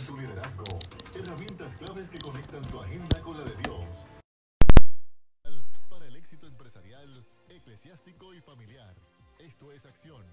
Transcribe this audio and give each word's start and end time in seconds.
en 0.00 0.06
tu 0.06 0.16
liderazgo. 0.16 0.78
Herramientas 1.14 1.76
claves 1.76 2.08
que 2.10 2.18
conectan 2.18 2.62
tu 2.62 2.80
agenda 2.80 3.20
con 3.20 3.36
la 3.36 3.44
de 3.44 3.56
Dios. 3.56 4.06
Para 5.90 6.06
el 6.06 6.16
éxito 6.16 6.46
empresarial, 6.46 7.26
eclesiástico 7.48 8.32
y 8.32 8.40
familiar. 8.40 8.94
Esto 9.38 9.72
es 9.72 9.84
acción. 9.84 10.24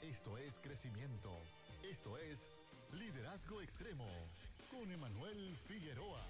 Esto 0.00 0.36
es 0.38 0.58
crecimiento. 0.60 1.30
Esto 1.82 2.18
es 2.18 2.38
liderazgo 2.92 3.62
extremo 3.62 4.08
con 4.70 4.90
Emanuel 4.90 5.56
Figueroa. 5.68 6.24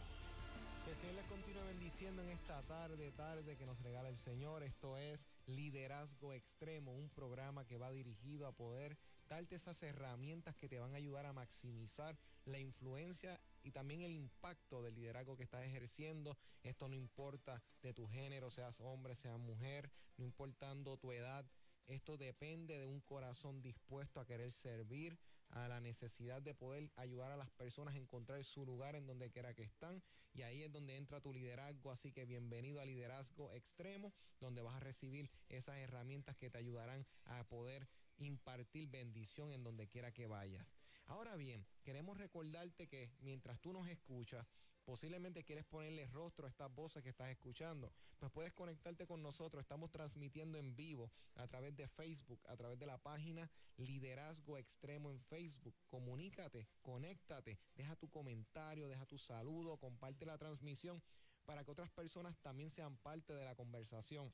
Que 0.84 0.94
Señor 0.94 1.14
les 1.14 1.26
continúe 1.26 1.64
bendiciendo 1.68 2.22
en 2.22 2.30
esta 2.30 2.60
tarde, 2.62 3.12
tarde 3.12 3.56
que 3.56 3.66
nos 3.66 3.80
regala 3.82 4.08
el 4.08 4.18
Señor. 4.18 4.64
Esto 4.64 4.98
es 4.98 5.26
Liderazgo 5.46 6.32
Extremo, 6.32 6.92
un 6.92 7.08
programa 7.10 7.64
que 7.64 7.78
va 7.78 7.90
dirigido 7.92 8.48
a 8.48 8.52
poder 8.52 8.98
darte 9.32 9.54
esas 9.54 9.82
herramientas 9.82 10.54
que 10.56 10.68
te 10.68 10.78
van 10.78 10.92
a 10.92 10.98
ayudar 10.98 11.24
a 11.24 11.32
maximizar 11.32 12.18
la 12.44 12.58
influencia 12.58 13.40
y 13.62 13.70
también 13.70 14.02
el 14.02 14.12
impacto 14.12 14.82
del 14.82 14.94
liderazgo 14.94 15.38
que 15.38 15.44
estás 15.44 15.64
ejerciendo. 15.64 16.36
Esto 16.62 16.86
no 16.86 16.94
importa 16.94 17.62
de 17.80 17.94
tu 17.94 18.06
género, 18.06 18.50
seas 18.50 18.78
hombre, 18.82 19.14
seas 19.14 19.38
mujer, 19.38 19.90
no 20.18 20.24
importando 20.26 20.98
tu 20.98 21.12
edad. 21.12 21.50
Esto 21.86 22.18
depende 22.18 22.78
de 22.78 22.86
un 22.86 23.00
corazón 23.00 23.62
dispuesto 23.62 24.20
a 24.20 24.26
querer 24.26 24.52
servir, 24.52 25.18
a 25.48 25.66
la 25.66 25.80
necesidad 25.80 26.42
de 26.42 26.54
poder 26.54 26.90
ayudar 26.96 27.32
a 27.32 27.36
las 27.36 27.50
personas 27.50 27.94
a 27.94 27.98
encontrar 27.98 28.44
su 28.44 28.66
lugar 28.66 28.96
en 28.96 29.06
donde 29.06 29.30
quiera 29.30 29.54
que 29.54 29.62
están. 29.62 30.02
Y 30.34 30.42
ahí 30.42 30.62
es 30.62 30.72
donde 30.72 30.96
entra 30.96 31.22
tu 31.22 31.32
liderazgo. 31.32 31.90
Así 31.90 32.12
que 32.12 32.26
bienvenido 32.26 32.80
a 32.80 32.86
Liderazgo 32.86 33.50
Extremo, 33.52 34.12
donde 34.40 34.60
vas 34.60 34.74
a 34.74 34.80
recibir 34.80 35.30
esas 35.48 35.78
herramientas 35.78 36.36
que 36.36 36.50
te 36.50 36.58
ayudarán 36.58 37.06
a 37.24 37.44
poder 37.44 37.88
impartir 38.18 38.88
bendición 38.88 39.52
en 39.52 39.64
donde 39.64 39.88
quiera 39.88 40.12
que 40.12 40.26
vayas. 40.26 40.66
Ahora 41.06 41.36
bien, 41.36 41.66
queremos 41.82 42.16
recordarte 42.18 42.88
que 42.88 43.10
mientras 43.20 43.60
tú 43.60 43.72
nos 43.72 43.88
escuchas, 43.88 44.46
posiblemente 44.84 45.44
quieres 45.44 45.64
ponerle 45.64 46.06
rostro 46.08 46.46
a 46.46 46.50
estas 46.50 46.72
voces 46.74 47.02
que 47.02 47.10
estás 47.10 47.28
escuchando, 47.30 47.92
pues 48.18 48.32
puedes 48.32 48.52
conectarte 48.52 49.06
con 49.06 49.22
nosotros. 49.22 49.62
Estamos 49.62 49.90
transmitiendo 49.90 50.58
en 50.58 50.76
vivo 50.76 51.10
a 51.34 51.46
través 51.48 51.76
de 51.76 51.88
Facebook, 51.88 52.40
a 52.48 52.56
través 52.56 52.78
de 52.78 52.86
la 52.86 52.98
página 52.98 53.50
Liderazgo 53.76 54.58
Extremo 54.58 55.10
en 55.10 55.20
Facebook. 55.20 55.74
Comunícate, 55.88 56.68
conéctate, 56.82 57.58
deja 57.74 57.96
tu 57.96 58.08
comentario, 58.08 58.88
deja 58.88 59.06
tu 59.06 59.18
saludo, 59.18 59.76
comparte 59.78 60.24
la 60.24 60.38
transmisión 60.38 61.02
para 61.44 61.64
que 61.64 61.72
otras 61.72 61.90
personas 61.90 62.38
también 62.38 62.70
sean 62.70 62.96
parte 62.98 63.34
de 63.34 63.44
la 63.44 63.54
conversación. 63.54 64.32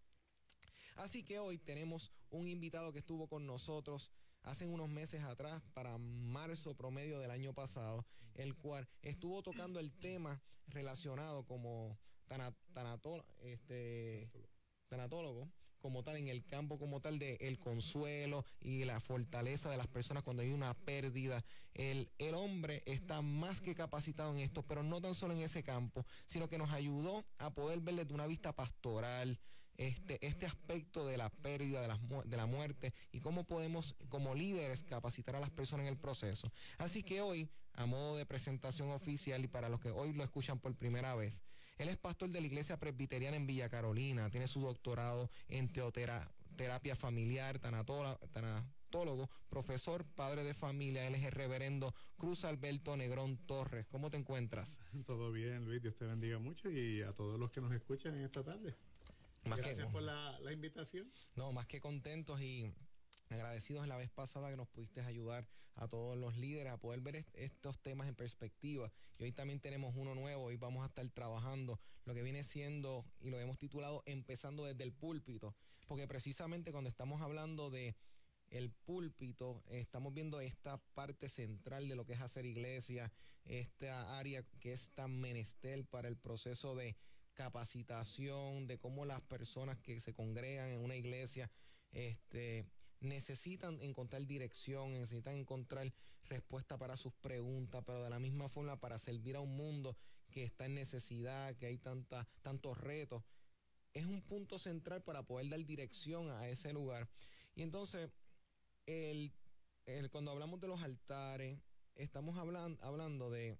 Así 0.95 1.23
que 1.23 1.39
hoy 1.39 1.57
tenemos 1.57 2.11
un 2.29 2.47
invitado 2.47 2.91
que 2.91 2.99
estuvo 2.99 3.27
con 3.27 3.47
nosotros 3.47 4.11
hace 4.43 4.67
unos 4.67 4.89
meses 4.89 5.21
atrás, 5.21 5.63
para 5.73 5.97
marzo 5.97 6.75
promedio 6.75 7.19
del 7.19 7.31
año 7.31 7.53
pasado, 7.53 8.05
el 8.35 8.55
cual 8.55 8.87
estuvo 9.01 9.41
tocando 9.43 9.79
el 9.79 9.91
tema 9.91 10.41
relacionado 10.67 11.45
como 11.45 11.97
tanatólogo, 12.73 13.25
este, 13.41 14.29
como 15.81 16.03
tal 16.03 16.17
en 16.17 16.27
el 16.27 16.45
campo 16.45 16.77
como 16.77 17.01
tal 17.01 17.17
de 17.17 17.37
el 17.41 17.57
consuelo 17.57 18.45
y 18.59 18.85
la 18.85 18.99
fortaleza 18.99 19.69
de 19.69 19.77
las 19.77 19.87
personas 19.87 20.23
cuando 20.23 20.43
hay 20.43 20.51
una 20.51 20.73
pérdida. 20.73 21.43
El, 21.73 22.09
el 22.19 22.35
hombre 22.35 22.83
está 22.85 23.21
más 23.21 23.61
que 23.61 23.73
capacitado 23.73 24.31
en 24.33 24.39
esto, 24.39 24.63
pero 24.63 24.83
no 24.83 25.01
tan 25.01 25.15
solo 25.15 25.33
en 25.33 25.41
ese 25.41 25.63
campo, 25.63 26.05
sino 26.27 26.47
que 26.47 26.57
nos 26.57 26.71
ayudó 26.71 27.25
a 27.39 27.53
poder 27.53 27.79
ver 27.79 27.95
desde 27.95 28.13
una 28.13 28.27
vista 28.27 28.53
pastoral, 28.53 29.39
este, 29.77 30.23
este 30.25 30.45
aspecto 30.45 31.07
de 31.07 31.17
la 31.17 31.29
pérdida, 31.29 31.81
de 31.81 31.87
la, 31.87 31.99
de 32.25 32.37
la 32.37 32.45
muerte 32.45 32.93
y 33.11 33.19
cómo 33.19 33.45
podemos 33.45 33.95
como 34.09 34.35
líderes 34.35 34.83
capacitar 34.83 35.35
a 35.35 35.39
las 35.39 35.49
personas 35.49 35.87
en 35.87 35.93
el 35.93 35.97
proceso. 35.97 36.51
Así 36.77 37.01
que 37.01 37.21
hoy, 37.21 37.49
a 37.73 37.85
modo 37.85 38.17
de 38.17 38.25
presentación 38.25 38.91
oficial 38.91 39.43
y 39.43 39.47
para 39.47 39.69
los 39.69 39.79
que 39.79 39.89
hoy 39.89 40.13
lo 40.13 40.23
escuchan 40.23 40.59
por 40.59 40.75
primera 40.75 41.15
vez, 41.15 41.41
él 41.81 41.89
es 41.89 41.97
pastor 41.97 42.29
de 42.29 42.41
la 42.41 42.47
iglesia 42.47 42.77
presbiteriana 42.77 43.35
en 43.35 43.47
Villa 43.47 43.69
Carolina, 43.69 44.29
tiene 44.29 44.47
su 44.47 44.61
doctorado 44.61 45.29
en 45.49 45.67
teoterapia 45.67 46.95
familiar, 46.95 47.57
tanatólogo, 47.59 49.29
profesor, 49.49 50.05
padre 50.05 50.43
de 50.43 50.53
familia. 50.53 51.07
Él 51.07 51.15
es 51.15 51.23
el 51.23 51.31
reverendo 51.31 51.93
Cruz 52.17 52.45
Alberto 52.45 52.95
Negrón 52.97 53.37
Torres. 53.47 53.87
¿Cómo 53.87 54.11
te 54.11 54.17
encuentras? 54.17 54.79
Todo 55.07 55.31
bien, 55.31 55.65
Luis. 55.65 55.81
Dios 55.81 55.95
te 55.95 56.05
bendiga 56.05 56.37
mucho 56.37 56.69
y 56.69 57.01
a 57.01 57.13
todos 57.13 57.39
los 57.39 57.49
que 57.51 57.61
nos 57.61 57.71
escuchan 57.71 58.15
en 58.15 58.25
esta 58.25 58.43
tarde. 58.43 58.75
Gracias 59.43 59.89
por 59.89 60.03
la, 60.03 60.39
la 60.39 60.53
invitación. 60.53 61.11
No, 61.35 61.51
más 61.51 61.65
que 61.65 61.81
contentos 61.81 62.39
y 62.41 62.71
agradecidos 63.31 63.87
la 63.87 63.97
vez 63.97 64.09
pasada 64.09 64.49
que 64.49 64.57
nos 64.57 64.67
pudiste 64.67 65.01
ayudar 65.01 65.47
a 65.75 65.87
todos 65.87 66.17
los 66.17 66.35
líderes 66.37 66.73
a 66.73 66.77
poder 66.77 67.01
ver 67.01 67.25
estos 67.33 67.79
temas 67.79 68.07
en 68.07 68.15
perspectiva. 68.15 68.91
Y 69.17 69.23
hoy 69.23 69.31
también 69.31 69.59
tenemos 69.59 69.95
uno 69.95 70.15
nuevo, 70.15 70.43
hoy 70.43 70.57
vamos 70.57 70.83
a 70.83 70.87
estar 70.87 71.07
trabajando 71.09 71.79
lo 72.05 72.13
que 72.13 72.23
viene 72.23 72.43
siendo, 72.43 73.05
y 73.19 73.29
lo 73.29 73.39
hemos 73.39 73.57
titulado 73.57 74.03
Empezando 74.05 74.65
desde 74.65 74.83
el 74.83 74.93
púlpito, 74.93 75.55
porque 75.87 76.07
precisamente 76.07 76.71
cuando 76.71 76.89
estamos 76.89 77.21
hablando 77.21 77.69
de 77.69 77.95
el 78.47 78.69
púlpito, 78.69 79.63
estamos 79.69 80.13
viendo 80.13 80.41
esta 80.41 80.77
parte 80.93 81.29
central 81.29 81.87
de 81.87 81.95
lo 81.95 82.05
que 82.05 82.13
es 82.13 82.21
hacer 82.21 82.45
iglesia, 82.45 83.11
esta 83.45 84.19
área 84.19 84.43
que 84.59 84.73
es 84.73 84.91
tan 84.91 85.19
menester 85.19 85.85
para 85.85 86.09
el 86.09 86.17
proceso 86.17 86.75
de 86.75 86.97
capacitación, 87.33 88.67
de 88.67 88.77
cómo 88.77 89.05
las 89.05 89.21
personas 89.21 89.79
que 89.79 90.01
se 90.01 90.13
congregan 90.13 90.69
en 90.69 90.83
una 90.83 90.95
iglesia, 90.95 91.49
este, 91.91 92.65
necesitan 93.01 93.81
encontrar 93.81 94.25
dirección, 94.25 94.93
necesitan 94.93 95.39
encontrar 95.39 95.91
respuesta 96.25 96.77
para 96.77 96.97
sus 96.97 97.13
preguntas, 97.13 97.83
pero 97.85 98.01
de 98.03 98.09
la 98.09 98.19
misma 98.19 98.47
forma 98.47 98.79
para 98.79 98.97
servir 98.97 99.35
a 99.35 99.41
un 99.41 99.55
mundo 99.57 99.97
que 100.31 100.43
está 100.43 100.65
en 100.65 100.75
necesidad, 100.75 101.55
que 101.57 101.65
hay 101.65 101.77
tanta, 101.77 102.27
tantos 102.41 102.77
retos. 102.77 103.23
Es 103.93 104.05
un 104.05 104.21
punto 104.21 104.57
central 104.57 105.03
para 105.03 105.23
poder 105.23 105.49
dar 105.49 105.65
dirección 105.65 106.29
a 106.29 106.47
ese 106.47 106.71
lugar. 106.71 107.09
Y 107.55 107.63
entonces, 107.63 108.09
el, 108.85 109.33
cuando 110.11 110.31
hablamos 110.31 110.61
de 110.61 110.67
los 110.67 110.81
altares, 110.81 111.59
estamos 111.95 112.37
hablando, 112.37 112.81
hablando 112.83 113.29
de, 113.29 113.57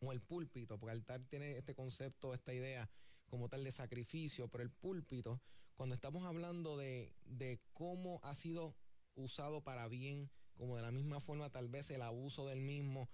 o 0.00 0.12
el 0.12 0.22
púlpito, 0.22 0.78
porque 0.78 0.92
altar 0.92 1.20
tiene 1.28 1.58
este 1.58 1.74
concepto, 1.74 2.32
esta 2.32 2.54
idea 2.54 2.88
como 3.26 3.48
tal 3.48 3.64
de 3.64 3.72
sacrificio, 3.72 4.48
pero 4.48 4.64
el 4.64 4.70
púlpito, 4.70 5.42
cuando 5.78 5.94
estamos 5.94 6.24
hablando 6.24 6.76
de, 6.76 7.14
de 7.24 7.60
cómo 7.72 8.18
ha 8.24 8.34
sido 8.34 8.74
usado 9.14 9.62
para 9.62 9.86
bien, 9.86 10.28
como 10.56 10.74
de 10.74 10.82
la 10.82 10.90
misma 10.90 11.20
forma 11.20 11.50
tal 11.50 11.68
vez 11.68 11.88
el 11.90 12.02
abuso 12.02 12.48
del 12.48 12.60
mismo 12.60 13.08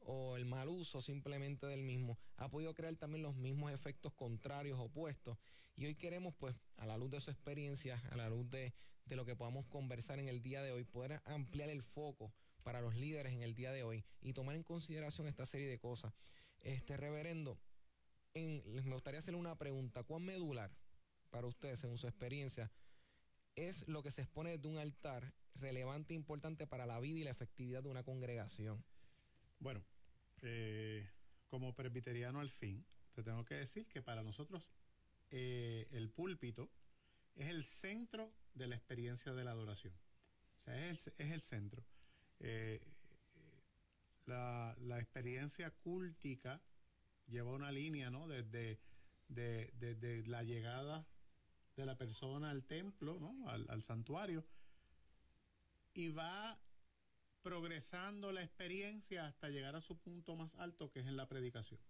o 0.00 0.36
el 0.36 0.44
mal 0.44 0.68
uso 0.68 1.00
simplemente 1.00 1.66
del 1.66 1.82
mismo, 1.82 2.18
ha 2.36 2.50
podido 2.50 2.74
crear 2.74 2.94
también 2.96 3.22
los 3.22 3.36
mismos 3.36 3.72
efectos 3.72 4.12
contrarios, 4.12 4.78
opuestos. 4.78 5.38
Y 5.76 5.86
hoy 5.86 5.94
queremos, 5.94 6.34
pues, 6.34 6.60
a 6.76 6.84
la 6.84 6.98
luz 6.98 7.10
de 7.10 7.20
su 7.20 7.30
experiencia, 7.30 8.02
a 8.10 8.16
la 8.16 8.28
luz 8.28 8.50
de, 8.50 8.74
de 9.06 9.16
lo 9.16 9.24
que 9.24 9.34
podamos 9.34 9.66
conversar 9.68 10.18
en 10.18 10.28
el 10.28 10.42
día 10.42 10.62
de 10.62 10.72
hoy, 10.72 10.84
poder 10.84 11.22
ampliar 11.24 11.70
el 11.70 11.82
foco 11.82 12.34
para 12.62 12.82
los 12.82 12.96
líderes 12.96 13.32
en 13.32 13.40
el 13.40 13.54
día 13.54 13.72
de 13.72 13.82
hoy 13.82 14.04
y 14.20 14.34
tomar 14.34 14.56
en 14.56 14.62
consideración 14.62 15.26
esta 15.26 15.46
serie 15.46 15.68
de 15.68 15.78
cosas. 15.78 16.12
Este 16.58 16.98
reverendo, 16.98 17.58
en, 18.34 18.62
me 18.84 18.92
gustaría 18.92 19.20
hacerle 19.20 19.40
una 19.40 19.56
pregunta. 19.56 20.02
¿Cuán 20.02 20.22
medular 20.22 20.70
para 21.30 21.46
ustedes, 21.46 21.80
según 21.80 21.98
su 21.98 22.06
experiencia, 22.06 22.70
es 23.56 23.86
lo 23.88 24.02
que 24.02 24.10
se 24.10 24.22
expone 24.22 24.58
de 24.58 24.68
un 24.68 24.78
altar 24.78 25.32
relevante 25.54 26.14
e 26.14 26.16
importante 26.16 26.66
para 26.66 26.86
la 26.86 27.00
vida 27.00 27.18
y 27.18 27.24
la 27.24 27.30
efectividad 27.30 27.82
de 27.82 27.88
una 27.88 28.02
congregación? 28.02 28.84
Bueno, 29.58 29.84
eh, 30.42 31.08
como 31.48 31.74
presbiteriano 31.74 32.40
al 32.40 32.50
fin, 32.50 32.84
te 33.12 33.22
tengo 33.22 33.44
que 33.44 33.56
decir 33.56 33.86
que 33.86 34.02
para 34.02 34.22
nosotros 34.22 34.72
eh, 35.30 35.88
el 35.92 36.10
púlpito 36.10 36.70
es 37.34 37.48
el 37.48 37.64
centro 37.64 38.32
de 38.54 38.66
la 38.66 38.76
experiencia 38.76 39.32
de 39.32 39.44
la 39.44 39.52
adoración. 39.52 39.94
O 40.58 40.62
sea, 40.62 40.90
es 40.90 41.06
el, 41.06 41.14
es 41.18 41.32
el 41.32 41.42
centro. 41.42 41.84
Eh, 42.40 42.80
la, 44.26 44.76
la, 44.80 45.00
experiencia 45.00 45.70
cúltica 45.70 46.60
lleva 47.26 47.52
una 47.52 47.72
línea, 47.72 48.10
¿no? 48.10 48.28
Desde 48.28 48.78
de, 49.34 50.22
la 50.26 50.42
llegada 50.42 51.06
de 51.80 51.86
la 51.86 51.96
persona 51.96 52.50
al 52.50 52.64
templo, 52.64 53.18
¿no? 53.18 53.48
Al, 53.48 53.66
al 53.68 53.82
santuario, 53.82 54.44
y 55.94 56.08
va 56.10 56.60
progresando 57.42 58.32
la 58.32 58.42
experiencia 58.42 59.26
hasta 59.26 59.48
llegar 59.48 59.74
a 59.74 59.80
su 59.80 59.98
punto 59.98 60.36
más 60.36 60.54
alto, 60.56 60.90
que 60.90 61.00
es 61.00 61.06
en 61.06 61.16
la 61.16 61.26
predicación. 61.26 61.80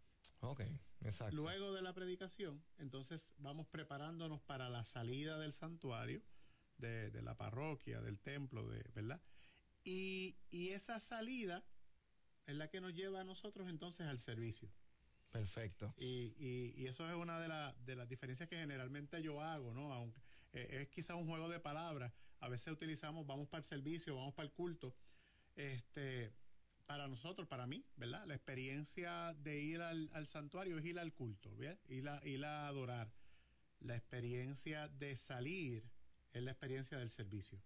Ok, 0.41 0.63
exacto. 1.01 1.37
Luego 1.37 1.73
de 1.73 1.83
la 1.83 1.93
predicación, 1.93 2.63
entonces 2.79 3.33
vamos 3.39 3.67
preparándonos 3.67 4.41
para 4.41 4.71
la 4.71 4.85
salida 4.85 5.39
del 5.39 5.53
santuario, 5.53 6.23
de, 6.79 7.11
de 7.11 7.23
la 7.23 7.37
parroquia, 7.37 8.01
del 8.01 8.19
templo, 8.19 8.67
de, 8.69 8.83
¿verdad? 8.95 9.21
Y, 9.85 10.39
y, 10.51 10.71
esa 10.71 11.01
salida 11.01 11.65
es 12.47 12.55
la 12.55 12.69
que 12.69 12.81
nos 12.81 12.95
lleva 12.95 13.21
a 13.21 13.25
nosotros 13.25 13.69
entonces 13.69 14.07
al 14.07 14.19
servicio. 14.19 14.71
Perfecto. 15.31 15.95
Y, 15.97 16.35
y, 16.39 16.75
y 16.77 16.87
eso 16.87 17.09
es 17.09 17.15
una 17.15 17.39
de, 17.39 17.49
la, 17.49 17.75
de, 17.85 17.95
las 17.97 18.09
diferencias 18.09 18.49
que 18.49 18.57
generalmente 18.57 19.23
yo 19.23 19.41
hago, 19.41 19.73
¿no? 19.73 19.93
Aunque 19.93 20.21
eh, 20.53 20.83
es 20.83 20.89
quizás 20.89 21.17
un 21.17 21.27
juego 21.27 21.49
de 21.49 21.61
palabras. 21.61 22.13
A 22.41 22.49
veces 22.49 22.73
utilizamos, 22.73 23.27
vamos 23.27 23.49
para 23.49 23.61
el 23.61 23.65
servicio, 23.65 24.17
vamos 24.17 24.35
para 24.35 24.47
el 24.47 24.53
culto. 24.53 24.95
Este, 25.55 26.33
para 26.87 27.07
nosotros, 27.07 27.47
para 27.47 27.67
mí, 27.67 27.85
¿verdad? 27.97 28.27
La 28.27 28.35
experiencia 28.35 29.33
de 29.35 29.61
ir 29.61 29.81
al, 29.81 30.11
al 30.13 30.27
santuario 30.27 30.79
es 30.79 30.85
ir 30.85 30.99
al 30.99 31.13
culto, 31.13 31.55
¿bien? 31.57 31.79
Ir 31.89 32.09
a, 32.09 32.21
ir 32.27 32.45
a 32.45 32.67
adorar. 32.67 33.13
La 33.79 33.97
experiencia 33.97 34.89
de 34.89 35.17
salir 35.17 35.85
es 36.33 36.43
la 36.43 36.51
experiencia 36.51 36.99
del 36.99 37.11
servicio. 37.11 37.63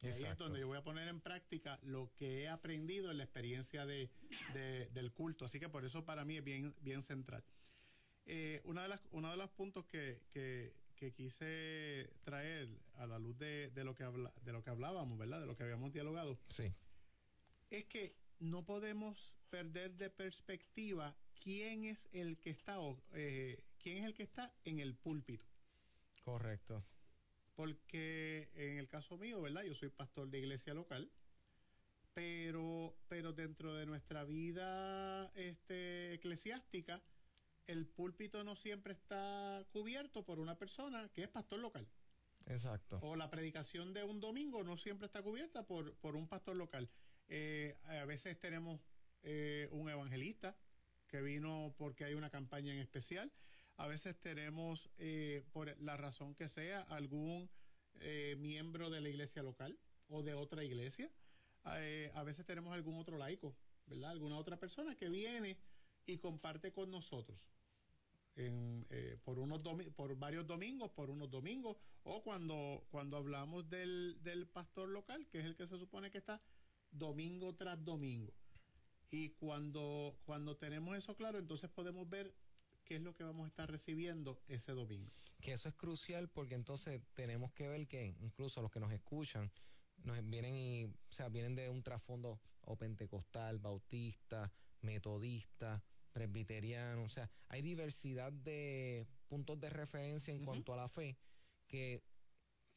Y 0.00 0.06
ahí 0.06 0.24
es 0.24 0.38
donde 0.38 0.60
yo 0.60 0.68
voy 0.68 0.78
a 0.78 0.82
poner 0.82 1.08
en 1.08 1.20
práctica 1.20 1.78
lo 1.82 2.12
que 2.14 2.42
he 2.42 2.48
aprendido 2.48 3.10
en 3.10 3.18
la 3.18 3.24
experiencia 3.24 3.84
de, 3.84 4.10
de, 4.54 4.86
del 4.90 5.12
culto. 5.12 5.44
Así 5.44 5.58
que 5.58 5.68
por 5.68 5.84
eso 5.84 6.04
para 6.04 6.24
mí 6.24 6.36
es 6.36 6.44
bien, 6.44 6.74
bien 6.80 7.02
central. 7.02 7.42
Eh, 8.26 8.60
una 8.64 8.82
de 8.82 8.88
las, 8.88 9.00
uno 9.10 9.30
de 9.30 9.36
los 9.36 9.50
puntos 9.50 9.86
que, 9.86 10.22
que, 10.30 10.74
que, 10.94 11.12
quise 11.12 12.10
traer 12.22 12.68
a 12.96 13.06
la 13.06 13.18
luz 13.18 13.36
de, 13.38 13.70
de, 13.70 13.84
lo 13.84 13.94
que 13.94 14.04
habla, 14.04 14.32
de 14.42 14.52
lo 14.52 14.62
que 14.62 14.70
hablábamos, 14.70 15.18
¿verdad? 15.18 15.40
De 15.40 15.46
lo 15.46 15.56
que 15.56 15.64
habíamos 15.64 15.92
dialogado. 15.92 16.38
Sí. 16.48 16.72
Es 17.70 17.86
que 17.86 18.14
no 18.38 18.64
podemos 18.64 19.34
perder 19.50 19.96
de 19.96 20.10
perspectiva 20.10 21.16
quién 21.42 21.84
es 21.84 22.06
el 22.12 22.38
que 22.38 22.50
está, 22.50 22.78
eh, 23.14 23.64
quién 23.82 23.98
es 23.98 24.04
el 24.04 24.14
que 24.14 24.22
está 24.22 24.54
en 24.64 24.78
el 24.78 24.94
púlpito. 24.94 25.46
Correcto 26.22 26.84
porque 27.58 28.52
en 28.54 28.78
el 28.78 28.86
caso 28.86 29.18
mío, 29.18 29.42
¿verdad? 29.42 29.64
Yo 29.64 29.74
soy 29.74 29.88
pastor 29.88 30.30
de 30.30 30.38
iglesia 30.38 30.74
local, 30.74 31.10
pero, 32.14 32.96
pero 33.08 33.32
dentro 33.32 33.74
de 33.74 33.84
nuestra 33.84 34.22
vida 34.22 35.32
este, 35.34 36.14
eclesiástica, 36.14 37.02
el 37.66 37.84
púlpito 37.84 38.44
no 38.44 38.54
siempre 38.54 38.92
está 38.92 39.66
cubierto 39.72 40.24
por 40.24 40.38
una 40.38 40.56
persona 40.56 41.10
que 41.12 41.24
es 41.24 41.28
pastor 41.28 41.58
local. 41.58 41.88
Exacto. 42.46 43.00
O 43.02 43.16
la 43.16 43.28
predicación 43.28 43.92
de 43.92 44.04
un 44.04 44.20
domingo 44.20 44.62
no 44.62 44.76
siempre 44.76 45.06
está 45.06 45.20
cubierta 45.20 45.66
por, 45.66 45.96
por 45.96 46.14
un 46.14 46.28
pastor 46.28 46.54
local. 46.54 46.88
Eh, 47.26 47.76
a 47.86 48.04
veces 48.04 48.38
tenemos 48.38 48.80
eh, 49.24 49.68
un 49.72 49.90
evangelista 49.90 50.56
que 51.08 51.20
vino 51.22 51.74
porque 51.76 52.04
hay 52.04 52.14
una 52.14 52.30
campaña 52.30 52.72
en 52.72 52.78
especial. 52.78 53.32
A 53.78 53.86
veces 53.86 54.20
tenemos, 54.20 54.90
eh, 54.98 55.44
por 55.52 55.80
la 55.80 55.96
razón 55.96 56.34
que 56.34 56.48
sea, 56.48 56.80
algún 56.80 57.48
eh, 58.00 58.34
miembro 58.36 58.90
de 58.90 59.00
la 59.00 59.08
iglesia 59.08 59.40
local 59.44 59.78
o 60.08 60.24
de 60.24 60.34
otra 60.34 60.64
iglesia. 60.64 61.08
Eh, 61.76 62.10
a 62.14 62.24
veces 62.24 62.44
tenemos 62.44 62.74
algún 62.74 62.96
otro 62.98 63.16
laico, 63.18 63.56
¿verdad? 63.86 64.10
Alguna 64.10 64.36
otra 64.36 64.58
persona 64.58 64.96
que 64.96 65.08
viene 65.08 65.58
y 66.06 66.18
comparte 66.18 66.72
con 66.72 66.90
nosotros. 66.90 67.52
Por 69.24 69.38
unos 69.40 69.62
por 69.96 70.16
varios 70.16 70.46
domingos, 70.46 70.90
por 70.92 71.10
unos 71.10 71.28
domingos, 71.28 71.76
o 72.04 72.22
cuando, 72.22 72.84
cuando 72.90 73.16
hablamos 73.16 73.68
del, 73.68 74.16
del 74.22 74.46
pastor 74.46 74.88
local, 74.88 75.26
que 75.28 75.40
es 75.40 75.44
el 75.44 75.56
que 75.56 75.66
se 75.66 75.76
supone 75.76 76.10
que 76.10 76.18
está 76.18 76.40
domingo 76.90 77.54
tras 77.56 77.84
domingo. 77.84 78.32
Y 79.10 79.30
cuando, 79.30 80.16
cuando 80.24 80.56
tenemos 80.56 80.96
eso 80.96 81.16
claro, 81.16 81.38
entonces 81.38 81.68
podemos 81.70 82.08
ver 82.08 82.32
qué 82.88 82.96
es 82.96 83.02
lo 83.02 83.14
que 83.14 83.22
vamos 83.22 83.44
a 83.44 83.48
estar 83.48 83.70
recibiendo 83.70 84.40
ese 84.48 84.72
domingo. 84.72 85.12
Que 85.40 85.52
eso 85.52 85.68
es 85.68 85.74
crucial 85.74 86.28
porque 86.30 86.54
entonces 86.54 87.02
tenemos 87.12 87.52
que 87.52 87.68
ver 87.68 87.86
que 87.86 88.16
incluso 88.20 88.62
los 88.62 88.72
que 88.72 88.80
nos 88.80 88.90
escuchan 88.92 89.52
nos 90.04 90.26
vienen 90.28 90.56
y, 90.56 90.84
o 90.84 91.12
sea, 91.12 91.28
vienen 91.28 91.54
de 91.54 91.68
un 91.68 91.82
trasfondo 91.82 92.40
o 92.62 92.76
pentecostal, 92.76 93.58
bautista, 93.58 94.50
metodista, 94.80 95.84
presbiteriano, 96.12 97.04
o 97.04 97.08
sea, 97.08 97.30
hay 97.48 97.62
diversidad 97.62 98.32
de 98.32 99.06
puntos 99.28 99.60
de 99.60 99.68
referencia 99.68 100.32
en 100.32 100.38
uh 100.38 100.42
-huh. 100.42 100.46
cuanto 100.46 100.72
a 100.72 100.76
la 100.76 100.88
fe 100.88 101.18
que 101.66 102.02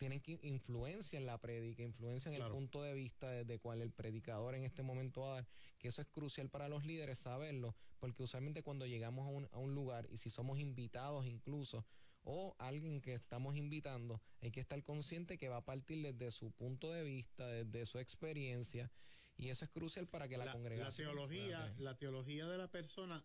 tienen 0.02 0.20
que 0.20 0.40
influencia 0.42 1.20
en 1.20 1.28
la 1.28 1.38
prédica, 1.38 1.84
influencia 1.84 2.30
en 2.30 2.38
claro. 2.38 2.52
el 2.52 2.58
punto 2.58 2.82
de 2.82 2.96
vista 2.96 3.30
de, 3.30 3.46
de, 3.46 3.60
cuál 3.60 3.84
el 3.84 3.92
predicador 3.92 4.56
en 4.56 4.64
este 4.64 4.82
momento 4.82 5.22
va 5.22 5.28
a 5.28 5.34
dar, 5.36 5.48
que 5.78 5.90
eso 5.90 6.02
es 6.02 6.08
crucial 6.08 6.50
para 6.50 6.68
los 6.68 6.84
líderes 6.84 7.20
saberlo, 7.20 7.76
porque 8.00 8.24
usualmente 8.24 8.64
cuando 8.64 8.88
llegamos 8.88 9.28
a 9.28 9.30
un, 9.30 9.48
a 9.52 9.60
un 9.60 9.76
lugar 9.76 10.08
y 10.10 10.18
si 10.18 10.32
somos 10.32 10.58
invitados 10.58 11.28
incluso, 11.28 11.86
o 12.24 12.56
alguien 12.58 13.00
que 13.00 13.14
estamos 13.14 13.56
invitando, 13.56 14.24
hay 14.42 14.50
que 14.50 14.60
estar 14.60 14.82
consciente 14.82 15.38
que 15.38 15.50
va 15.50 15.58
a 15.58 15.66
partir 15.66 16.02
desde 16.02 16.32
su 16.32 16.50
punto 16.50 16.92
de 16.92 17.04
vista, 17.04 17.48
desde 17.48 17.86
su 17.86 18.00
experiencia, 18.00 18.92
y 19.38 19.50
eso 19.50 19.66
es 19.66 19.70
crucial 19.70 20.08
para 20.08 20.28
que 20.28 20.36
la, 20.36 20.46
la 20.46 20.54
congregación... 20.54 21.10
La 21.10 21.14
teología, 21.14 21.76
la 21.78 21.96
teología 22.00 22.48
de 22.48 22.58
la 22.58 22.72
persona 22.72 23.24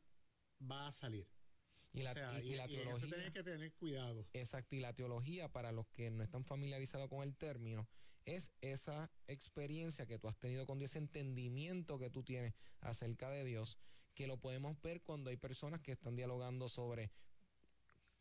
va 0.60 0.88
a 0.88 0.92
salir. 0.92 1.26
Y 1.96 2.02
la, 2.02 2.10
o 2.10 2.14
sea, 2.14 2.40
y, 2.42 2.52
y, 2.52 2.56
la 2.56 2.66
y 2.66 2.76
teología. 2.76 3.06
eso 3.06 3.06
tiene 3.06 3.32
que 3.32 3.42
tener 3.42 3.72
cuidado. 3.72 4.26
Exacto, 4.34 4.76
y 4.76 4.80
la 4.80 4.92
teología, 4.92 5.50
para 5.50 5.72
los 5.72 5.86
que 5.88 6.10
no 6.10 6.22
están 6.22 6.44
familiarizados 6.44 7.08
con 7.08 7.22
el 7.22 7.34
término, 7.34 7.88
es 8.26 8.52
esa 8.60 9.10
experiencia 9.28 10.04
que 10.04 10.18
tú 10.18 10.28
has 10.28 10.36
tenido 10.36 10.66
con 10.66 10.78
Dios, 10.78 10.90
ese 10.90 10.98
entendimiento 10.98 11.98
que 11.98 12.10
tú 12.10 12.22
tienes 12.22 12.52
acerca 12.80 13.30
de 13.30 13.44
Dios, 13.44 13.78
que 14.14 14.26
lo 14.26 14.36
podemos 14.36 14.80
ver 14.82 15.00
cuando 15.00 15.30
hay 15.30 15.38
personas 15.38 15.80
que 15.80 15.92
están 15.92 16.16
dialogando 16.16 16.68
sobre 16.68 17.12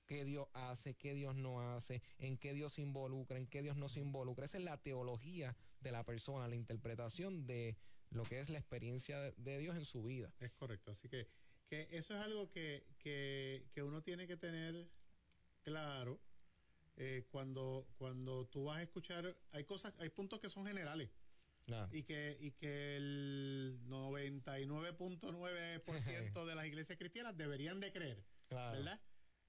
qué 0.05 0.23
Dios 0.23 0.47
hace, 0.53 0.93
qué 0.93 1.13
Dios 1.13 1.35
no 1.35 1.61
hace, 1.61 2.01
en 2.17 2.37
qué 2.37 2.53
Dios 2.53 2.73
se 2.73 2.81
involucra, 2.81 3.37
en 3.37 3.47
qué 3.47 3.61
Dios 3.61 3.75
no 3.75 3.89
se 3.89 3.99
involucra. 3.99 4.45
Esa 4.45 4.57
es 4.57 4.63
la 4.63 4.77
teología 4.77 5.57
de 5.81 5.91
la 5.91 6.05
persona, 6.05 6.47
la 6.47 6.55
interpretación 6.55 7.45
de 7.45 7.77
lo 8.09 8.23
que 8.23 8.39
es 8.39 8.49
la 8.49 8.59
experiencia 8.59 9.19
de 9.19 9.59
Dios 9.59 9.75
en 9.75 9.85
su 9.85 10.03
vida. 10.03 10.31
Es 10.39 10.53
correcto, 10.53 10.91
así 10.91 11.09
que 11.09 11.27
que 11.67 11.87
eso 11.91 12.15
es 12.15 12.21
algo 12.21 12.49
que, 12.51 12.85
que, 12.99 13.67
que 13.73 13.83
uno 13.83 14.01
tiene 14.01 14.27
que 14.27 14.37
tener 14.37 14.87
claro 15.63 16.21
eh, 16.97 17.25
cuando, 17.29 17.87
cuando 17.97 18.47
tú 18.47 18.65
vas 18.65 18.77
a 18.77 18.83
escuchar, 18.83 19.35
hay 19.51 19.65
cosas, 19.65 19.93
hay 19.99 20.09
puntos 20.09 20.39
que 20.39 20.49
son 20.49 20.65
generales. 20.65 21.09
Ah. 21.71 21.89
Y 21.91 22.03
que, 22.03 22.37
y 22.39 22.51
que 22.51 22.95
el 22.95 23.79
99.9% 23.87 25.85
de 26.45 26.55
las 26.55 26.67
iglesias 26.67 26.97
cristianas 26.97 27.35
deberían 27.35 27.79
de 27.79 27.91
creer, 27.91 28.23
claro. 28.47 28.77
¿verdad? 28.77 29.01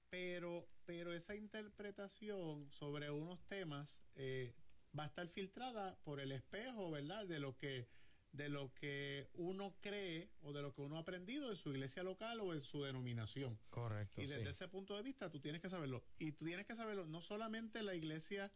Pero, 0.09 0.67
pero 0.85 1.13
esa 1.13 1.35
interpretación 1.35 2.71
sobre 2.71 3.11
unos 3.11 3.45
temas 3.47 4.01
eh, 4.15 4.55
va 4.97 5.03
a 5.03 5.07
estar 5.07 5.27
filtrada 5.27 5.99
por 6.03 6.19
el 6.19 6.31
espejo, 6.31 6.89
¿verdad? 6.89 7.27
De 7.27 7.39
lo 7.39 7.55
que 7.57 7.87
de 8.37 8.49
lo 8.49 8.73
que 8.73 9.29
uno 9.33 9.75
cree 9.81 10.29
o 10.41 10.53
de 10.53 10.61
lo 10.61 10.73
que 10.73 10.81
uno 10.81 10.97
ha 10.97 11.01
aprendido 11.01 11.49
en 11.49 11.57
su 11.57 11.71
iglesia 11.71 12.03
local 12.03 12.39
o 12.39 12.53
en 12.53 12.63
su 12.63 12.83
denominación. 12.83 13.59
Correcto. 13.69 14.21
Y 14.21 14.27
desde 14.27 14.49
ese 14.49 14.67
punto 14.67 14.95
de 14.95 15.03
vista 15.03 15.29
tú 15.29 15.39
tienes 15.39 15.61
que 15.61 15.69
saberlo. 15.69 16.03
Y 16.19 16.31
tú 16.31 16.45
tienes 16.45 16.65
que 16.65 16.75
saberlo 16.75 17.05
no 17.05 17.21
solamente 17.21 17.83
la 17.83 17.95
iglesia 17.95 18.51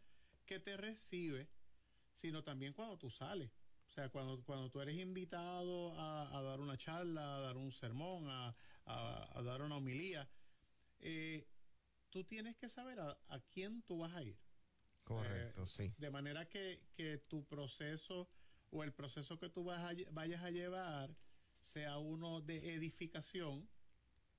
que 0.46 0.60
te 0.60 0.76
recibe, 0.76 1.48
sino 2.14 2.42
también 2.42 2.72
cuando 2.72 2.96
tú 2.96 3.10
sales. 3.10 3.50
O 3.88 3.90
sea, 3.92 4.08
cuando, 4.08 4.42
cuando 4.44 4.70
tú 4.70 4.80
eres 4.80 4.98
invitado 4.98 5.92
a, 5.98 6.40
dar 6.40 6.60
una 6.60 6.78
charla, 6.78 7.36
a 7.36 7.40
dar 7.40 7.58
un 7.58 7.72
sermón, 7.72 8.26
a, 8.28 8.56
a 8.86 9.42
dar 9.42 9.60
una 9.60 9.76
homilía, 9.76 10.26
eh, 11.02 11.48
tú 12.10 12.24
tienes 12.24 12.56
que 12.56 12.68
saber 12.68 13.00
a, 13.00 13.18
quién 13.50 13.82
tú 13.82 13.98
vas 13.98 14.14
a 14.14 14.22
ir. 14.22 14.38
Correcto, 15.02 15.64
eh, 15.64 15.66
sí. 15.66 15.92
De 15.98 16.10
manera 16.10 16.48
que, 16.48 16.86
que, 16.94 17.18
tu 17.18 17.44
proceso 17.44 18.28
o 18.72 18.82
el 18.82 18.92
proceso 18.92 19.38
que 19.38 19.48
tú 19.48 19.64
vas 19.64 19.78
a, 19.78 19.94
vayas 20.10 20.42
a 20.42 20.50
llevar 20.50 21.14
sea 21.60 21.98
uno 21.98 22.40
de 22.40 22.74
edificación 22.74 23.68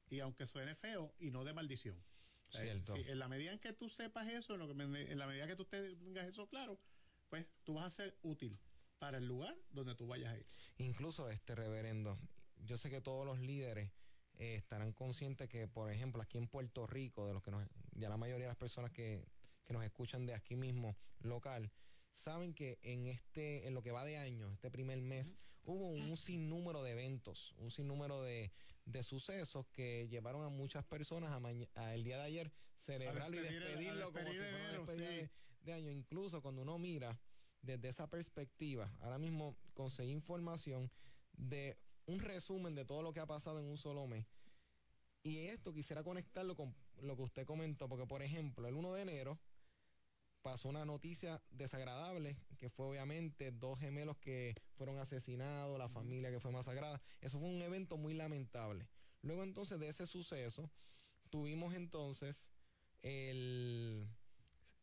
y 0.09 0.19
aunque 0.19 0.45
suene 0.45 0.75
feo 0.75 1.13
y 1.19 1.31
no 1.31 1.45
de 1.45 1.53
maldición. 1.53 2.03
Cierto. 2.49 2.95
en 2.95 3.17
la 3.17 3.27
medida 3.27 3.51
en 3.51 3.57
que 3.57 3.73
tú 3.73 3.89
sepas 3.89 4.27
eso, 4.27 4.53
en, 4.53 4.59
lo 4.59 4.67
que, 4.67 4.73
en 4.83 5.17
la 5.17 5.25
medida 5.25 5.47
que 5.47 5.55
tú 5.55 5.65
tengas 5.65 6.27
eso 6.27 6.47
claro, 6.47 6.79
pues 7.29 7.47
tú 7.63 7.75
vas 7.75 7.85
a 7.85 7.89
ser 7.89 8.19
útil 8.21 8.59
para 8.99 9.17
el 9.17 9.27
lugar 9.27 9.55
donde 9.71 9.95
tú 9.95 10.05
vayas 10.05 10.33
a 10.33 10.37
ir. 10.37 10.45
Incluso 10.77 11.29
este 11.31 11.55
reverendo, 11.55 12.19
yo 12.57 12.77
sé 12.77 12.91
que 12.91 13.01
todos 13.01 13.25
los 13.25 13.39
líderes 13.39 13.91
eh, 14.35 14.55
estarán 14.55 14.93
conscientes 14.93 15.49
que, 15.49 15.67
por 15.67 15.91
ejemplo, 15.91 16.21
aquí 16.21 16.37
en 16.37 16.47
Puerto 16.47 16.85
Rico, 16.85 17.25
de 17.27 17.33
los 17.33 17.41
que 17.41 17.49
nos, 17.49 17.67
ya 17.93 18.07
la 18.09 18.17
mayoría 18.17 18.45
de 18.45 18.51
las 18.51 18.57
personas 18.57 18.91
que, 18.91 19.27
que 19.63 19.73
nos 19.73 19.83
escuchan 19.83 20.27
de 20.27 20.35
aquí 20.35 20.55
mismo, 20.55 20.95
local, 21.21 21.71
saben 22.13 22.53
que 22.53 22.79
en 22.83 23.07
este, 23.07 23.67
en 23.67 23.73
lo 23.73 23.81
que 23.81 23.91
va 23.91 24.05
de 24.05 24.17
año, 24.17 24.51
este 24.53 24.71
primer 24.71 25.01
mes, 25.01 25.33
hubo 25.65 25.89
un, 25.89 26.15
sinnúmero 26.15 26.83
de 26.83 26.91
eventos, 26.91 27.53
un 27.57 27.71
sinnúmero 27.71 28.21
de, 28.21 28.51
de 28.85 29.03
sucesos 29.03 29.65
que 29.67 30.07
llevaron 30.07 30.43
a 30.43 30.49
muchas 30.49 30.85
personas 30.85 31.31
a, 31.75 31.93
el 31.93 32.03
día 32.03 32.17
de 32.17 32.23
ayer 32.23 32.51
celebrarlo 32.77 33.37
y 33.37 33.43
despedirlo 33.43 34.11
como 34.11 34.31
si 34.31 34.37
fuera 34.37 34.57
una 34.57 34.71
despedida 34.71 35.29
de, 35.61 35.73
año. 35.73 35.89
Incluso 35.89 36.41
cuando 36.41 36.61
uno 36.61 36.77
mira 36.77 37.19
desde 37.61 37.89
esa 37.89 38.09
perspectiva, 38.09 38.91
ahora 38.99 39.17
mismo 39.17 39.55
conseguí 39.73 40.11
información 40.11 40.91
de 41.31 41.77
un 42.05 42.19
resumen 42.19 42.75
de 42.75 42.85
todo 42.85 43.01
lo 43.01 43.13
que 43.13 43.21
ha 43.21 43.25
pasado 43.25 43.59
en 43.59 43.65
un 43.65 43.77
solo 43.77 44.05
mes. 44.07 44.25
Y 45.23 45.37
esto 45.47 45.73
quisiera 45.73 46.03
conectarlo 46.03 46.55
con 46.57 46.75
lo 47.01 47.15
que 47.15 47.21
usted 47.21 47.45
comentó, 47.45 47.87
porque 47.87 48.05
por 48.05 48.21
ejemplo, 48.21 48.67
el 48.67 48.75
1 48.75 48.93
de 48.93 49.01
enero 49.01 49.39
pasó 50.43 50.69
una 50.69 50.85
noticia 50.85 51.41
desagradable, 51.49 52.37
que 52.57 52.69
fue 52.69 52.85
obviamente 52.85 53.51
dos 53.51 53.79
gemelos 53.79 54.17
que 54.17 54.55
fueron 54.75 54.99
asesinados, 54.99 55.79
la 55.79 55.89
familia 55.89 56.29
que 56.29 56.39
fue 56.39 56.51
masacrada. 56.51 57.01
Eso 57.21 57.39
fue 57.39 57.47
un 57.47 57.61
evento 57.61 57.97
muy 57.97 58.13
lamentable. 58.13 58.87
Luego 59.21 59.43
entonces 59.43 59.79
de 59.79 59.87
ese 59.87 60.05
suceso, 60.05 60.69
tuvimos 61.29 61.73
entonces 61.73 62.51
el, 63.01 64.07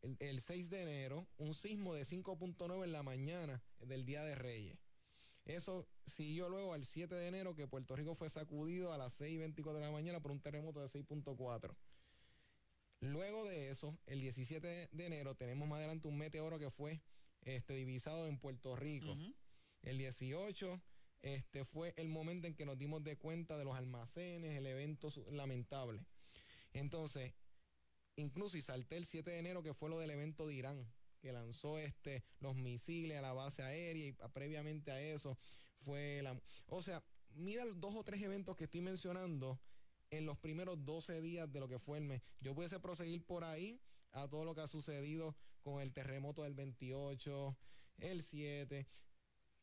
el, 0.02 0.16
el 0.18 0.40
6 0.40 0.70
de 0.70 0.82
enero 0.82 1.28
un 1.36 1.54
sismo 1.54 1.94
de 1.94 2.02
5.9 2.02 2.84
en 2.84 2.92
la 2.92 3.02
mañana 3.02 3.62
del 3.78 4.04
Día 4.04 4.24
de 4.24 4.34
Reyes. 4.34 4.78
Eso 5.44 5.86
siguió 6.06 6.48
luego 6.48 6.74
al 6.74 6.84
7 6.84 7.14
de 7.14 7.28
enero 7.28 7.54
que 7.54 7.66
Puerto 7.66 7.96
Rico 7.96 8.14
fue 8.14 8.30
sacudido 8.30 8.92
a 8.92 8.98
las 8.98 9.20
6.24 9.20 9.74
de 9.74 9.80
la 9.80 9.90
mañana 9.90 10.20
por 10.20 10.30
un 10.32 10.40
terremoto 10.40 10.80
de 10.80 10.88
6.4. 10.88 11.74
Luego 13.00 13.45
de 13.47 13.71
eso, 13.71 13.99
el 14.07 14.21
17 14.21 14.88
de 14.92 15.07
enero 15.07 15.35
tenemos 15.35 15.66
más 15.69 15.78
adelante 15.78 16.09
un 16.09 16.19
meteoro 16.19 16.59
que 16.59 16.71
fue 16.71 17.00
este, 17.42 17.75
divisado 17.75 18.26
en 18.26 18.38
Puerto 18.38 18.76
Rico. 18.76 19.16
El 19.83 19.99
18 19.99 20.83
este, 21.23 21.64
fue 21.64 21.95
el 21.97 22.09
momento 22.09 22.47
en 22.47 22.54
que 22.54 22.66
nos 22.66 22.78
dimos 22.78 23.02
de 23.02 23.16
cuenta 23.16 23.57
de 23.57 23.64
los 23.64 23.76
almacenes, 23.76 24.57
el 24.57 24.66
evento 24.66 25.11
lamentable. 25.33 26.04
Entonces, 26.73 27.33
incluso 28.16 28.59
y 28.59 28.61
salté 28.61 28.97
el 28.97 29.07
7 29.07 29.30
de 29.30 29.38
enero 29.38 29.62
que 29.62 29.75
fue 29.75 29.88
lo 29.88 29.99
del 29.99 30.11
evento 30.11 30.47
de 30.47 30.54
Irán 30.54 30.92
que 31.21 31.33
lanzó 31.33 31.78
este, 31.78 32.25
los 32.40 32.57
misiles 32.57 33.19
a 33.19 33.23
la 33.23 33.33
base 33.33 33.62
aérea 33.62 34.09
y 34.09 34.12
previamente 34.33 34.90
a 34.90 35.00
eso 35.00 35.38
fue 35.83 36.23
la... 36.23 36.40
O 36.66 36.83
sea, 36.83 37.02
mira 37.35 37.64
los 37.64 37.78
dos 37.80 37.95
o 37.95 38.04
tres 38.04 38.23
eventos 38.23 38.57
que 38.57 38.64
estoy 38.64 38.80
mencionando 38.80 39.61
en 40.10 40.26
los 40.26 40.38
primeros 40.38 40.84
12 40.84 41.20
días 41.20 41.52
de 41.52 41.60
lo 41.60 41.68
que 41.68 41.78
fue 41.78 41.98
el 41.98 42.04
mes. 42.04 42.22
Yo 42.40 42.54
pudiese 42.54 42.80
proseguir 42.80 43.24
por 43.24 43.44
ahí 43.44 43.80
a 44.12 44.28
todo 44.28 44.44
lo 44.44 44.54
que 44.54 44.62
ha 44.62 44.68
sucedido 44.68 45.36
con 45.62 45.80
el 45.80 45.92
terremoto 45.92 46.42
del 46.42 46.54
28, 46.54 47.56
el 47.98 48.22
7, 48.22 48.86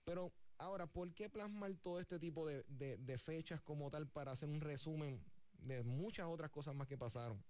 pero 0.04 0.34
ahora, 0.58 0.88
¿por 0.88 1.14
qué 1.14 1.30
plasmar 1.30 1.74
todo 1.76 2.00
este 2.00 2.20
tipo 2.20 2.48
de, 2.48 2.64
de 2.68 3.18
fechas 3.18 3.62
como 3.62 3.90
tal 3.92 4.08
para 4.08 4.32
hacer 4.32 4.48
un 4.48 4.62
resumen 4.62 5.22
de 5.60 5.84
muchas 5.84 6.28
otras 6.28 6.50
cosas 6.50 6.76
más 6.76 6.88
que 6.88 6.98
pasaron? 6.98 7.44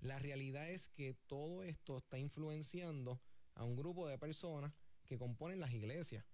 La 0.00 0.18
realidad 0.18 0.70
es 0.70 0.88
que 0.88 1.14
todo 1.26 1.62
esto 1.62 1.98
está 1.98 2.18
influenciando 2.18 3.20
a 3.54 3.64
un 3.64 3.76
grupo 3.76 4.06
de 4.06 4.18
personas 4.18 4.72
que 5.04 5.18
componen 5.18 5.60
las 5.60 5.72
iglesias. 5.72 6.24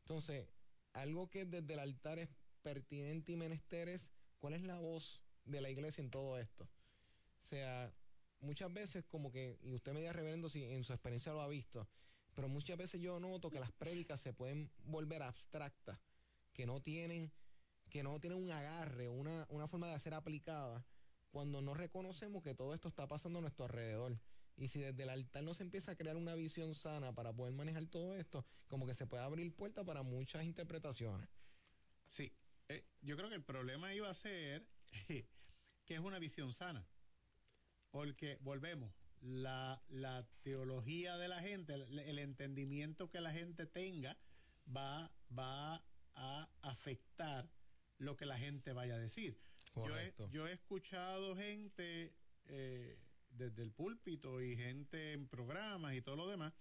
Entonces, 0.00 0.48
algo 0.92 1.28
que 1.28 1.44
desde 1.44 1.74
el 1.74 1.80
altar 1.80 2.18
es 2.18 2.28
pertinente 2.62 3.32
y 3.32 3.36
menester 3.36 3.88
es 3.88 4.10
cuál 4.38 4.54
es 4.54 4.62
la 4.62 4.78
voz 4.78 5.22
de 5.44 5.60
la 5.60 5.70
iglesia 5.70 6.02
en 6.02 6.10
todo 6.10 6.38
esto. 6.38 6.64
O 6.64 7.44
sea, 7.44 7.92
muchas 8.40 8.72
veces 8.72 9.04
como 9.04 9.30
que, 9.30 9.58
y 9.62 9.74
usted 9.74 9.92
me 9.92 10.00
diga 10.00 10.12
reverendo 10.12 10.48
si 10.48 10.64
en 10.64 10.84
su 10.84 10.92
experiencia 10.92 11.32
lo 11.32 11.40
ha 11.40 11.48
visto, 11.48 11.88
pero 12.34 12.48
muchas 12.48 12.76
veces 12.76 13.00
yo 13.00 13.18
noto 13.18 13.50
que 13.50 13.60
las 13.60 13.72
prédicas 13.72 14.20
se 14.20 14.32
pueden 14.32 14.70
volver 14.84 15.22
abstractas, 15.22 15.98
que 16.52 16.66
no 16.66 16.80
tienen, 16.80 17.32
que 17.88 18.02
no 18.02 18.18
tienen 18.20 18.42
un 18.42 18.50
agarre, 18.50 19.08
una, 19.08 19.46
una 19.50 19.68
forma 19.68 19.88
de 19.88 19.98
ser 19.98 20.14
aplicada 20.14 20.84
cuando 21.30 21.60
no 21.60 21.74
reconocemos 21.74 22.42
que 22.42 22.54
todo 22.54 22.74
esto 22.74 22.88
está 22.88 23.06
pasando 23.06 23.38
a 23.38 23.42
nuestro 23.42 23.66
alrededor. 23.66 24.18
Y 24.56 24.68
si 24.68 24.78
desde 24.78 25.02
el 25.02 25.10
altar 25.10 25.44
no 25.44 25.52
se 25.52 25.62
empieza 25.62 25.92
a 25.92 25.96
crear 25.96 26.16
una 26.16 26.34
visión 26.34 26.74
sana 26.74 27.14
para 27.14 27.32
poder 27.32 27.52
manejar 27.52 27.86
todo 27.86 28.14
esto, 28.14 28.44
como 28.68 28.86
que 28.86 28.94
se 28.94 29.06
puede 29.06 29.22
abrir 29.22 29.54
puerta 29.54 29.84
para 29.84 30.02
muchas 30.02 30.44
interpretaciones. 30.44 31.28
Sí, 32.08 32.32
eh, 32.68 32.84
yo 33.02 33.16
creo 33.16 33.28
que 33.28 33.34
el 33.34 33.44
problema 33.44 33.94
iba 33.94 34.08
a 34.08 34.14
ser 34.14 34.66
que 35.08 35.94
es 35.94 36.00
una 36.00 36.18
visión 36.18 36.52
sana. 36.52 36.86
Porque 37.90 38.38
volvemos, 38.40 38.92
la, 39.20 39.82
la 39.88 40.26
teología 40.42 41.16
de 41.16 41.28
la 41.28 41.40
gente, 41.40 41.74
el, 41.74 41.98
el, 41.98 42.18
entendimiento 42.18 43.08
que 43.08 43.20
la 43.20 43.32
gente 43.32 43.66
tenga, 43.66 44.18
va, 44.74 45.10
va 45.36 45.82
a 46.14 46.48
afectar 46.62 47.48
lo 47.98 48.16
que 48.16 48.26
la 48.26 48.38
gente 48.38 48.72
vaya 48.72 48.94
a 48.94 48.98
decir. 48.98 49.38
Yo 50.30 50.46
he, 50.46 50.52
escuchado 50.52 51.36
gente 51.36 52.14
eh, 52.46 52.98
desde 53.30 53.62
el 53.62 53.72
púlpito 53.72 54.40
y 54.42 54.56
gente 54.56 55.12
en 55.12 55.28
programas 55.28 55.94
y 55.94 56.00
todo 56.00 56.16
lo 56.16 56.28
demás 56.28 56.54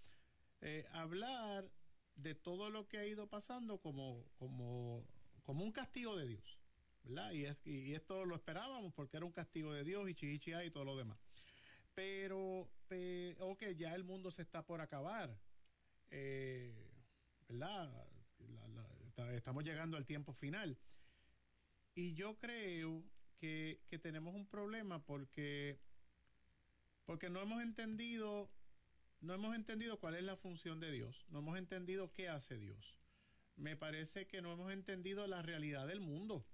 eh, 0.61 0.85
hablar 0.91 1.69
de 2.15 2.35
todo 2.35 2.69
lo 2.69 2.87
que 2.87 2.97
ha 2.97 3.05
ido 3.05 3.27
pasando 3.27 3.79
como, 3.79 4.25
como, 4.37 5.05
como 5.45 5.63
un 5.63 5.71
castigo 5.71 6.17
de 6.17 6.27
Dios. 6.27 6.59
¿verdad? 7.03 7.31
Y, 7.65 7.93
esto 7.93 8.25
lo 8.25 8.35
esperábamos 8.35 8.93
porque 8.93 9.17
era 9.17 9.25
un 9.25 9.31
castigo 9.31 9.71
de 9.71 9.83
Dios 9.83 10.09
y 10.09 10.15
chichichia 10.15 10.65
y 10.65 10.71
todo 10.71 10.83
lo 10.83 10.97
demás. 10.97 11.19
Pero, 11.93 12.67
ok, 13.39 13.63
ya 13.77 13.95
el 13.95 14.03
mundo 14.03 14.31
se 14.31 14.41
está 14.41 14.65
por 14.65 14.81
acabar. 14.81 15.37
Eh, 16.09 16.91
¿Verdad? 17.47 17.89
estamos 19.33 19.63
llegando 19.63 19.95
al 19.97 20.05
tiempo 20.05 20.33
final. 20.33 20.77
Y 21.93 22.13
yo 22.15 22.37
creo 22.37 23.03
que, 23.39 23.79
tenemos 24.01 24.35
un 24.35 24.45
problema 24.45 25.03
porque, 25.05 25.79
porque 27.05 27.29
no 27.29 27.41
hemos 27.41 27.61
entendido, 27.61 28.49
no 29.21 29.33
hemos 29.33 29.55
entendido 29.55 29.99
cuál 29.99 30.15
es 30.15 30.23
la 30.23 30.35
función 30.35 30.79
de 30.79 30.91
Dios, 30.91 31.25
no 31.29 31.39
hemos 31.39 31.57
entendido 31.57 32.11
qué 32.11 32.27
hace 32.27 32.57
Dios. 32.57 32.97
Me 33.55 33.75
parece 33.75 34.27
que 34.27 34.41
no 34.41 34.53
hemos 34.53 34.71
entendido 34.71 35.27
la 35.27 35.41
realidad 35.41 35.87
del 35.87 36.01
mundo, 36.01 36.45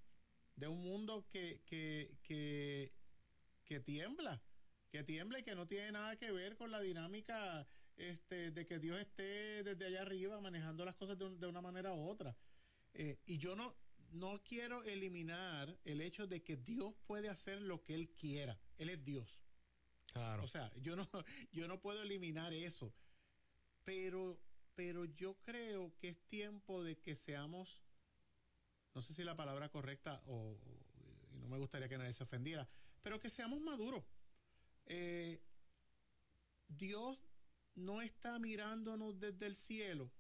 de 0.56 0.68
un 0.68 0.82
mundo 0.82 1.28
que, 1.30 1.62
que, 1.66 2.18
que, 2.24 2.94
que 3.66 3.80
tiembla, 3.80 4.42
que 4.90 5.04
tiembla 5.04 5.40
y 5.40 5.44
que 5.44 5.56
no 5.56 5.68
tiene 5.68 5.92
nada 5.94 6.16
que 6.18 6.32
ver 6.32 6.56
con 6.58 6.72
la 6.72 6.80
dinámica 6.80 7.68
este, 7.98 8.52
de 8.52 8.66
que 8.66 8.80
Dios 8.80 9.00
esté 9.00 9.64
desde 9.64 9.86
allá 9.86 10.02
arriba 10.02 10.40
manejando 10.40 10.86
las 10.86 10.96
cosas 10.96 11.18
de, 11.18 11.38
de 11.38 11.48
una 11.48 11.62
manera 11.62 11.94
u 11.94 12.08
otra. 12.08 12.36
Eh, 12.94 13.20
y 13.26 13.38
yo 13.38 13.56
no, 13.56 13.76
no 14.12 14.42
quiero 14.44 14.84
eliminar 14.84 15.78
el 15.86 16.02
hecho 16.02 16.28
de 16.28 16.44
que 16.44 16.58
Dios 16.58 16.94
puede 17.06 17.30
hacer 17.30 17.62
lo 17.62 17.84
que 17.84 17.96
Él 17.96 18.10
quiera. 18.10 18.60
Él 18.78 18.90
es 18.90 19.04
Dios. 19.04 19.42
Claro. 20.12 20.44
O 20.44 20.48
sea, 20.48 20.72
yo 20.82 20.96
no, 20.96 21.10
yo 21.52 21.68
no 21.68 21.80
puedo 21.80 22.02
eliminar 22.04 22.54
eso. 22.54 22.94
Pero, 23.84 24.40
pero 24.76 25.06
yo 25.06 25.36
creo 25.44 25.94
que 25.98 26.10
es 26.10 26.22
tiempo 26.28 26.84
de 26.84 26.98
que 26.98 27.16
seamos, 27.16 27.84
no 28.94 29.02
sé 29.02 29.14
si 29.14 29.24
la 29.24 29.36
palabra 29.36 29.70
correcta 29.70 30.22
o, 30.26 30.58
y 31.34 31.38
no 31.40 31.48
me 31.48 31.58
gustaría 31.58 31.90
que 31.90 31.98
nadie 31.98 32.14
se 32.14 32.24
ofendiera, 32.24 32.68
pero 33.02 33.20
que 33.20 33.30
seamos 33.30 33.62
maduros. 33.62 34.04
Eh, 34.86 35.42
Dios 36.68 37.20
no 37.76 38.02
está 38.02 38.40
mirándonos 38.40 39.20
desde 39.20 39.46
el 39.46 39.56
cielo 39.56 40.12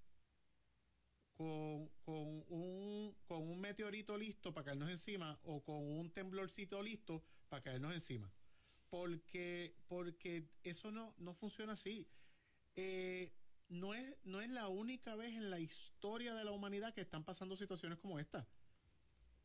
con, 1.34 1.90
con, 2.04 2.46
un, 2.50 3.16
con 3.26 3.42
un 3.42 3.60
meteorito 3.60 4.18
listo 4.18 4.54
para 4.54 4.66
caernos 4.66 4.90
encima 4.90 5.40
o 5.44 5.64
con 5.64 5.76
un 5.76 6.12
temblorcito 6.12 6.82
listo 6.82 7.24
para 7.50 7.64
caernos 7.64 7.94
encima. 7.94 8.32
Porque, 8.90 9.76
porque 9.88 10.50
eso 10.64 10.92
no, 10.92 11.16
no 11.18 11.34
funciona 11.34 11.74
así. 11.74 12.08
Eh, 12.76 13.32
no, 13.72 13.94
es, 13.94 14.16
no 14.24 14.42
es 14.42 14.50
la 14.50 14.68
única 14.68 15.16
vez 15.16 15.34
en 15.34 15.50
la 15.50 15.60
historia 15.60 16.36
de 16.36 16.44
la 16.44 16.52
humanidad 16.52 16.94
que 16.94 17.02
están 17.02 17.24
pasando 17.24 17.56
situaciones 17.56 17.98
como 17.98 18.20
esta. 18.20 18.48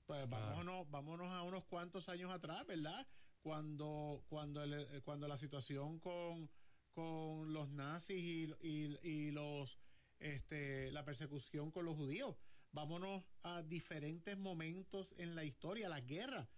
Pues 0.05 0.29
vámonos, 0.29 0.91
vámonos 0.91 1.29
a 1.29 1.43
unos 1.43 1.65
cuantos 1.65 2.09
años 2.09 2.31
atrás, 2.33 2.67
¿verdad? 2.67 3.07
Cuando, 3.41 4.25
cuando, 4.29 4.63
el, 4.63 5.03
cuando 5.03 5.29
la 5.29 5.39
situación 5.39 6.01
con, 6.01 6.51
con 6.93 7.53
los 7.53 7.69
nazis 7.69 8.19
y, 8.19 8.53
y, 8.61 8.99
y 9.03 9.31
los 9.31 9.79
este, 10.19 10.91
la 10.91 11.05
persecución 11.05 11.71
con 11.71 11.85
los 11.85 11.97
judíos. 11.97 12.37
Vámonos 12.73 13.25
a 13.43 13.63
diferentes 13.63 14.37
momentos 14.37 15.15
en 15.19 15.35
la 15.35 15.45
historia, 15.45 15.89
la 15.89 16.01
guerra. 16.01 16.49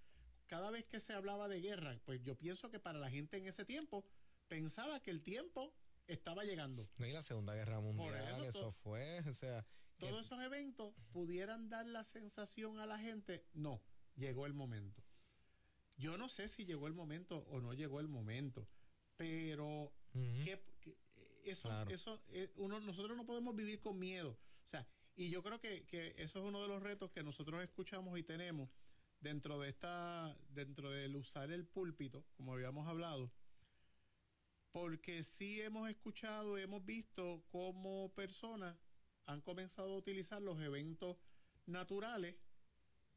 Cada 0.46 0.70
vez 0.70 0.88
que 0.88 1.00
se 1.00 1.12
hablaba 1.12 1.48
de 1.48 1.60
guerra, 1.60 2.00
pues 2.04 2.22
yo 2.22 2.34
pienso 2.36 2.70
que 2.70 2.80
para 2.80 2.98
la 2.98 3.10
gente 3.10 3.36
en 3.36 3.46
ese 3.46 3.64
tiempo 3.64 4.06
pensaba 4.48 5.00
que 5.00 5.10
el 5.10 5.22
tiempo 5.22 5.74
estaba 6.08 6.44
llegando. 6.44 6.88
Y 6.98 7.12
la 7.12 7.22
Segunda 7.22 7.54
Guerra 7.54 7.80
Mundial, 7.80 8.44
eso, 8.44 8.72
fue, 8.72 9.20
o 9.28 9.34
sea... 9.34 9.64
Todos 9.98 10.26
esos 10.26 10.40
eventos 10.40 10.94
pudieran 11.10 11.68
dar 11.68 11.86
la 11.86 12.04
sensación 12.04 12.78
a 12.78 12.86
la 12.86 12.98
gente, 12.98 13.44
no, 13.52 13.82
llegó 14.14 14.46
el 14.46 14.54
momento. 14.54 15.02
Yo 15.96 16.16
no 16.16 16.28
sé 16.28 16.48
si 16.48 16.64
llegó 16.64 16.86
el 16.86 16.94
momento 16.94 17.38
o 17.50 17.60
no 17.60 17.74
llegó 17.74 17.98
el 17.98 18.06
momento, 18.06 18.68
pero 19.16 19.92
¿qué, 20.12 20.62
eso, 21.42 21.88
eso 21.88 22.22
eh, 22.28 22.52
uno, 22.56 22.78
nosotros 22.80 23.16
no 23.16 23.26
podemos 23.26 23.56
vivir 23.56 23.80
con 23.80 23.98
miedo. 23.98 24.38
O 24.64 24.68
sea, 24.68 24.86
y 25.16 25.30
yo 25.30 25.42
creo 25.42 25.60
que, 25.60 25.84
que 25.86 26.14
eso 26.16 26.38
es 26.38 26.44
uno 26.44 26.62
de 26.62 26.68
los 26.68 26.80
retos 26.80 27.10
que 27.10 27.24
nosotros 27.24 27.62
escuchamos 27.62 28.16
y 28.18 28.22
tenemos 28.22 28.70
dentro 29.20 29.58
de 29.58 29.68
esta, 29.70 30.36
dentro 30.50 30.90
del 30.90 31.16
usar 31.16 31.50
el 31.50 31.66
púlpito, 31.66 32.24
como 32.36 32.52
habíamos 32.52 32.86
hablado, 32.86 33.32
porque 34.80 35.24
sí 35.24 35.60
hemos 35.60 35.90
escuchado, 35.90 36.56
hemos 36.56 36.84
visto 36.84 37.42
cómo 37.50 38.12
personas 38.14 38.76
han 39.26 39.40
comenzado 39.40 39.92
a 39.92 39.96
utilizar 39.96 40.40
los 40.40 40.60
eventos 40.60 41.16
naturales 41.66 42.36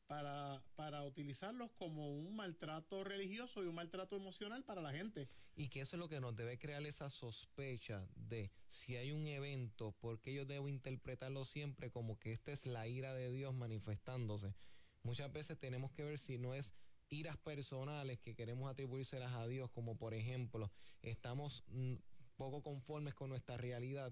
para, 0.07 0.63
para 0.75 1.05
utilizarlos 1.05 1.69
como 1.73 2.09
un 2.09 2.35
maltrato 2.35 3.03
religioso 3.03 3.63
y 3.63 3.67
un 3.67 3.75
maltrato 3.75 4.15
emocional 4.15 4.63
para 4.63 4.81
la 4.81 4.91
gente. 4.91 5.29
Y 5.55 5.69
que 5.69 5.81
eso 5.81 5.97
es 5.97 5.99
lo 5.99 6.09
que 6.09 6.19
nos 6.19 6.35
debe 6.35 6.57
crear 6.57 6.83
esa 6.83 7.11
sospecha 7.11 8.07
de 8.15 8.51
si 8.67 8.95
hay 8.95 9.11
un 9.11 9.27
evento, 9.27 9.95
porque 9.99 10.33
yo 10.33 10.45
debo 10.45 10.67
interpretarlo 10.67 11.45
siempre 11.45 11.91
como 11.91 12.17
que 12.17 12.31
esta 12.31 12.51
es 12.51 12.65
la 12.65 12.87
ira 12.87 13.13
de 13.13 13.31
Dios 13.31 13.53
manifestándose. 13.53 14.55
Muchas 15.03 15.31
veces 15.31 15.59
tenemos 15.59 15.91
que 15.91 16.05
ver 16.05 16.17
si 16.17 16.39
no 16.39 16.55
es 16.55 16.73
iras 17.11 17.37
personales 17.37 18.19
que 18.19 18.33
queremos 18.33 18.71
atribuírselas 18.71 19.33
a 19.33 19.47
Dios, 19.47 19.69
como 19.71 19.95
por 19.97 20.13
ejemplo, 20.13 20.71
estamos 21.03 21.63
mm, 21.67 21.95
poco 22.35 22.63
conformes 22.63 23.13
con 23.13 23.29
nuestra 23.29 23.57
realidad 23.57 24.11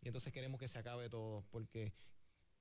y 0.00 0.08
entonces 0.08 0.32
queremos 0.32 0.58
que 0.58 0.68
se 0.68 0.78
acabe 0.78 1.10
todo, 1.10 1.44
porque 1.50 1.92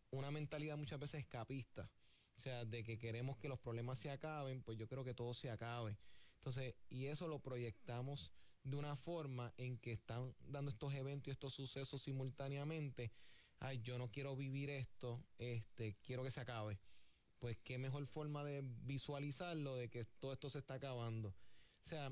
una 0.09 0.31
mentalidad 0.31 0.77
muchas 0.77 0.99
veces 0.99 1.21
escapista 1.21 1.89
o 2.37 2.39
sea, 2.39 2.65
de 2.65 2.83
que 2.83 2.97
queremos 2.97 3.37
que 3.37 3.47
los 3.47 3.59
problemas 3.59 3.99
se 3.99 4.11
acaben, 4.11 4.61
pues 4.61 4.77
yo 4.77 4.87
creo 4.87 5.03
que 5.03 5.13
todo 5.13 5.33
se 5.33 5.49
acabe. 5.49 5.97
Entonces, 6.35 6.75
y 6.89 7.05
eso 7.05 7.27
lo 7.27 7.39
proyectamos 7.39 8.33
de 8.63 8.77
una 8.77 8.95
forma 8.95 9.53
en 9.57 9.77
que 9.77 9.91
están 9.91 10.35
dando 10.39 10.71
estos 10.71 10.93
eventos 10.93 11.27
y 11.27 11.31
estos 11.31 11.53
sucesos 11.53 12.01
simultáneamente. 12.01 13.11
Ay, 13.59 13.79
yo 13.81 13.97
no 13.97 14.09
quiero 14.09 14.35
vivir 14.35 14.69
esto, 14.69 15.23
este, 15.37 15.95
quiero 16.03 16.23
que 16.23 16.31
se 16.31 16.41
acabe. 16.41 16.77
Pues 17.39 17.59
qué 17.59 17.77
mejor 17.77 18.05
forma 18.07 18.43
de 18.43 18.63
visualizarlo 18.83 19.75
de 19.75 19.89
que 19.89 20.05
todo 20.19 20.33
esto 20.33 20.49
se 20.49 20.59
está 20.59 20.75
acabando. 20.75 21.29
O 21.29 21.87
sea, 21.87 22.11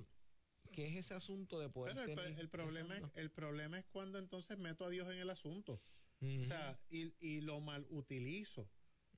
¿qué 0.72 0.88
es 0.88 0.96
ese 0.98 1.14
asunto 1.14 1.60
de 1.60 1.70
poder 1.70 1.96
Pero 1.96 2.24
el, 2.24 2.50
problema 2.50 2.98
es, 2.98 3.04
el 3.16 3.32
problema 3.32 3.80
es 3.80 3.86
cuando 3.86 4.20
entonces 4.20 4.58
meto 4.58 4.86
a 4.86 4.90
Dios 4.90 5.10
en 5.10 5.18
el 5.20 5.30
asunto. 5.30 5.82
O 6.22 6.46
sea, 6.46 6.80
y, 6.90 7.14
y 7.20 7.42
lo 7.42 7.60
mal 7.60 7.86
utilizo. 7.90 8.70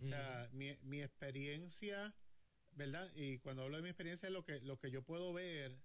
O 0.04 0.08
sea, 0.08 0.50
mi, 0.52 0.76
mi 0.82 1.02
experiencia, 1.02 2.16
¿verdad? 2.72 3.12
Y 3.16 3.40
cuando 3.40 3.64
hablo 3.64 3.78
de 3.78 3.84
mi 3.84 3.90
experiencia, 3.90 4.30
lo 4.30 4.44
que, 4.44 4.60
lo 4.62 4.78
que 4.80 4.92
yo 4.92 5.04
puedo 5.04 5.32
ver, 5.34 5.78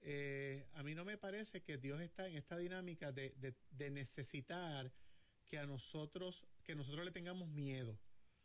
eh, 0.00 0.66
a 0.74 0.82
mí 0.82 0.94
no 0.94 1.04
me 1.04 1.18
parece 1.18 1.62
que 1.62 1.78
Dios 1.78 2.00
está 2.00 2.28
en 2.28 2.36
esta 2.36 2.56
dinámica 2.56 3.12
de, 3.12 3.34
de, 3.70 3.90
necesitar 3.90 4.92
que 5.44 5.58
a 5.58 5.66
nosotros, 5.66 6.44
que 6.64 6.74
nosotros 6.74 7.04
le 7.04 7.10
tengamos 7.10 7.48
miedo. 7.48 7.98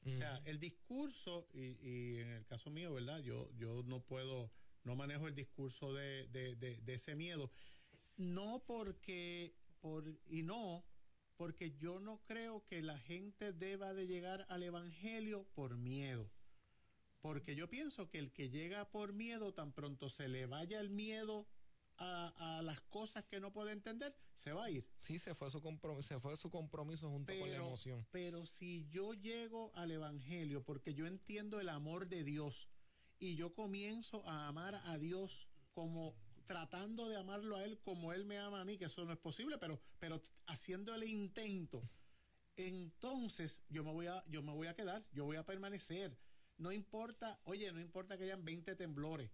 O 0.05 0.13
sea, 0.13 0.41
el 0.45 0.59
discurso, 0.59 1.47
y, 1.53 2.17
en 2.17 2.29
el 2.29 2.45
caso 2.45 2.71
mío, 2.71 2.93
¿verdad? 2.93 3.19
Yo, 3.19 3.51
yo 3.57 3.83
no 3.83 4.01
puedo, 4.01 4.51
no 4.83 4.95
manejo 4.95 5.27
el 5.27 5.35
discurso 5.35 5.93
de, 5.93 6.27
de, 6.29 6.55
de 6.55 6.93
ese 6.93 7.15
miedo. 7.15 7.51
No 8.17 8.63
porque, 8.65 9.53
por, 9.79 10.19
y 10.27 10.43
no 10.43 10.83
porque 11.41 11.75
yo 11.75 11.99
no 11.99 12.21
creo 12.27 12.67
que 12.67 12.83
la 12.83 12.99
gente 12.99 13.51
deba 13.51 13.95
de 13.95 14.05
llegar 14.05 14.45
al 14.47 14.61
Evangelio 14.61 15.47
por 15.55 15.75
miedo. 15.75 16.29
Porque 17.19 17.55
yo 17.55 17.67
pienso 17.67 18.11
que 18.11 18.19
el 18.19 18.31
que 18.31 18.51
llega 18.51 18.91
por 18.91 19.13
miedo, 19.13 19.51
tan 19.51 19.73
pronto 19.73 20.07
se 20.09 20.27
le 20.27 20.45
vaya 20.45 20.79
el 20.79 20.91
miedo 20.91 21.47
a, 22.01 22.61
las 22.63 22.81
cosas 22.81 23.25
que 23.25 23.39
no 23.39 23.51
puede 23.51 23.71
entender, 23.71 24.15
se 24.35 24.51
va 24.53 24.65
a 24.65 24.69
ir. 24.69 24.87
Sí, 24.99 25.19
se 25.19 25.35
fue 25.35 25.51
su 25.51 25.61
compromiso, 25.61 26.07
se 26.07 26.19
fue 26.19 26.35
su 26.37 26.49
compromiso 26.49 27.09
junto 27.09 27.33
con 27.37 27.49
la 27.49 27.55
emoción. 27.55 28.05
Pero 28.11 28.45
si 28.45 28.87
yo 28.89 29.13
llego 29.13 29.71
al 29.75 29.91
Evangelio 29.91 30.63
porque 30.63 30.93
yo 30.93 31.05
entiendo 31.05 31.59
el 31.59 31.69
amor 31.69 32.07
de 32.07 32.23
Dios 32.23 32.69
y 33.19 33.35
yo 33.35 33.53
comienzo 33.53 34.27
a 34.27 34.47
amar 34.47 34.75
a 34.85 34.97
Dios 34.97 35.47
como 35.73 36.15
tratando 36.47 37.07
de 37.07 37.17
amarlo 37.17 37.55
a 37.55 37.63
él 37.63 37.79
como 37.79 38.13
él 38.13 38.25
me 38.25 38.37
ama 38.37 38.61
a 38.61 38.65
mí, 38.65 38.77
que 38.77 38.85
eso 38.85 39.05
no 39.05 39.13
es 39.13 39.19
posible, 39.19 39.57
pero, 39.57 39.79
pero 39.99 40.21
haciendo 40.47 40.93
el 40.93 41.03
intento, 41.03 41.87
entonces 42.57 43.61
yo 43.69 43.83
me 43.83 43.91
voy 43.91 44.07
a, 44.07 44.23
yo 44.27 44.41
me 44.41 44.51
voy 44.51 44.67
a 44.67 44.75
quedar, 44.75 45.05
yo 45.13 45.25
voy 45.25 45.37
a 45.37 45.45
permanecer. 45.45 46.17
No 46.57 46.71
importa, 46.71 47.39
oye, 47.45 47.71
no 47.71 47.79
importa 47.79 48.17
que 48.17 48.25
hayan 48.25 48.43
20 48.43 48.75
temblores, 48.75 49.31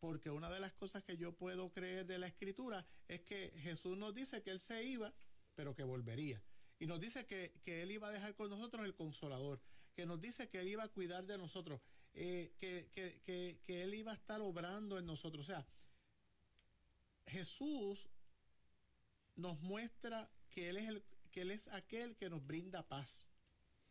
porque 0.00 0.30
una 0.30 0.50
de 0.50 0.60
las 0.60 0.72
cosas 0.72 1.04
que 1.04 1.16
yo 1.16 1.32
puedo 1.32 1.70
creer 1.70 2.06
de 2.06 2.18
la 2.18 2.26
escritura 2.26 2.86
es 3.06 3.20
que 3.20 3.52
Jesús 3.62 3.96
nos 3.96 4.14
dice 4.14 4.42
que 4.42 4.50
él 4.50 4.60
se 4.60 4.82
iba, 4.82 5.12
pero 5.54 5.74
que 5.74 5.84
volvería. 5.84 6.42
Y 6.78 6.86
nos 6.86 7.00
dice 7.00 7.26
que, 7.26 7.60
él 7.66 7.90
iba 7.90 8.08
a 8.08 8.12
dejar 8.12 8.34
con 8.34 8.48
nosotros 8.48 8.84
el 8.86 8.94
consolador, 8.94 9.60
que 9.94 10.06
nos 10.06 10.20
dice 10.20 10.48
que 10.48 10.60
él 10.60 10.68
iba 10.68 10.82
a 10.82 10.88
cuidar 10.88 11.26
de 11.26 11.36
nosotros, 11.36 11.80
eh, 12.14 12.54
que, 12.58 12.88
que, 12.92 13.60
que 13.62 13.82
él 13.82 13.94
iba 13.94 14.12
a 14.12 14.14
estar 14.14 14.40
obrando 14.40 14.98
en 14.98 15.04
nosotros. 15.04 15.44
O 15.44 15.46
sea, 15.46 15.66
Jesús 17.26 18.08
nos 19.36 19.60
muestra 19.60 20.30
que 20.50 20.68
Él 20.68 20.76
es, 20.76 20.88
el, 20.88 21.04
que 21.30 21.42
él 21.42 21.50
es 21.50 21.68
aquel 21.68 22.16
que 22.16 22.28
nos 22.28 22.44
brinda 22.46 22.86
paz. 22.86 23.28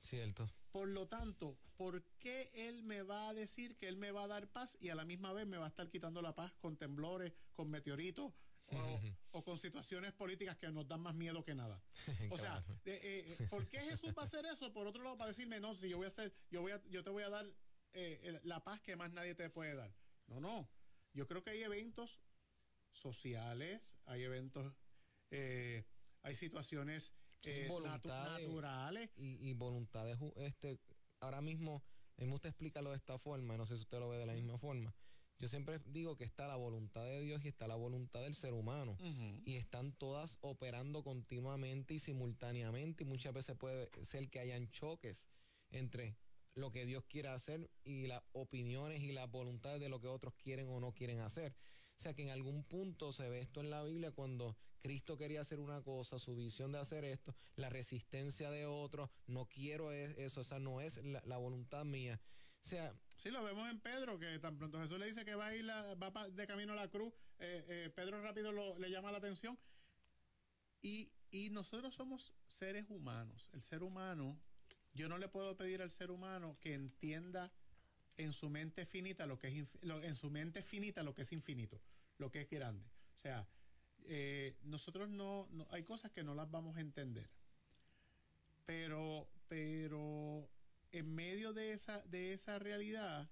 Cierto. 0.01 0.49
Por 0.71 0.87
lo 0.89 1.07
tanto, 1.07 1.57
¿por 1.79 2.03
qué 2.19 2.51
Él 2.53 2.83
me 2.83 3.03
va 3.03 3.29
a 3.29 3.33
decir 3.33 3.77
que 3.77 3.87
Él 3.87 3.95
me 3.95 4.11
va 4.11 4.25
a 4.25 4.27
dar 4.27 4.49
paz 4.49 4.77
y 4.81 4.89
a 4.89 4.95
la 4.95 5.05
misma 5.05 5.31
vez 5.31 5.47
me 5.47 5.55
va 5.55 5.63
a 5.63 5.69
estar 5.69 5.89
quitando 5.89 6.21
la 6.21 6.35
paz 6.35 6.51
con 6.59 6.75
temblores, 6.75 7.31
con 7.53 7.69
meteoritos 7.69 8.33
o, 9.31 9.43
con 9.45 9.57
situaciones 9.57 10.11
políticas 10.11 10.57
que 10.57 10.69
nos 10.71 10.89
dan 10.89 10.99
más 10.99 11.15
miedo 11.15 11.41
que 11.45 11.55
nada? 11.55 11.81
O 12.33 12.37
sea, 12.37 12.61
eh, 12.83 12.99
eh, 13.39 13.47
¿por 13.49 13.65
qué 13.69 13.79
Jesús 13.79 14.09
va 14.09 14.23
a 14.23 14.25
hacer 14.25 14.45
eso? 14.45 14.73
Por 14.73 14.87
otro 14.87 15.01
lado, 15.03 15.17
para 15.17 15.29
decirme, 15.29 15.61
no, 15.61 15.73
si 15.73 15.87
yo 15.87 15.95
voy 15.95 16.07
a 16.07 16.09
hacer, 16.09 16.35
yo, 16.51 16.61
voy 16.61 16.73
a, 16.73 16.83
yo 16.89 17.01
te 17.01 17.11
voy 17.11 17.23
a 17.23 17.29
dar 17.29 17.49
eh, 17.93 18.41
la 18.43 18.61
paz 18.61 18.81
que 18.81 18.97
más 18.97 19.13
nadie 19.13 19.33
te 19.33 19.49
puede 19.49 19.73
dar. 19.73 19.95
No, 20.27 20.41
no. 20.41 20.69
Yo 21.13 21.27
creo 21.27 21.41
que 21.43 21.51
hay 21.51 21.63
eventos 21.63 22.19
sociales, 22.91 23.95
hay 24.03 24.23
eventos, 24.23 24.75
hay 25.31 26.35
situaciones 26.35 27.13
eh, 27.43 27.69
naturales. 27.83 29.09
Y, 29.17 29.53
voluntades, 29.53 30.17
este, 30.35 30.79
ahora 31.19 31.41
mismo, 31.41 31.83
me 32.17 32.27
gusta 32.27 32.49
explicarlo 32.49 32.91
de 32.91 32.97
esta 32.97 33.17
forma, 33.17 33.57
no 33.57 33.65
sé 33.65 33.75
si 33.75 33.83
usted 33.83 33.99
lo 33.99 34.09
ve 34.09 34.17
de 34.17 34.25
la 34.25 34.33
misma 34.33 34.57
forma. 34.57 34.93
Yo 35.39 35.47
siempre 35.47 35.79
digo 35.85 36.17
que 36.17 36.25
está 36.25 36.47
la 36.49 36.57
voluntad 36.57 37.05
de 37.05 37.21
Dios 37.21 37.45
y 37.45 37.47
está 37.47 37.65
la 37.67 37.75
voluntad 37.75 38.21
del 38.21 38.35
ser 38.35 38.51
humano. 38.51 38.97
Y 39.45 39.55
están 39.55 39.93
todas 39.93 40.37
operando 40.41 41.01
continuamente 41.01 41.93
y 41.93 41.99
simultáneamente. 41.99 43.05
Y 43.05 43.07
muchas 43.07 43.33
veces 43.33 43.55
puede 43.55 43.89
ser 44.03 44.29
que 44.29 44.39
hayan 44.39 44.69
choques 44.69 45.27
entre 45.71 46.17
lo 46.55 46.71
que 46.71 46.85
Dios 46.85 47.05
quiere 47.05 47.29
hacer 47.29 47.71
y 47.85 48.07
las 48.07 48.21
opiniones 48.33 49.01
y 49.01 49.13
las 49.13 49.31
voluntades 49.31 49.79
de 49.79 49.87
lo 49.87 50.01
que 50.01 50.07
otros 50.07 50.33
quieren 50.33 50.67
o 50.67 50.81
no 50.81 50.93
quieren 50.93 51.21
hacer. 51.21 51.55
O 51.97 52.01
sea 52.01 52.13
que 52.13 52.23
en 52.23 52.31
algún 52.31 52.65
punto 52.65 53.13
se 53.13 53.29
ve 53.29 53.39
esto 53.39 53.61
en 53.61 53.69
la 53.69 53.83
Biblia 53.83 54.11
cuando 54.11 54.57
Cristo 54.79 55.17
quería 55.17 55.41
hacer 55.41 55.59
una 55.59 55.81
cosa, 55.81 56.19
su 56.19 56.35
visión 56.35 56.71
de 56.71 56.79
hacer 56.79 57.03
esto, 57.03 57.35
la 57.55 57.69
resistencia 57.69 58.49
de 58.49 58.65
otros, 58.65 59.09
no 59.27 59.45
quiero 59.45 59.91
eso, 59.91 60.41
esa 60.41 60.59
no 60.59 60.81
es 60.81 61.03
la, 61.03 61.37
voluntad 61.37 61.85
mía. 61.85 62.19
O 62.63 62.67
sea, 62.67 62.93
sí, 63.17 63.29
lo 63.29 63.43
vemos 63.43 63.69
en 63.69 63.79
Pedro, 63.79 64.19
que 64.19 64.39
tan 64.39 64.57
pronto 64.57 64.79
Jesús 64.81 64.99
le 64.99 65.07
dice 65.07 65.25
que 65.25 65.35
va 65.35 65.47
a 65.47 65.55
ir 65.55 65.65
de 65.65 66.47
camino 66.47 66.73
a 66.73 66.75
la 66.75 66.89
cruz, 66.89 67.13
eh, 67.39 67.65
eh, 67.67 67.91
Pedro 67.95 68.21
rápido 68.21 68.51
le 68.77 68.89
llama 68.89 69.11
la 69.11 69.17
atención. 69.17 69.57
Y, 70.81 71.11
y 71.31 71.49
nosotros 71.49 71.93
somos 71.93 72.33
seres 72.45 72.89
humanos. 72.89 73.49
El 73.53 73.61
ser 73.61 73.83
humano 73.83 74.39
yo 74.93 75.07
no 75.07 75.17
le 75.17 75.27
puedo 75.27 75.55
pedir 75.55 75.81
al 75.81 75.91
ser 75.91 76.11
humano 76.11 76.57
que 76.61 76.73
entienda 76.73 77.51
en 78.17 78.33
su 78.33 78.49
mente 78.49 78.85
finita 78.85 79.25
lo 79.25 79.39
que 79.39 79.47
es 79.47 79.77
en 79.81 80.15
su 80.15 80.29
mente 80.29 80.61
finita 80.61 81.03
lo 81.03 81.13
que 81.13 81.21
es 81.21 81.31
infinito, 81.31 81.81
lo 82.17 82.31
que 82.31 82.41
es 82.41 82.49
grande. 82.49 82.85
O 83.15 83.17
sea, 83.17 83.47
eh, 84.11 84.57
nosotros 84.63 85.07
no, 85.07 85.47
hay 85.69 85.83
cosas 85.83 86.11
que 86.11 86.23
no 86.23 86.33
las 86.33 86.49
vamos 86.49 86.75
a 86.77 86.81
entender. 86.81 87.29
Pero, 88.65 89.29
pero 89.47 90.49
en 90.91 91.13
medio 91.13 91.53
de 91.53 91.73
esa, 91.73 92.01
de 92.07 92.33
esa 92.33 92.57
realidad, 92.57 93.29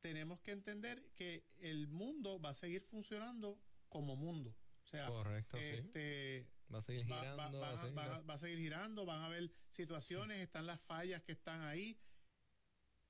tenemos 0.00 0.40
que 0.40 0.52
entender 0.52 1.10
que 1.16 1.44
el 1.58 1.88
mundo 1.88 2.40
va 2.40 2.50
a 2.50 2.54
seguir 2.54 2.82
funcionando 2.82 3.60
como 3.88 4.14
mundo. 4.14 4.54
O 4.84 4.86
sea, 4.86 5.08
Correcto, 5.08 5.56
este, 5.56 6.46
Va 6.72 6.78
a 6.78 6.82
seguir 6.82 7.04
girando. 7.04 7.58
Va, 7.58 7.70
a, 7.70 8.38
seguir 8.38 8.58
girando, 8.58 9.04
van 9.04 9.22
a 9.22 9.26
haber 9.26 9.50
situaciones, 9.68 10.38
están 10.38 10.64
las 10.64 10.80
fallas 10.80 11.24
que 11.24 11.32
están 11.32 11.62
ahí. 11.62 11.98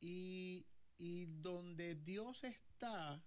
Y, 0.00 0.66
y 0.96 1.26
donde 1.26 1.96
Dios 1.96 2.44
está, 2.44 3.22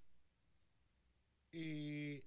eh, 1.52 2.26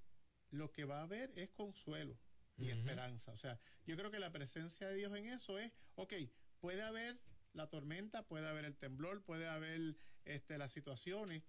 lo 0.54 0.72
que 0.72 0.84
va 0.84 1.00
a 1.00 1.02
haber 1.02 1.32
es 1.36 1.50
consuelo 1.50 2.18
y 2.56 2.70
esperanza. 2.70 3.32
O 3.32 3.38
sea, 3.38 3.58
yo 3.86 3.96
creo 3.96 4.10
que 4.10 4.18
la 4.18 4.32
presencia 4.32 4.88
de 4.88 4.96
Dios 4.96 5.14
en 5.16 5.26
eso 5.26 5.58
es, 5.58 5.72
ok, 5.96 6.14
puede 6.60 6.82
haber 6.82 7.20
la 7.52 7.68
tormenta, 7.68 8.26
puede 8.26 8.48
haber 8.48 8.64
el 8.64 8.76
temblor, 8.76 9.24
puede 9.24 9.48
haber 9.48 9.96
este, 10.24 10.58
las 10.58 10.72
situaciones. 10.72 11.42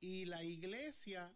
Y 0.00 0.26
la 0.26 0.44
iglesia 0.44 1.34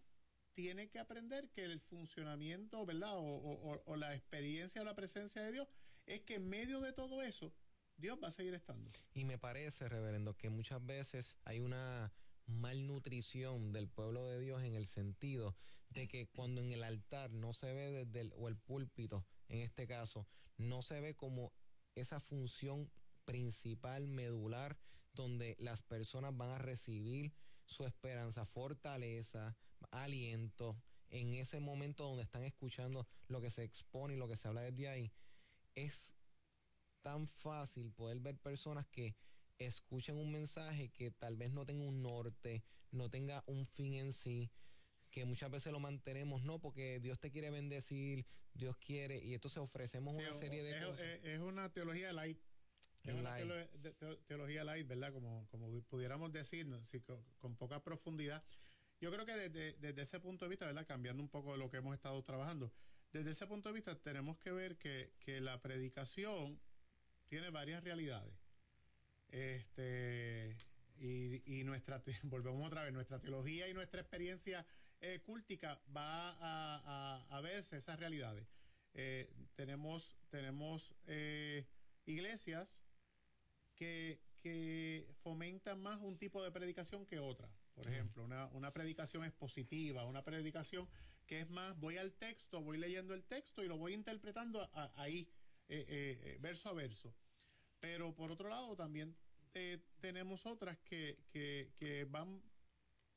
tiene 0.54 0.88
que 0.88 0.98
aprender 0.98 1.50
que 1.50 1.64
el 1.64 1.80
funcionamiento, 1.80 2.84
¿verdad? 2.84 3.12
O, 3.14 3.96
la 3.96 4.14
experiencia 4.14 4.82
o 4.82 4.84
la 4.84 4.94
presencia 4.94 5.42
de 5.42 5.52
Dios 5.52 5.68
es 6.06 6.22
que 6.22 6.34
en 6.34 6.48
medio 6.48 6.80
de 6.80 6.92
todo 6.92 7.22
eso, 7.22 7.52
Dios 7.96 8.18
va 8.22 8.28
a 8.28 8.32
seguir 8.32 8.54
estando. 8.54 8.90
Y 9.14 9.24
me 9.24 9.38
parece, 9.38 9.88
reverendo, 9.88 10.34
que 10.34 10.50
muchas 10.50 10.84
veces 10.84 11.38
hay 11.44 11.60
una 11.60 12.12
malnutrición 12.46 13.72
del 13.72 13.88
pueblo 13.88 14.26
de 14.26 14.40
Dios 14.40 14.62
en 14.62 14.74
el 14.74 14.86
sentido 14.86 15.56
de 15.92 16.08
que 16.08 16.26
cuando 16.26 16.60
en 16.60 16.72
el 16.72 16.82
altar 16.82 17.30
no 17.30 17.52
se 17.52 17.72
ve 17.72 17.90
desde 17.90 18.20
el, 18.20 18.32
o 18.36 18.48
el 18.48 18.56
púlpito, 18.56 19.26
en 19.48 19.60
este 19.60 19.86
caso, 19.86 20.26
no 20.56 20.82
se 20.82 21.00
ve 21.00 21.14
como 21.14 21.52
esa 21.94 22.20
función 22.20 22.90
principal, 23.24 24.06
medular, 24.06 24.78
donde 25.14 25.56
las 25.58 25.82
personas 25.82 26.36
van 26.36 26.50
a 26.50 26.58
recibir 26.58 27.32
su 27.66 27.84
esperanza, 27.84 28.44
fortaleza, 28.46 29.56
aliento 29.90 30.80
en 31.10 31.34
ese 31.34 31.60
momento 31.60 32.04
donde 32.04 32.22
están 32.22 32.44
escuchando 32.44 33.06
lo 33.28 33.40
que 33.40 33.50
se 33.50 33.62
expone 33.62 34.14
y 34.14 34.16
lo 34.16 34.28
que 34.28 34.36
se 34.36 34.48
habla 34.48 34.62
desde 34.62 34.88
ahí. 34.88 35.12
Es 35.74 36.14
tan 37.02 37.26
fácil 37.26 37.92
poder 37.92 38.20
ver 38.20 38.38
personas 38.38 38.86
que 38.86 39.14
escuchen 39.58 40.16
un 40.16 40.32
mensaje 40.32 40.88
que 40.88 41.10
tal 41.10 41.36
vez 41.36 41.50
no 41.50 41.66
tenga 41.66 41.84
un 41.84 42.02
norte, 42.02 42.64
no 42.90 43.10
tenga 43.10 43.42
un 43.46 43.66
fin 43.66 43.94
en 43.94 44.12
sí, 44.12 44.50
que 45.12 45.26
muchas 45.26 45.50
veces 45.50 45.70
lo 45.72 45.78
mantenemos, 45.78 46.42
no, 46.42 46.58
porque 46.58 46.98
Dios 46.98 47.20
te 47.20 47.30
quiere 47.30 47.50
bendecir, 47.50 48.26
Dios 48.54 48.76
quiere, 48.78 49.18
y 49.18 49.34
entonces 49.34 49.58
ofrecemos 49.58 50.14
una 50.14 50.32
serie 50.32 50.62
de 50.62 50.84
cosas. 50.84 51.06
Es, 51.22 51.38
una 51.38 51.70
teología 51.70 52.12
light. 52.14 52.38
Es 53.04 53.14
una 53.14 53.36
teología 54.26 54.64
light, 54.64 54.88
¿verdad? 54.88 55.12
Como, 55.12 55.46
como 55.50 55.82
pudiéramos 55.82 56.32
decir, 56.32 56.66
con, 57.38 57.56
poca 57.56 57.84
profundidad. 57.84 58.42
Yo 59.00 59.12
creo 59.12 59.26
que 59.26 59.36
desde, 59.36 59.74
desde, 59.74 60.02
ese 60.02 60.18
punto 60.18 60.46
de 60.46 60.48
vista, 60.48 60.64
¿verdad? 60.64 60.86
Cambiando 60.86 61.22
un 61.22 61.28
poco 61.28 61.52
de 61.52 61.58
lo 61.58 61.70
que 61.70 61.76
hemos 61.76 61.94
estado 61.94 62.22
trabajando, 62.22 62.72
desde 63.12 63.32
ese 63.32 63.46
punto 63.46 63.68
de 63.68 63.74
vista 63.74 63.94
tenemos 64.00 64.38
que 64.38 64.50
ver 64.50 64.78
que, 64.78 65.12
que 65.20 65.40
la 65.40 65.60
predicación 65.60 66.58
tiene 67.26 67.50
varias 67.50 67.84
realidades. 67.84 68.32
Este, 69.28 70.56
y, 70.96 71.60
y 71.60 71.64
nuestra, 71.64 72.02
volvemos 72.22 72.66
otra 72.66 72.84
vez, 72.84 72.94
nuestra 72.94 73.18
teología 73.20 73.68
y 73.68 73.74
nuestra 73.74 74.00
experiencia 74.00 74.64
eh, 75.02 75.20
cúltica 75.20 75.80
va 75.94 76.30
a, 76.40 77.26
a, 77.28 77.40
verse 77.40 77.76
esas 77.76 77.98
realidades. 77.98 78.46
Eh, 78.94 79.28
tenemos 79.56 80.16
tenemos 80.30 80.94
eh, 81.06 81.66
iglesias 82.06 82.80
que, 83.74 84.20
que 84.38 85.12
fomentan 85.22 85.82
más 85.82 85.98
un 86.00 86.18
tipo 86.18 86.42
de 86.44 86.52
predicación 86.52 87.04
que 87.04 87.18
otra. 87.18 87.48
Por 87.74 87.88
ejemplo, 87.88 88.22
una, 88.22 88.46
una 88.48 88.72
predicación 88.72 89.24
expositiva, 89.24 90.04
una 90.04 90.22
predicación 90.22 90.88
que 91.26 91.40
es 91.40 91.50
más, 91.50 91.76
voy 91.80 91.96
al 91.96 92.12
texto, 92.12 92.60
voy 92.60 92.78
leyendo 92.78 93.12
el 93.14 93.24
texto 93.24 93.64
y 93.64 93.68
lo 93.68 93.78
voy 93.78 93.94
interpretando 93.94 94.70
ahí, 94.96 95.28
verso 96.40 96.68
a 96.68 96.74
verso. 96.74 97.14
Pero 97.80 98.14
por 98.14 98.30
otro 98.30 98.48
lado, 98.50 98.76
también 98.76 99.16
tenemos 100.00 100.44
otras 100.46 100.78
que, 100.80 101.24
que, 101.30 101.72
que 101.76 102.04
van 102.04 102.42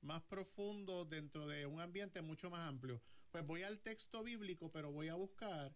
más 0.06 0.22
profundo 0.24 1.04
dentro 1.04 1.48
de 1.48 1.66
un 1.66 1.82
ambiente 1.82 2.22
mucho 2.22 2.50
más 2.50 2.68
amplio. 2.68 3.02
Pues 3.32 3.46
voy 3.46 3.64
al 3.64 3.80
texto 3.80 4.24
bíblico, 4.24 4.72
pero 4.72 4.92
voy 4.92 5.10
a 5.10 5.16
buscar 5.16 5.76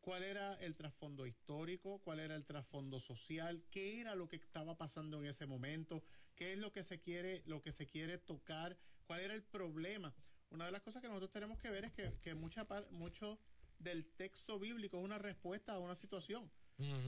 cuál 0.00 0.22
era 0.22 0.54
el 0.54 0.76
trasfondo 0.76 1.26
histórico, 1.26 1.98
cuál 1.98 2.20
era 2.20 2.36
el 2.36 2.46
trasfondo 2.46 3.00
social, 3.00 3.62
qué 3.70 4.00
era 4.00 4.14
lo 4.14 4.28
que 4.28 4.36
estaba 4.36 4.78
pasando 4.78 5.18
en 5.18 5.26
ese 5.26 5.46
momento, 5.46 6.02
qué 6.36 6.52
es 6.52 6.58
lo 6.58 6.72
que 6.72 6.84
se 6.84 7.00
quiere, 7.00 7.42
lo 7.44 7.60
que 7.60 7.72
se 7.72 7.86
quiere 7.86 8.18
tocar, 8.18 8.78
cuál 9.06 9.20
era 9.20 9.34
el 9.34 9.42
problema. 9.42 10.14
Una 10.50 10.66
de 10.66 10.72
las 10.72 10.82
cosas 10.82 11.02
que 11.02 11.08
nosotros 11.08 11.32
tenemos 11.32 11.58
que 11.58 11.70
ver 11.70 11.84
es 11.84 11.92
que, 11.92 12.14
que 12.22 12.34
mucha 12.34 12.66
mucho 12.90 13.38
del 13.78 14.06
texto 14.06 14.58
bíblico 14.58 14.98
es 14.98 15.04
una 15.04 15.18
respuesta 15.18 15.74
a 15.74 15.78
una 15.78 15.94
situación. 15.94 16.50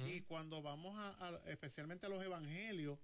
Y 0.06 0.22
cuando 0.22 0.62
vamos 0.62 0.96
a, 0.98 1.40
especialmente 1.46 2.06
a 2.06 2.08
los 2.08 2.24
evangelios, 2.24 2.98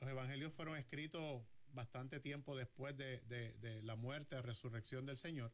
los 0.00 0.10
evangelios 0.10 0.52
fueron 0.52 0.76
escritos 0.76 1.44
bastante 1.72 2.20
tiempo 2.20 2.56
después 2.56 2.96
de, 2.96 3.80
la 3.82 3.96
muerte, 3.96 4.40
resurrección 4.42 5.06
del 5.06 5.18
Señor. 5.18 5.52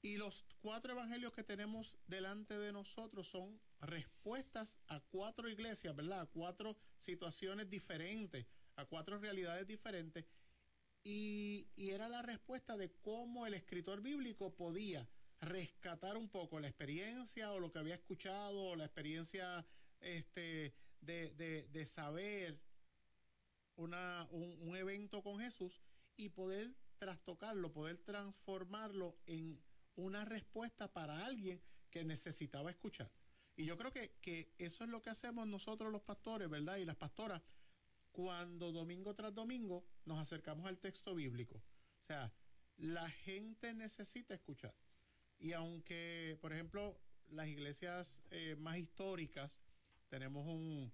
Y 0.00 0.16
los 0.16 0.44
cuatro 0.60 0.92
evangelios 0.92 1.32
que 1.32 1.44
tenemos 1.44 1.96
delante 2.08 2.58
de 2.58 2.72
nosotros 2.72 3.28
son 3.28 3.60
respuestas 3.80 4.76
a 4.88 5.00
cuatro 5.00 5.48
iglesias, 5.48 5.94
¿verdad? 5.94 6.22
A 6.22 6.26
cuatro 6.26 6.76
situaciones 6.98 7.70
diferentes, 7.70 8.46
a 8.74 8.84
cuatro 8.84 9.18
realidades 9.18 9.66
diferentes. 9.66 10.26
Y, 11.04 11.68
y, 11.76 11.90
era 11.90 12.08
la 12.08 12.22
respuesta 12.22 12.76
de 12.76 12.92
cómo 13.00 13.46
el 13.46 13.54
escritor 13.54 14.02
bíblico 14.02 14.54
podía 14.54 15.08
rescatar 15.40 16.16
un 16.16 16.28
poco 16.28 16.60
la 16.60 16.68
experiencia 16.68 17.52
o 17.52 17.58
lo 17.58 17.72
que 17.72 17.80
había 17.80 17.96
escuchado, 17.96 18.62
o 18.62 18.76
la 18.76 18.84
experiencia 18.84 19.66
este, 20.00 20.74
de, 21.00 21.34
de, 21.34 21.68
de 21.68 21.86
saber 21.86 22.60
una, 23.76 24.26
un, 24.30 24.76
evento 24.76 25.22
con 25.22 25.38
Jesús 25.40 25.82
y 26.16 26.28
poder 26.28 26.74
trastocarlo, 26.98 27.72
poder 27.72 27.98
transformarlo 27.98 29.16
en 29.26 29.60
una 29.96 30.24
respuesta 30.24 30.92
para 30.92 31.24
alguien 31.26 31.60
que 31.90 32.04
necesitaba 32.04 32.70
escuchar. 32.70 33.10
Y 33.56 33.66
yo 33.66 33.76
creo 33.76 33.92
que, 33.92 34.16
que 34.22 34.54
eso 34.58 34.84
es 34.84 34.90
lo 34.90 35.02
que 35.02 35.10
hacemos 35.10 35.46
nosotros 35.46 35.92
los 35.92 36.02
pastores, 36.02 36.48
¿verdad? 36.48 36.76
Y 36.76 36.84
las 36.84 36.96
pastoras, 36.96 37.42
cuando 38.12 38.72
domingo 38.72 39.14
tras 39.14 39.34
domingo 39.34 39.84
nos 40.04 40.18
acercamos 40.18 40.66
al 40.66 40.78
texto 40.78 41.14
bíblico. 41.14 41.56
O 41.56 42.04
sea, 42.06 42.32
la 42.76 43.08
gente 43.10 43.74
necesita 43.74 44.34
escuchar. 44.34 44.74
Y 45.38 45.52
aunque, 45.52 46.38
por 46.40 46.52
ejemplo, 46.52 46.98
las 47.28 47.48
iglesias 47.48 48.22
eh, 48.30 48.56
más 48.58 48.78
históricas, 48.78 49.58
tenemos 50.08 50.46
un, 50.46 50.92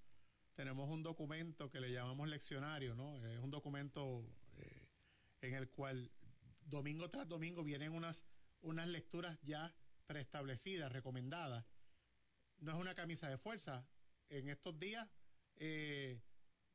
tenemos 0.59 0.91
un 0.91 1.05
documento 1.05 1.71
que 1.71 1.79
le 1.79 1.93
llamamos 1.93 2.29
leccionario, 2.29 2.97
¿no? 2.97 3.25
Es 3.25 3.39
un 3.39 3.49
documento 3.49 4.25
eh, 4.57 4.89
en 5.41 5.55
el 5.55 5.71
cual 5.71 6.11
domingo 6.63 7.09
tras 7.09 7.29
domingo 7.29 7.63
vienen 7.63 7.93
unas, 7.93 8.27
unas 8.63 8.89
lecturas 8.89 9.39
ya 9.45 9.73
preestablecidas, 10.09 10.91
recomendadas. 10.91 11.65
No 12.59 12.73
es 12.73 12.77
una 12.77 12.97
camisa 12.97 13.31
de 13.31 13.39
fuerza. 13.39 13.87
En 14.31 14.49
estos 14.49 14.77
días, 14.81 15.09
eh, 15.55 16.21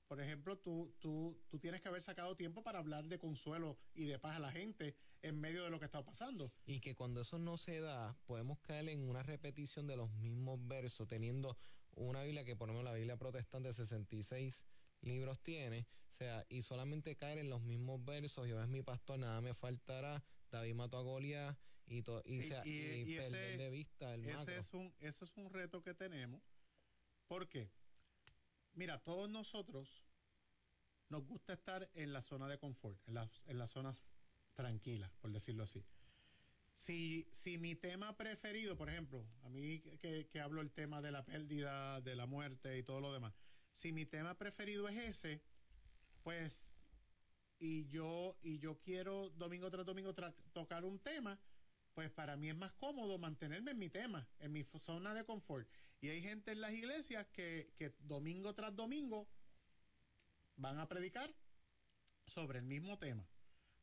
por 0.07 0.21
ejemplo, 0.21 0.57
tú, 0.59 0.95
tú, 1.01 1.37
tú 1.49 1.59
tienes 1.59 1.81
que 1.81 1.89
haber 1.89 2.03
sacado 2.03 2.37
tiempo 2.37 2.63
para 2.63 2.79
hablar 2.79 3.09
de 3.09 3.19
consuelo 3.19 3.77
y 3.93 4.05
de 4.05 4.17
paz 4.17 4.37
a 4.37 4.39
la 4.39 4.53
gente 4.53 4.95
en 5.21 5.41
medio 5.41 5.65
de 5.65 5.69
lo 5.69 5.79
que 5.79 5.85
está 5.87 6.05
pasando. 6.05 6.53
Y 6.65 6.79
que 6.79 6.95
cuando 6.95 7.19
eso 7.19 7.37
no 7.37 7.57
se 7.57 7.81
da, 7.81 8.17
podemos 8.27 8.59
caer 8.61 8.87
en 8.87 9.09
una 9.09 9.23
repetición 9.23 9.87
de 9.87 9.97
los 9.97 10.09
mismos 10.13 10.65
versos, 10.65 11.05
teniendo 11.09 11.57
una 11.95 12.23
Biblia 12.23 12.43
que 12.43 12.55
por 12.55 12.67
lo 12.67 12.73
menos 12.73 12.85
la 12.85 12.93
Biblia 12.97 13.17
protestante 13.17 13.73
66 13.73 14.65
libros 15.01 15.39
tiene, 15.41 15.87
o 16.11 16.15
sea, 16.15 16.45
y 16.49 16.61
solamente 16.61 17.15
caer 17.15 17.39
en 17.39 17.49
los 17.49 17.61
mismos 17.61 18.03
versos, 18.05 18.47
yo 18.47 18.61
es 18.61 18.67
mi 18.67 18.81
pastor, 18.81 19.19
nada 19.19 19.41
me 19.41 19.53
faltará, 19.53 20.23
David 20.51 20.75
mató 20.75 20.97
a 20.97 21.01
Goliat 21.01 21.57
y, 21.85 21.97
y, 21.97 22.01
y, 22.65 23.15
perder 23.17 23.57
de 23.57 23.69
vista 23.69 24.13
el 24.13 24.25
ese 24.25 24.57
Es 24.57 24.73
un, 24.73 24.93
eso 24.99 25.25
es 25.25 25.35
un 25.35 25.49
reto 25.49 25.81
que 25.81 25.93
tenemos, 25.93 26.41
porque, 27.27 27.71
mira, 28.73 28.99
todos 28.99 29.29
nosotros 29.29 30.03
nos 31.09 31.25
gusta 31.27 31.53
estar 31.53 31.89
en 31.93 32.13
la 32.13 32.21
zona 32.21 32.47
de 32.47 32.57
confort, 32.57 32.99
en 33.07 33.15
las, 33.15 33.41
en 33.45 33.57
las 33.57 33.71
zonas 33.71 34.03
tranquilas, 34.53 35.11
por 35.19 35.31
decirlo 35.31 35.63
así. 35.63 35.85
Si, 36.75 37.29
si 37.31 37.57
mi 37.57 37.75
tema 37.75 38.17
preferido, 38.17 38.75
por 38.75 38.89
ejemplo, 38.89 39.25
a 39.43 39.49
mí 39.49 39.79
que, 40.01 40.27
que 40.27 40.41
hablo 40.41 40.61
el 40.61 40.71
tema 40.71 41.01
de 41.01 41.11
la 41.11 41.23
pérdida, 41.23 42.01
de 42.01 42.15
la 42.15 42.25
muerte 42.25 42.77
y 42.77 42.83
todo 42.83 42.99
lo 42.99 43.13
demás, 43.13 43.33
si 43.73 43.91
mi 43.91 44.05
tema 44.05 44.37
preferido 44.37 44.87
es 44.87 44.97
ese, 44.97 45.41
pues, 46.23 46.73
y 47.59 47.87
yo, 47.89 48.37
y 48.41 48.59
yo 48.59 48.79
quiero 48.79 49.29
domingo 49.31 49.69
tras 49.69 49.85
domingo 49.85 50.13
tocar 50.53 50.83
un 50.85 50.99
tema, 50.99 51.39
pues 51.93 52.09
para 52.11 52.35
mí 52.35 52.49
es 52.49 52.55
más 52.55 52.73
cómodo 52.73 53.17
mantenerme 53.17 53.71
en 53.71 53.79
mi 53.79 53.89
tema, 53.89 54.27
en 54.39 54.51
mi 54.51 54.63
zona 54.63 55.13
de 55.13 55.25
confort. 55.25 55.67
Y 56.01 56.09
hay 56.09 56.21
gente 56.21 56.51
en 56.51 56.61
las 56.61 56.73
iglesias 56.73 57.27
que, 57.27 57.73
que 57.77 57.95
domingo 57.99 58.53
tras 58.53 58.75
domingo 58.75 59.29
van 60.55 60.79
a 60.79 60.87
predicar 60.87 61.33
sobre 62.25 62.59
el 62.59 62.65
mismo 62.65 62.97
tema, 62.99 63.27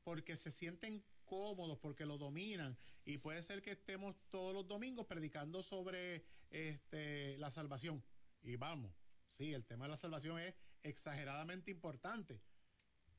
porque 0.03 0.37
se 0.37 0.51
sienten 0.51 1.05
cómodos, 1.31 1.79
porque 1.79 2.05
lo 2.05 2.19
dominan. 2.19 2.77
Y 3.05 3.19
puede 3.19 3.43
ser 3.45 3.63
que 3.63 3.71
estemos 3.71 4.17
todos 4.31 4.53
los 4.53 4.67
domingos 4.67 5.07
predicando 5.07 5.63
sobre 5.63 6.25
este, 6.51 7.39
la 7.39 7.51
salvación. 7.51 8.03
Y 8.43 8.57
vamos, 8.57 8.93
sí, 9.31 9.55
el 9.55 9.65
tema 9.65 9.85
de 9.85 9.93
la 9.93 9.97
salvación 9.97 10.41
es 10.41 10.55
exageradamente 10.83 11.71
importante. 11.71 12.43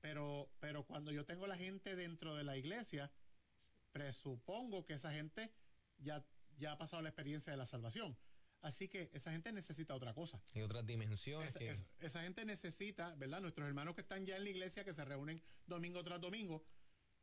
Pero, 0.02 0.52
pero 0.60 0.84
cuando 0.84 1.12
yo 1.12 1.26
tengo 1.26 1.48
la 1.48 1.56
gente 1.56 1.96
dentro 1.96 2.36
de 2.36 2.44
la 2.44 2.58
iglesia, 2.58 3.10
presupongo 3.94 4.84
que 4.84 4.94
esa 4.94 5.12
gente 5.12 5.54
ya, 5.98 6.26
ya 6.58 6.74
ha 6.74 6.78
pasado 6.78 7.02
la 7.02 7.10
experiencia 7.10 7.52
de 7.52 7.58
la 7.58 7.66
salvación. 7.66 8.18
Así 8.62 8.88
que 8.88 9.10
esa 9.14 9.32
gente 9.32 9.52
necesita 9.52 9.96
otra 9.96 10.14
cosa. 10.14 10.40
Y 10.54 10.62
otras 10.62 10.86
dimensiones. 10.86 11.56
Esa, 12.00 12.22
gente 12.22 12.46
necesita, 12.46 13.16
¿verdad? 13.16 13.42
Nuestros 13.42 13.68
hermanos 13.68 13.96
que 13.96 14.02
están 14.02 14.26
ya 14.26 14.38
en 14.38 14.44
la 14.44 14.50
iglesia, 14.50 14.84
que 14.84 14.94
se 14.94 15.04
reúnen 15.04 15.42
domingo 15.66 16.04
tras 16.04 16.22
domingo, 16.22 16.64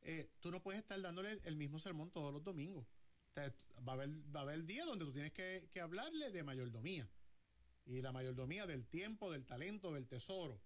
eh, 0.03 0.31
tú 0.41 0.51
no 0.51 0.63
puedes 0.63 0.81
estar 0.81 1.01
dándole 1.01 1.41
el 1.45 1.57
mismo 1.57 1.79
sermón 1.79 2.11
todos 2.11 2.33
los 2.33 2.43
domingos. 2.43 2.87
va, 3.37 3.93
a 3.93 3.95
haber, 3.95 4.11
va 4.35 4.41
a 4.41 4.43
haber 4.43 4.57
el 4.57 4.67
día 4.67 4.85
donde 4.85 5.05
tú 5.05 5.13
tienes 5.13 5.33
que, 5.33 5.69
que 5.73 5.81
hablarle 5.81 6.31
de 6.31 6.43
mayordomía. 6.43 7.09
Y 7.85 8.03
la 8.03 8.13
mayordomía 8.13 8.67
del 8.67 8.87
tiempo, 8.87 9.31
del 9.31 9.47
talento, 9.47 9.93
del 9.93 10.07
tesoro. 10.07 10.61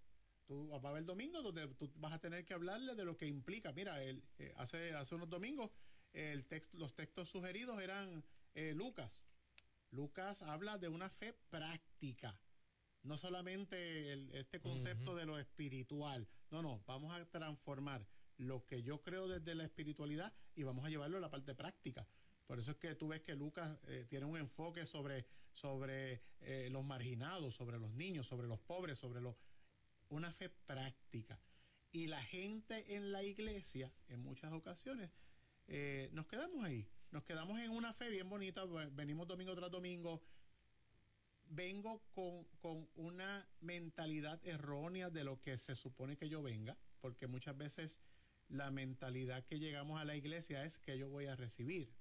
Tú 0.45 0.67
va 0.69 0.89
a 0.89 0.91
haber 0.91 1.05
domingo 1.05 1.41
donde 1.41 1.67
tú 1.75 1.89
vas 1.95 2.13
a 2.13 2.19
tener 2.19 2.45
que 2.45 2.53
hablarle 2.53 2.95
de 2.95 3.05
lo 3.05 3.17
que 3.17 3.27
implica. 3.27 3.71
Mira, 3.71 4.03
el, 4.03 4.23
eh, 4.39 4.53
hace, 4.57 4.93
hace 4.93 5.15
unos 5.15 5.29
domingos 5.29 5.71
el 6.13 6.45
texto, 6.45 6.77
los 6.77 6.93
textos 6.93 7.29
sugeridos 7.29 7.81
eran 7.81 8.23
eh, 8.53 8.73
Lucas. 8.75 9.25
Lucas 9.91 10.41
habla 10.41 10.77
de 10.77 10.87
una 10.87 11.09
fe 11.09 11.33
práctica, 11.49 12.39
no 13.03 13.17
solamente 13.17 14.13
este 14.39 14.59
concepto 14.59 15.15
de 15.15 15.25
lo 15.25 15.37
espiritual. 15.37 16.27
No, 16.49 16.61
no, 16.61 16.83
vamos 16.87 17.13
a 17.13 17.25
transformar 17.25 18.05
lo 18.37 18.65
que 18.65 18.83
yo 18.83 19.01
creo 19.01 19.27
desde 19.27 19.55
la 19.55 19.63
espiritualidad 19.63 20.33
y 20.55 20.63
vamos 20.63 20.85
a 20.85 20.89
llevarlo 20.89 21.17
a 21.17 21.21
la 21.21 21.29
parte 21.29 21.55
práctica. 21.55 22.07
Por 22.45 22.59
eso 22.59 22.71
es 22.71 22.77
que 22.77 22.95
tú 22.95 23.07
ves 23.07 23.21
que 23.21 23.35
Lucas 23.35 23.77
eh, 23.87 24.05
tiene 24.09 24.25
un 24.25 24.37
enfoque 24.37 24.85
sobre, 24.85 25.25
sobre 25.51 26.21
eh, 26.41 26.69
los 26.71 26.83
marginados, 26.83 27.55
sobre 27.55 27.79
los 27.79 27.91
niños, 27.93 28.27
sobre 28.27 28.47
los 28.47 28.59
pobres, 28.59 28.99
sobre 28.99 29.21
los, 29.21 29.35
una 30.09 30.31
fe 30.31 30.49
práctica. 30.49 31.39
Y 31.91 32.07
la 32.07 32.21
gente 32.21 32.95
en 32.95 33.11
la 33.11 33.23
iglesia, 33.23 33.91
en 34.07 34.21
muchas 34.21 34.51
ocasiones, 34.51 35.11
eh, 35.67 36.09
nos 36.11 36.27
quedamos 36.27 36.63
ahí. 36.65 36.87
Nos 37.11 37.23
quedamos 37.23 37.59
en 37.59 37.69
una 37.69 37.93
fe 37.93 38.09
bien 38.09 38.27
bonita, 38.29 38.65
venimos 38.91 39.27
domingo 39.27 39.55
tras 39.55 39.71
domingo. 39.71 40.23
Vengo 41.45 42.01
con, 42.13 42.45
con 42.59 42.89
una 42.95 43.47
mentalidad 43.61 44.39
errónea 44.45 45.09
de 45.11 45.23
lo 45.23 45.39
que 45.39 45.57
se 45.57 45.75
supone 45.75 46.17
que 46.17 46.29
yo 46.29 46.41
venga, 46.41 46.75
porque 46.99 47.27
muchas 47.27 47.55
veces 47.55 47.99
la 48.49 48.71
mentalidad 48.71 49.45
que 49.45 49.59
llegamos 49.59 49.99
a 49.99 50.05
la 50.05 50.15
iglesia 50.15 50.65
es 50.65 50.77
que 50.77 50.97
yo 50.97 51.09
voy 51.09 51.25
a 51.25 51.35
recibir. 51.35 51.93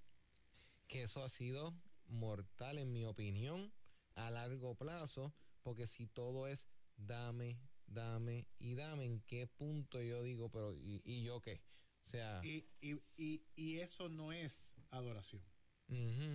Que 0.88 1.04
eso 1.04 1.22
ha 1.22 1.28
sido 1.28 1.74
mortal 2.06 2.78
en 2.78 2.92
mi 2.92 3.04
opinión 3.04 3.72
a 4.14 4.30
largo 4.30 4.74
plazo, 4.74 5.34
porque 5.62 5.86
si 5.86 6.06
todo 6.06 6.46
es 6.46 6.68
dame, 6.96 7.58
dame 7.86 8.46
y 8.58 8.74
dame, 8.74 9.04
¿en 9.04 9.20
qué 9.22 9.46
punto 9.46 10.02
yo 10.02 10.22
digo, 10.22 10.50
pero 10.50 10.74
¿y, 10.74 11.22
yo 11.22 11.40
qué? 11.40 11.62
O 12.06 12.08
sea... 12.08 12.40
Y, 12.44 12.68
y, 12.80 13.46
y, 13.56 13.78
eso 13.78 14.08
no 14.08 14.32
es 14.32 14.74
adoración. 14.90 15.42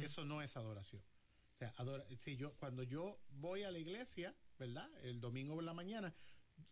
Eso 0.01 0.23
no 0.23 0.41
es 0.41 0.55
adoración. 0.55 1.03
O 1.55 1.57
sea, 1.57 1.73
si 2.17 2.37
yo, 2.37 2.53
cuando 2.57 2.83
yo 2.83 3.19
voy 3.29 3.63
a 3.63 3.71
la 3.71 3.79
iglesia, 3.79 4.35
¿verdad? 4.59 4.89
El 5.03 5.19
domingo 5.19 5.55
por 5.55 5.63
la 5.63 5.73
mañana, 5.73 6.13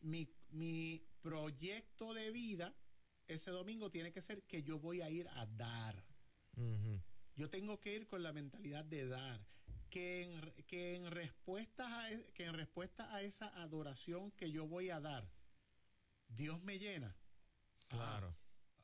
mi, 0.01 0.29
mi 0.49 1.03
proyecto 1.21 2.13
de 2.13 2.31
vida 2.31 2.75
ese 3.27 3.51
domingo 3.51 3.89
tiene 3.89 4.11
que 4.11 4.21
ser 4.21 4.43
que 4.43 4.63
yo 4.63 4.79
voy 4.79 5.01
a 5.01 5.09
ir 5.09 5.27
a 5.29 5.45
dar. 5.45 6.03
Yo 7.35 7.49
tengo 7.49 7.79
que 7.79 7.93
ir 7.93 8.07
con 8.07 8.23
la 8.23 8.31
mentalidad 8.31 8.85
de 8.85 9.07
dar. 9.07 9.45
Que 9.89 10.23
en, 10.23 10.65
que 10.67 10.95
en, 10.95 11.09
respuesta 11.09 11.85
a, 11.85 12.09
que 12.33 12.45
en 12.45 12.53
respuesta 12.53 13.13
a 13.13 13.21
esa 13.21 13.47
adoración 13.61 14.31
que 14.31 14.51
yo 14.51 14.67
voy 14.67 14.89
a 14.89 14.99
dar, 14.99 15.29
Dios 16.27 16.61
me 16.63 16.79
llena. 16.79 17.15
Claro. 17.87 18.35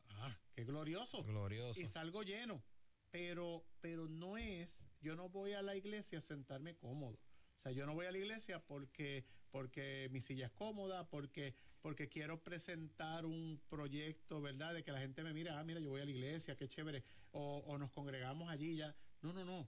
Ah, 0.09 0.27
ah 0.27 0.39
qué 0.53 0.63
glorioso. 0.63 1.23
Glorioso. 1.23 1.81
Y 1.81 1.85
salgo 1.85 2.23
lleno. 2.23 2.63
Pero, 3.09 3.65
pero 3.81 4.07
no 4.07 4.37
es, 4.37 4.87
yo 5.01 5.17
no 5.17 5.27
voy 5.27 5.51
a 5.51 5.61
la 5.61 5.75
iglesia 5.75 6.19
a 6.19 6.21
sentarme 6.21 6.77
cómodo. 6.77 7.19
O 7.61 7.63
sea, 7.63 7.71
yo 7.73 7.85
no 7.85 7.93
voy 7.93 8.07
a 8.07 8.11
la 8.11 8.17
iglesia 8.17 8.59
porque, 8.59 9.23
porque 9.51 10.09
mi 10.11 10.19
silla 10.19 10.47
es 10.47 10.51
cómoda, 10.51 11.07
porque 11.07 11.53
porque 11.81 12.09
quiero 12.09 12.43
presentar 12.43 13.25
un 13.25 13.61
proyecto, 13.69 14.41
¿verdad? 14.41 14.73
De 14.73 14.83
que 14.83 14.91
la 14.91 14.99
gente 14.99 15.23
me 15.23 15.31
mire, 15.31 15.51
ah, 15.51 15.63
mira, 15.63 15.79
yo 15.79 15.89
voy 15.91 16.01
a 16.01 16.05
la 16.05 16.11
iglesia, 16.11 16.55
qué 16.55 16.67
chévere, 16.67 17.03
o, 17.31 17.77
nos 17.77 17.91
congregamos 17.91 18.49
allí 18.49 18.77
ya. 18.77 18.95
No, 19.21 19.33
no, 19.33 19.43
no. 19.43 19.67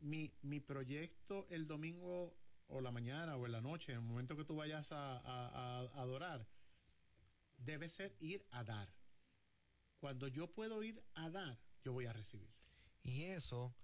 Mi, 0.00 0.32
mi 0.42 0.60
proyecto 0.60 1.46
el 1.50 1.66
domingo 1.66 2.36
o 2.68 2.80
la 2.80 2.90
mañana 2.90 3.36
o 3.36 3.46
en 3.46 3.52
la 3.52 3.60
noche, 3.60 3.92
en 3.92 3.98
el 3.98 4.04
momento 4.04 4.36
que 4.36 4.44
tú 4.44 4.56
vayas 4.56 4.92
a, 4.92 5.18
a 5.18 5.80
adorar, 6.00 6.46
debe 7.56 7.88
ser 7.88 8.14
ir 8.20 8.44
a 8.50 8.64
dar. 8.64 8.92
Cuando 9.98 10.28
yo 10.28 10.50
puedo 10.50 10.82
ir 10.82 11.02
a 11.14 11.30
dar, 11.30 11.58
yo 11.82 11.92
voy 11.92 12.06
a 12.06 12.12
recibir. 12.12 12.52
Y 13.02 13.24
eso, 13.24 13.74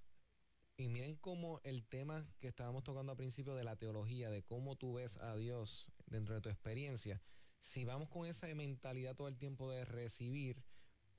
y 0.81 0.89
miren 0.89 1.17
cómo 1.17 1.61
el 1.63 1.85
tema 1.85 2.27
que 2.41 2.49
estábamos 2.49 2.85
tocando 2.85 3.13
al 3.13 3.19
principio 3.19 3.55
de 3.55 3.65
la 3.65 3.77
teología, 3.77 4.31
de 4.31 4.43
cómo 4.43 4.77
tú 4.77 4.95
ves 4.95 5.19
a 5.19 5.37
Dios 5.37 5.93
dentro 6.07 6.35
de 6.35 6.41
tu 6.41 6.49
experiencia, 6.49 7.21
si 7.61 7.85
vamos 7.85 8.09
con 8.09 8.27
esa 8.27 8.47
mentalidad 8.55 9.15
todo 9.15 9.29
el 9.29 9.37
tiempo 9.37 9.71
de 9.71 9.85
recibir, 9.85 10.65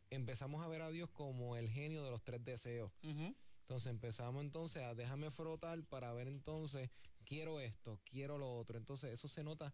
empezamos 0.10 0.64
a 0.64 0.68
ver 0.68 0.82
a 0.82 0.90
Dios 0.90 1.10
como 1.12 1.56
el 1.56 1.70
genio 1.70 2.04
de 2.04 2.10
los 2.10 2.24
tres 2.24 2.44
deseos. 2.44 2.92
Entonces 3.02 3.92
empezamos 3.92 4.44
entonces 4.44 4.82
a 4.82 4.96
déjame 4.96 5.30
frotar 5.30 5.84
para 5.84 6.12
ver 6.14 6.28
entonces, 6.28 6.90
quiero 7.24 7.60
esto, 7.60 8.00
quiero 8.04 8.40
lo 8.40 8.52
otro. 8.58 8.78
Entonces 8.78 9.12
eso 9.12 9.28
se 9.28 9.44
nota 9.44 9.74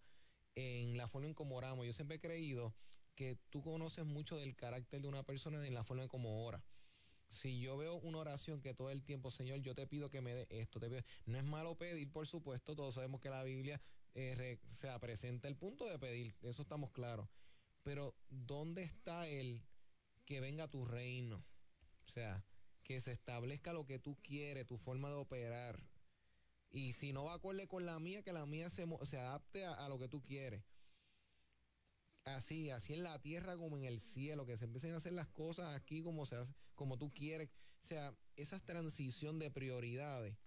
en 0.55 0.97
la 0.97 1.07
forma 1.07 1.27
en 1.27 1.33
cómo 1.33 1.55
oramos. 1.55 1.85
Yo 1.85 1.93
siempre 1.93 2.17
he 2.17 2.19
creído 2.19 2.75
que 3.15 3.37
tú 3.49 3.61
conoces 3.61 4.05
mucho 4.05 4.37
del 4.37 4.55
carácter 4.55 5.01
de 5.01 5.07
una 5.07 5.23
persona 5.23 5.65
en 5.65 5.73
la 5.73 5.83
forma 5.83 6.03
en 6.03 6.09
cómo 6.09 6.45
ora. 6.45 6.61
Si 7.29 7.59
yo 7.59 7.75
veo 7.77 7.95
una 7.95 8.19
oración 8.19 8.61
que 8.61 8.73
todo 8.73 8.89
el 8.89 9.03
tiempo, 9.03 9.31
Señor, 9.31 9.59
yo 9.59 9.75
te 9.75 9.85
pido 9.85 10.09
que 10.09 10.21
me 10.21 10.33
dé 10.33 10.47
esto, 10.49 10.79
te 10.79 11.03
no 11.25 11.37
es 11.37 11.43
malo 11.43 11.77
pedir, 11.77 12.11
por 12.11 12.25
supuesto, 12.25 12.75
todos 12.75 12.95
sabemos 12.95 13.19
que 13.19 13.29
la 13.29 13.43
Biblia 13.43 13.81
eh, 14.15 14.57
se 14.71 14.99
presenta 14.99 15.47
el 15.47 15.55
punto 15.55 15.85
de 15.85 15.99
pedir, 15.99 16.35
eso 16.41 16.61
estamos 16.61 16.91
claros. 16.91 17.27
Pero 17.83 18.15
¿dónde 18.29 18.83
está 18.83 19.27
el 19.27 19.61
que 20.25 20.39
venga 20.41 20.67
tu 20.67 20.85
reino? 20.85 21.43
O 22.05 22.09
sea, 22.09 22.43
que 22.83 23.01
se 23.01 23.11
establezca 23.11 23.73
lo 23.73 23.85
que 23.85 23.99
tú 23.99 24.17
quieres, 24.23 24.65
tu 24.65 24.77
forma 24.77 25.09
de 25.09 25.15
operar. 25.15 25.83
Y 26.71 26.93
si 26.93 27.13
no 27.13 27.25
va 27.25 27.33
acorde 27.33 27.67
con 27.67 27.85
la 27.85 27.99
mía, 27.99 28.23
que 28.23 28.33
la 28.33 28.45
mía 28.45 28.69
se, 28.69 28.85
se 29.03 29.17
adapte 29.17 29.65
a, 29.65 29.87
lo 29.89 29.99
que 29.99 30.07
tú 30.07 30.23
quieres. 30.23 30.63
Así, 32.35 32.69
así 32.69 32.93
en 32.93 33.03
la 33.03 33.19
tierra 33.21 33.57
como 33.57 33.77
en 33.77 33.85
el 33.85 33.99
cielo, 33.99 34.45
que 34.45 34.57
se 34.57 34.65
empiecen 34.65 34.93
a 34.93 34.97
hacer 34.97 35.13
las 35.13 35.27
cosas 35.27 35.75
aquí 35.75 36.01
como, 36.01 36.25
se 36.25 36.37
como 36.75 36.97
tú 36.97 37.13
quieres. 37.13 37.49
O 37.81 37.85
sea, 37.85 38.15
esa 38.35 38.59
transición 38.59 39.39
de 39.39 39.49
prioridades 39.49 40.37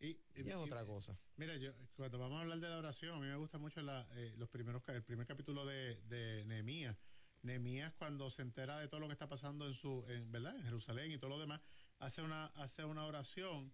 y, 0.00 0.18
es 0.34 0.54
otra 0.54 0.84
cosa. 0.86 1.18
Mira, 1.36 1.56
yo 1.56 1.72
cuando 1.94 2.18
vamos 2.18 2.38
a 2.38 2.40
hablar 2.42 2.58
de 2.58 2.68
la 2.68 2.78
oración, 2.78 3.16
a 3.16 3.20
mí 3.20 3.26
me 3.26 3.36
gusta 3.36 3.58
mucho 3.58 3.82
la, 3.82 4.08
eh, 4.12 4.34
los 4.38 4.48
primeros, 4.48 4.82
el 4.88 5.02
primer 5.02 5.26
capítulo 5.26 5.66
de, 5.66 6.00
de 6.08 6.44
Nehemías. 6.46 6.96
Nehemías 7.42 7.92
cuando 7.94 8.30
se 8.30 8.42
entera 8.42 8.78
de 8.78 8.88
todo 8.88 9.00
lo 9.00 9.06
que 9.08 9.12
está 9.12 9.28
pasando 9.28 9.66
en 9.66 9.74
su, 9.74 10.04
en, 10.08 10.30
¿verdad? 10.32 10.56
En 10.56 10.64
Jerusalén 10.64 11.12
y 11.12 11.18
todo 11.18 11.30
lo 11.30 11.38
demás, 11.38 11.60
hace 11.98 12.22
una, 12.22 12.46
hace 12.46 12.84
una 12.84 13.04
oración 13.06 13.72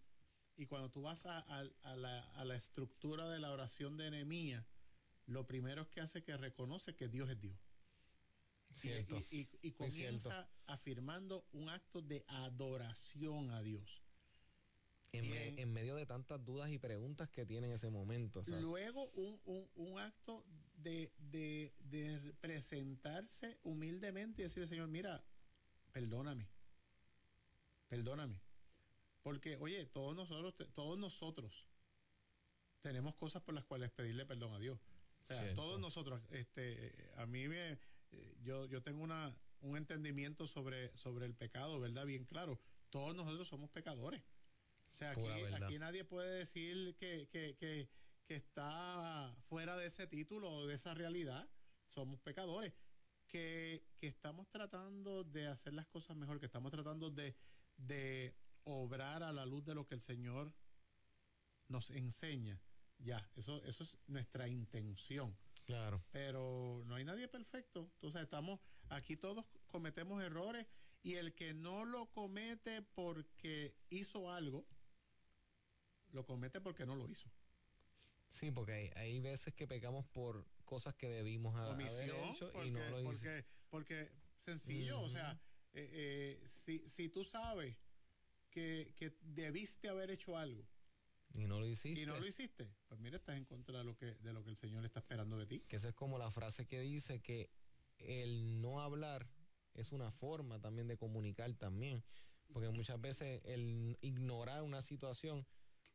y 0.57 0.66
cuando 0.66 0.90
tú 0.90 1.02
vas 1.02 1.26
a, 1.26 1.38
a, 1.38 1.96
la, 1.96 2.20
a 2.33 2.44
la, 2.44 2.57
estructura 2.57 3.29
de 3.29 3.38
la 3.38 3.52
oración 3.52 3.96
de 3.96 4.11
Nehemías, 4.11 4.64
lo 5.27 5.47
primero 5.47 5.83
es 5.83 5.89
que 5.89 6.01
hace 6.01 6.23
que 6.23 6.37
reconoce 6.37 6.95
que 6.95 7.09
Dios 7.09 7.29
es 7.31 7.41
Dios. 7.41 7.59
Cierto. 8.73 9.17
Y, 9.31 9.49
y, 9.62 9.73
comienza 9.73 10.49
afirmando 10.67 11.47
un 11.53 11.69
acto 11.69 12.03
de 12.03 12.25
adoración 12.29 13.51
a 13.51 13.62
Dios. 13.62 14.03
En, 15.12 15.73
medio 15.73 15.97
de 15.97 16.05
tantas 16.05 16.45
dudas 16.45 16.71
y 16.71 16.79
preguntas 16.79 17.31
que 17.31 17.47
tiene 17.47 17.69
en 17.69 17.73
ese 17.73 17.89
momento. 17.89 18.43
Luego 18.61 19.09
un, 19.15 19.41
un, 19.47 19.71
un 19.77 19.99
acto 19.99 20.45
de, 20.77 21.11
de, 21.19 21.73
de, 21.81 22.35
presentarse 22.41 23.59
humildemente 23.62 24.43
y 24.43 24.45
decirle, 24.45 24.67
Señor, 24.67 24.89
mira, 24.89 25.25
perdóname. 25.93 26.47
perdóname. 27.89 28.43
Porque, 29.23 29.57
oye, 29.57 29.87
todos 29.87 30.15
nosotros, 30.15 30.55
todos 30.75 30.99
nosotros 30.99 31.67
tenemos 32.83 33.15
cosas 33.15 33.43
por 33.43 33.55
las 33.55 33.65
cuales 33.65 33.91
pedirle 33.91 34.27
perdón 34.27 34.53
a 34.53 34.59
Dios. 34.59 34.79
O 35.29 35.35
sea, 35.35 35.55
todos 35.55 35.81
nosotros, 35.81 36.23
este, 36.31 37.11
a 37.17 37.27
mí 37.27 37.49
me, 37.49 37.79
yo, 38.43 38.67
yo 38.67 38.83
tengo 38.83 39.03
una, 39.03 39.37
un 39.61 39.77
entendimiento 39.77 40.47
sobre, 40.47 40.97
sobre 40.97 41.27
el 41.27 41.35
pecado, 41.35 41.81
¿verdad? 41.81 42.07
Bien 42.07 42.25
claro. 42.25 42.61
Todos 42.91 43.15
nosotros 43.15 43.49
somos 43.49 43.71
pecadores. 43.71 44.23
O 44.95 44.97
sea, 44.97 45.11
aquí, 45.11 45.29
aquí 45.62 45.79
nadie 45.79 46.05
puede 46.05 46.39
decir 46.39 46.97
que, 46.97 47.29
que, 47.31 47.57
que, 47.57 47.91
que, 48.27 48.37
está 48.37 49.37
fuera 49.49 49.77
de 49.77 49.87
ese 49.87 50.07
título 50.07 50.51
o 50.51 50.67
de 50.67 50.75
esa 50.75 50.95
realidad. 50.95 51.49
Somos 51.89 52.21
pecadores. 52.21 52.73
Que, 53.29 53.85
que 53.99 54.07
estamos 54.07 54.49
tratando 54.49 55.25
de 55.25 55.49
hacer 55.49 55.75
las 55.75 55.87
cosas 55.89 56.17
mejor, 56.17 56.39
que 56.39 56.47
estamos 56.47 56.71
tratando 56.71 57.11
de, 57.11 57.37
de 57.77 58.37
obrar 58.65 59.25
a 59.25 59.33
la 59.33 59.45
luz 59.45 59.65
de 59.65 59.75
lo 59.75 59.87
que 59.87 59.97
el 59.97 60.01
Señor 60.01 60.55
nos 61.69 61.91
enseña. 61.91 62.61
Ya, 62.98 63.28
eso, 63.37 63.62
eso 63.64 63.82
es 63.82 63.98
nuestra 64.06 64.48
intención. 64.48 65.37
Claro. 65.64 66.02
Pero 66.12 66.82
no 66.87 66.94
hay 66.94 67.04
nadie 67.04 67.28
perfecto. 67.28 67.90
Entonces 67.94 68.22
estamos, 68.22 68.61
aquí 68.88 69.16
todos 69.16 69.44
cometemos 69.66 70.22
errores 70.22 70.66
y 71.02 71.14
el 71.14 71.35
que 71.35 71.54
no 71.54 71.85
lo 71.85 72.11
comete 72.11 72.82
porque 72.82 73.76
hizo 73.90 74.30
algo, 74.30 74.66
lo 76.12 76.24
comete 76.24 76.61
porque 76.61 76.87
no 76.87 76.96
lo 76.96 77.09
hizo. 77.09 77.30
Sí, 78.30 78.50
porque 78.50 78.92
hay, 78.96 79.20
veces 79.20 79.54
que 79.54 79.66
pecamos 79.66 80.04
por 80.06 80.46
cosas 80.64 80.94
que 80.94 81.09
debimos 81.09 81.56
haber 81.56 81.87
hecho 81.87 82.64
y 82.64 82.70
no 82.70 82.85
lo 82.90 83.04
porque, 83.04 83.44
porque 83.70 84.11
sencillo, 84.38 85.00
o 85.00 85.09
sea, 85.09 85.40
eh, 85.72 85.88
eh, 85.92 86.44
si, 86.46 86.88
si 86.88 87.09
tú 87.09 87.24
sabes 87.24 87.76
que, 88.50 89.16
debiste 89.22 89.88
haber 89.88 90.11
hecho 90.11 90.37
algo. 90.37 90.66
Y 91.35 91.47
no 91.47 91.61
lo 91.61 91.67
hiciste. 91.67 92.01
Y 92.01 92.07
no 92.07 92.19
lo 92.19 92.27
hiciste. 92.27 92.69
Pues 92.89 93.01
mira, 93.01 93.17
estás 93.17 93.37
en 93.37 93.45
contra 93.45 93.79
de 93.79 93.85
lo 93.85 93.97
que, 93.97 94.15
de 94.15 94.33
lo 94.33 94.43
que 94.43 94.51
el 94.51 94.57
Señor 94.57 94.85
está 94.85 95.01
esperando 95.01 95.37
de 95.37 95.47
ti. 95.47 95.61
Que 95.69 95.77
esa 95.77 95.89
es 95.89 95.95
como 95.95 96.19
la 96.19 96.31
frase 96.31 96.67
que 96.67 96.81
dice 96.81 97.21
que 97.21 97.51
el 97.99 98.61
no 98.61 98.81
hablar 98.81 99.29
es 99.75 99.93
una 99.93 100.11
forma 100.11 100.61
también 100.61 100.89
de 100.89 100.97
comunicar 100.97 101.53
también. 101.55 102.03
Porque 102.53 102.71
muchas 102.71 103.01
veces 103.01 103.43
el 103.45 103.99
ignorar 104.01 104.62
una 104.62 104.81
situación, 104.81 105.47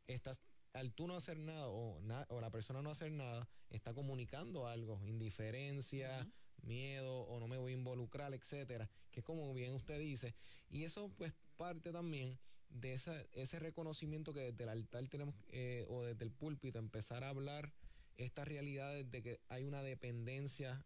estás, 0.06 0.42
al 0.74 0.92
tú 0.92 1.06
no 1.06 1.16
hacer 1.16 1.38
nada 1.38 1.68
o, 1.68 2.00
o 2.28 2.40
la 2.40 2.50
persona 2.50 2.82
no 2.82 2.90
hacer 2.90 3.10
nada, 3.10 3.48
está 3.70 3.94
comunicando 3.94 4.68
algo, 4.68 5.00
indiferencia, 5.04 6.30
miedo 6.62 7.22
o 7.22 7.40
no 7.40 7.48
me 7.48 7.56
voy 7.56 7.72
a 7.72 7.76
involucrar, 7.76 8.32
etcétera, 8.34 8.88
que 9.10 9.20
es 9.20 9.26
como 9.26 9.52
bien 9.54 9.74
usted 9.74 9.98
dice. 9.98 10.34
Y 10.70 10.84
eso 10.84 11.10
pues 11.16 11.32
parte 11.56 11.92
también 11.92 12.38
de 12.72 12.92
esa, 12.92 13.20
ese 13.32 13.58
reconocimiento 13.58 14.32
que 14.32 14.40
desde 14.40 14.64
el 14.64 14.70
altar 14.70 15.06
tenemos, 15.08 15.34
eh, 15.48 15.84
o 15.88 16.02
desde 16.02 16.24
el 16.24 16.30
púlpito, 16.30 16.78
empezar 16.78 17.24
a 17.24 17.28
hablar 17.28 17.72
estas 18.16 18.46
realidades 18.46 19.10
de 19.10 19.22
que 19.22 19.40
hay 19.48 19.64
una 19.64 19.82
dependencia 19.82 20.84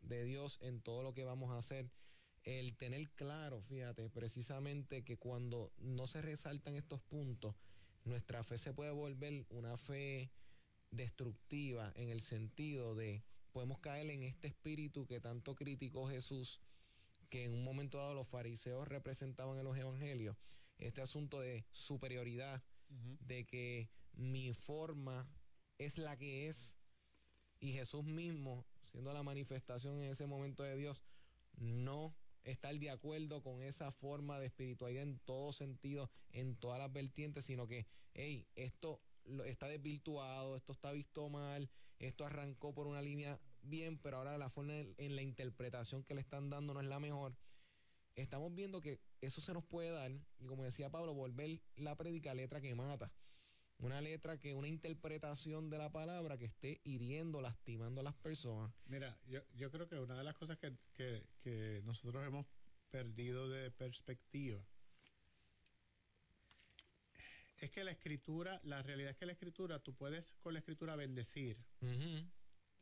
de 0.00 0.24
Dios 0.24 0.58
en 0.62 0.80
todo 0.80 1.02
lo 1.02 1.14
que 1.14 1.24
vamos 1.24 1.50
a 1.52 1.58
hacer. 1.58 1.90
El 2.44 2.76
tener 2.76 3.08
claro, 3.10 3.60
fíjate, 3.60 4.08
precisamente 4.08 5.02
que 5.02 5.16
cuando 5.16 5.72
no 5.78 6.06
se 6.06 6.22
resaltan 6.22 6.76
estos 6.76 7.00
puntos, 7.00 7.56
nuestra 8.04 8.44
fe 8.44 8.56
se 8.56 8.72
puede 8.72 8.92
volver 8.92 9.44
una 9.50 9.76
fe 9.76 10.30
destructiva 10.92 11.92
en 11.96 12.10
el 12.10 12.20
sentido 12.20 12.94
de 12.94 13.24
podemos 13.52 13.80
caer 13.80 14.10
en 14.10 14.22
este 14.22 14.48
espíritu 14.48 15.06
que 15.06 15.18
tanto 15.18 15.54
criticó 15.54 16.08
Jesús, 16.08 16.60
que 17.30 17.44
en 17.44 17.54
un 17.54 17.64
momento 17.64 17.98
dado 17.98 18.14
los 18.14 18.28
fariseos 18.28 18.86
representaban 18.86 19.58
en 19.58 19.64
los 19.64 19.76
evangelios, 19.76 20.36
este 20.78 21.00
asunto 21.00 21.40
de 21.40 21.64
superioridad, 21.70 22.62
de 23.20 23.44
que 23.46 23.90
mi 24.12 24.52
forma 24.52 25.28
es 25.78 25.98
la 25.98 26.16
que 26.16 26.48
es 26.48 26.76
y 27.58 27.72
Jesús 27.72 28.04
mismo, 28.04 28.66
siendo 28.90 29.12
la 29.12 29.22
manifestación 29.22 30.02
en 30.02 30.10
ese 30.10 30.26
momento 30.26 30.62
de 30.62 30.76
Dios, 30.76 31.02
no 31.56 32.14
estar 32.44 32.78
de 32.78 32.90
acuerdo 32.90 33.42
con 33.42 33.62
esa 33.62 33.90
forma 33.90 34.38
de 34.38 34.46
espiritualidad 34.46 35.02
en 35.02 35.18
todo 35.20 35.52
sentido, 35.52 36.10
en 36.30 36.56
todas 36.56 36.78
las 36.78 36.92
vertientes, 36.92 37.44
sino 37.44 37.66
que, 37.66 37.86
hey, 38.14 38.46
esto 38.54 39.00
está 39.46 39.68
desvirtuado, 39.68 40.56
esto 40.56 40.72
está 40.72 40.92
visto 40.92 41.28
mal, 41.28 41.68
esto 41.98 42.24
arrancó 42.24 42.74
por 42.74 42.86
una 42.86 43.02
línea 43.02 43.40
bien, 43.62 43.98
pero 43.98 44.18
ahora 44.18 44.38
la 44.38 44.50
forma 44.50 44.74
en 44.74 45.16
la 45.16 45.22
interpretación 45.22 46.04
que 46.04 46.14
le 46.14 46.20
están 46.20 46.50
dando 46.50 46.74
no 46.74 46.80
es 46.80 46.86
la 46.86 47.00
mejor 47.00 47.36
estamos 48.22 48.54
viendo 48.54 48.80
que 48.80 49.00
eso 49.20 49.40
se 49.40 49.52
nos 49.52 49.64
puede 49.64 49.90
dar, 49.90 50.10
y 50.38 50.46
como 50.46 50.64
decía 50.64 50.90
Pablo, 50.90 51.14
volver 51.14 51.60
la 51.76 51.96
prédica 51.96 52.34
letra 52.34 52.60
que 52.60 52.74
mata. 52.74 53.12
Una 53.78 54.00
letra 54.00 54.38
que, 54.38 54.54
una 54.54 54.68
interpretación 54.68 55.68
de 55.68 55.76
la 55.76 55.92
palabra 55.92 56.38
que 56.38 56.46
esté 56.46 56.80
hiriendo, 56.84 57.42
lastimando 57.42 58.00
a 58.00 58.04
las 58.04 58.14
personas. 58.14 58.72
Mira, 58.86 59.18
yo, 59.26 59.42
yo 59.54 59.70
creo 59.70 59.86
que 59.86 59.98
una 59.98 60.16
de 60.16 60.24
las 60.24 60.34
cosas 60.34 60.58
que, 60.58 60.74
que 61.42 61.82
nosotros 61.84 62.26
hemos 62.26 62.46
perdido 62.90 63.50
de 63.50 63.70
perspectiva 63.70 64.64
es 67.58 67.70
que 67.70 67.84
la 67.84 67.90
escritura, 67.90 68.60
la 68.64 68.82
realidad 68.82 69.10
es 69.10 69.16
que 69.16 69.26
la 69.26 69.32
escritura, 69.32 69.78
tú 69.78 69.94
puedes 69.94 70.34
con 70.40 70.52
la 70.52 70.58
escritura 70.58 70.96
bendecir. 70.96 71.58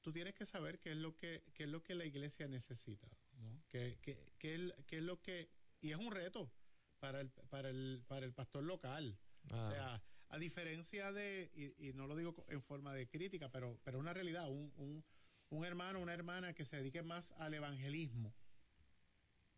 tú 0.00 0.12
tienes 0.12 0.34
que 0.34 0.46
saber 0.46 0.78
qué 0.78 0.92
es 0.92 0.96
lo 0.96 1.16
que, 1.16 1.44
qué 1.54 1.64
es 1.64 1.68
lo 1.68 1.82
que 1.82 1.94
la 1.94 2.04
iglesia 2.04 2.48
necesita, 2.48 3.08
¿no? 3.38 3.62
¿Qué, 3.68 3.98
qué, 4.00 4.32
qué, 4.38 4.54
es, 4.54 4.74
qué 4.86 4.98
es 4.98 5.02
lo 5.02 5.20
que... 5.20 5.50
Y 5.80 5.90
es 5.90 5.96
un 5.96 6.10
reto 6.10 6.50
para 6.98 7.20
el, 7.20 7.30
para 7.30 7.68
el, 7.68 8.04
para 8.06 8.24
el 8.24 8.32
pastor 8.32 8.64
local. 8.64 9.18
O 9.50 9.56
ah. 9.56 9.70
sea, 9.70 10.02
a 10.28 10.38
diferencia 10.38 11.12
de, 11.12 11.50
y, 11.54 11.88
y, 11.88 11.92
no 11.92 12.06
lo 12.06 12.16
digo 12.16 12.34
en 12.48 12.62
forma 12.62 12.94
de 12.94 13.08
crítica, 13.08 13.50
pero, 13.50 13.78
pero 13.84 13.98
una 13.98 14.14
realidad, 14.14 14.48
un, 14.48 14.72
un, 14.76 15.04
un 15.50 15.64
hermano, 15.64 16.00
una 16.00 16.14
hermana 16.14 16.54
que 16.54 16.64
se 16.64 16.76
dedique 16.76 17.02
más 17.02 17.32
al 17.32 17.52
evangelismo. 17.52 18.34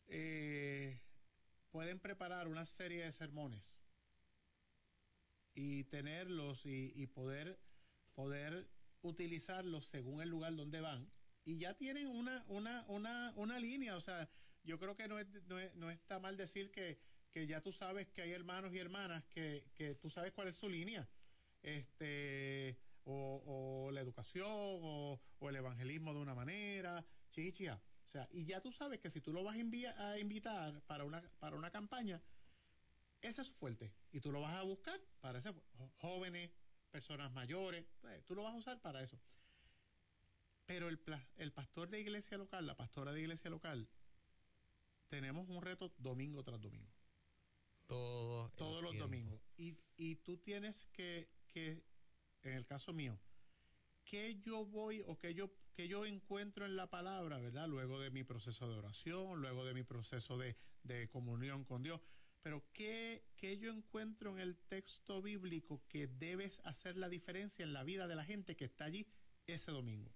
Eh, 0.06 1.00
pueden 1.74 1.98
preparar 1.98 2.46
una 2.46 2.66
serie 2.66 3.02
de 3.02 3.10
sermones 3.10 3.74
y 5.56 5.82
tenerlos 5.82 6.66
y, 6.66 7.04
poder, 7.08 7.58
poder 8.14 8.70
utilizarlos 9.02 9.84
según 9.84 10.22
el 10.22 10.28
lugar 10.28 10.54
donde 10.54 10.80
van. 10.80 11.10
Y 11.44 11.58
ya 11.58 11.74
tienen 11.74 12.06
una, 12.06 12.44
una, 12.46 12.84
una, 12.86 13.32
una 13.34 13.58
línea. 13.58 13.96
O 13.96 14.00
sea, 14.00 14.30
yo 14.62 14.78
creo 14.78 14.94
que 14.94 15.08
no, 15.08 15.18
es, 15.18 15.26
no, 15.74 15.90
está 15.90 16.20
mal 16.20 16.36
decir 16.36 16.70
que, 16.70 17.00
que, 17.32 17.48
ya 17.48 17.60
tú 17.60 17.72
sabes 17.72 18.08
que 18.10 18.22
hay 18.22 18.30
hermanos 18.30 18.72
y 18.72 18.78
hermanas 18.78 19.24
que, 19.24 19.72
que 19.74 19.96
tú 19.96 20.08
sabes 20.08 20.30
cuál 20.30 20.46
es 20.46 20.56
su 20.56 20.68
línea. 20.68 21.08
Este, 21.60 22.78
o, 23.02 23.42
o 23.86 23.90
la 23.90 24.00
educación, 24.00 24.46
o, 24.48 25.20
el 25.40 25.56
evangelismo 25.56 26.14
de 26.14 26.20
una 26.20 26.36
manera, 26.36 27.04
chichia 27.32 27.82
sea, 28.14 28.28
y 28.32 28.44
ya 28.44 28.60
tú 28.60 28.72
sabes 28.72 29.00
que 29.00 29.10
si 29.10 29.20
tú 29.20 29.32
lo 29.32 29.42
vas 29.42 29.56
a, 29.56 30.10
a 30.10 30.18
invitar 30.18 30.80
para 30.82 31.04
una, 31.04 31.20
para 31.38 31.56
una 31.56 31.70
campaña, 31.70 32.22
ese 33.20 33.40
es 33.40 33.48
su 33.48 33.54
fuerte. 33.54 33.92
Y 34.12 34.20
tú 34.20 34.30
lo 34.30 34.40
vas 34.40 34.54
a 34.54 34.62
buscar 34.62 35.00
para 35.20 35.38
ese, 35.38 35.52
jóvenes, 35.96 36.50
personas 36.90 37.32
mayores, 37.32 37.84
eh, 38.04 38.22
tú 38.26 38.34
lo 38.34 38.44
vas 38.44 38.54
a 38.54 38.58
usar 38.58 38.80
para 38.80 39.02
eso. 39.02 39.18
Pero 40.66 40.88
el, 40.88 41.00
el 41.36 41.52
pastor 41.52 41.90
de 41.90 42.00
iglesia 42.00 42.38
local, 42.38 42.66
la 42.66 42.76
pastora 42.76 43.12
de 43.12 43.20
iglesia 43.20 43.50
local, 43.50 43.88
tenemos 45.08 45.48
un 45.48 45.62
reto 45.62 45.92
domingo 45.98 46.42
tras 46.42 46.60
domingo. 46.60 46.92
Todo 47.86 48.50
Todos 48.50 48.82
los 48.82 48.96
domingos. 48.96 49.40
Y, 49.56 49.76
y 49.96 50.16
tú 50.16 50.38
tienes 50.38 50.86
que, 50.92 51.28
que, 51.48 51.84
en 52.42 52.52
el 52.52 52.64
caso 52.64 52.92
mío, 52.92 53.18
que 54.04 54.40
yo 54.40 54.64
voy 54.64 55.02
o 55.06 55.18
que 55.18 55.34
yo 55.34 55.50
que 55.74 55.88
yo 55.88 56.06
encuentro 56.06 56.64
en 56.64 56.76
la 56.76 56.88
palabra, 56.88 57.38
¿verdad? 57.38 57.68
Luego 57.68 58.00
de 58.00 58.10
mi 58.10 58.24
proceso 58.24 58.68
de 58.68 58.76
oración, 58.76 59.40
luego 59.40 59.64
de 59.64 59.74
mi 59.74 59.82
proceso 59.82 60.38
de, 60.38 60.56
comunión 61.10 61.64
con 61.64 61.82
Dios. 61.82 62.00
pero 62.42 62.62
¿qué, 62.72 63.24
¿qué, 63.36 63.58
yo 63.58 63.72
encuentro 63.72 64.32
en 64.32 64.38
el 64.38 64.56
texto 64.56 65.22
bíblico 65.22 65.82
que 65.88 66.06
debes 66.06 66.60
hacer 66.64 66.96
la 66.96 67.08
diferencia 67.08 67.64
en 67.64 67.72
la 67.72 67.84
vida 67.84 68.06
de 68.06 68.14
la 68.14 68.24
gente 68.24 68.56
que 68.56 68.64
está 68.64 68.84
allí 68.84 69.06
ese 69.46 69.72
domingo? 69.72 70.14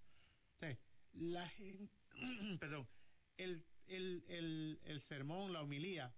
Entonces, 0.54 0.78
la 1.12 1.48
gente, 1.48 1.94
perdón, 2.61 2.88
el, 3.36 3.64
el, 3.86 4.24
el, 4.28 4.80
el 4.84 5.00
sermón, 5.00 5.52
la 5.52 5.62
homilía, 5.62 6.14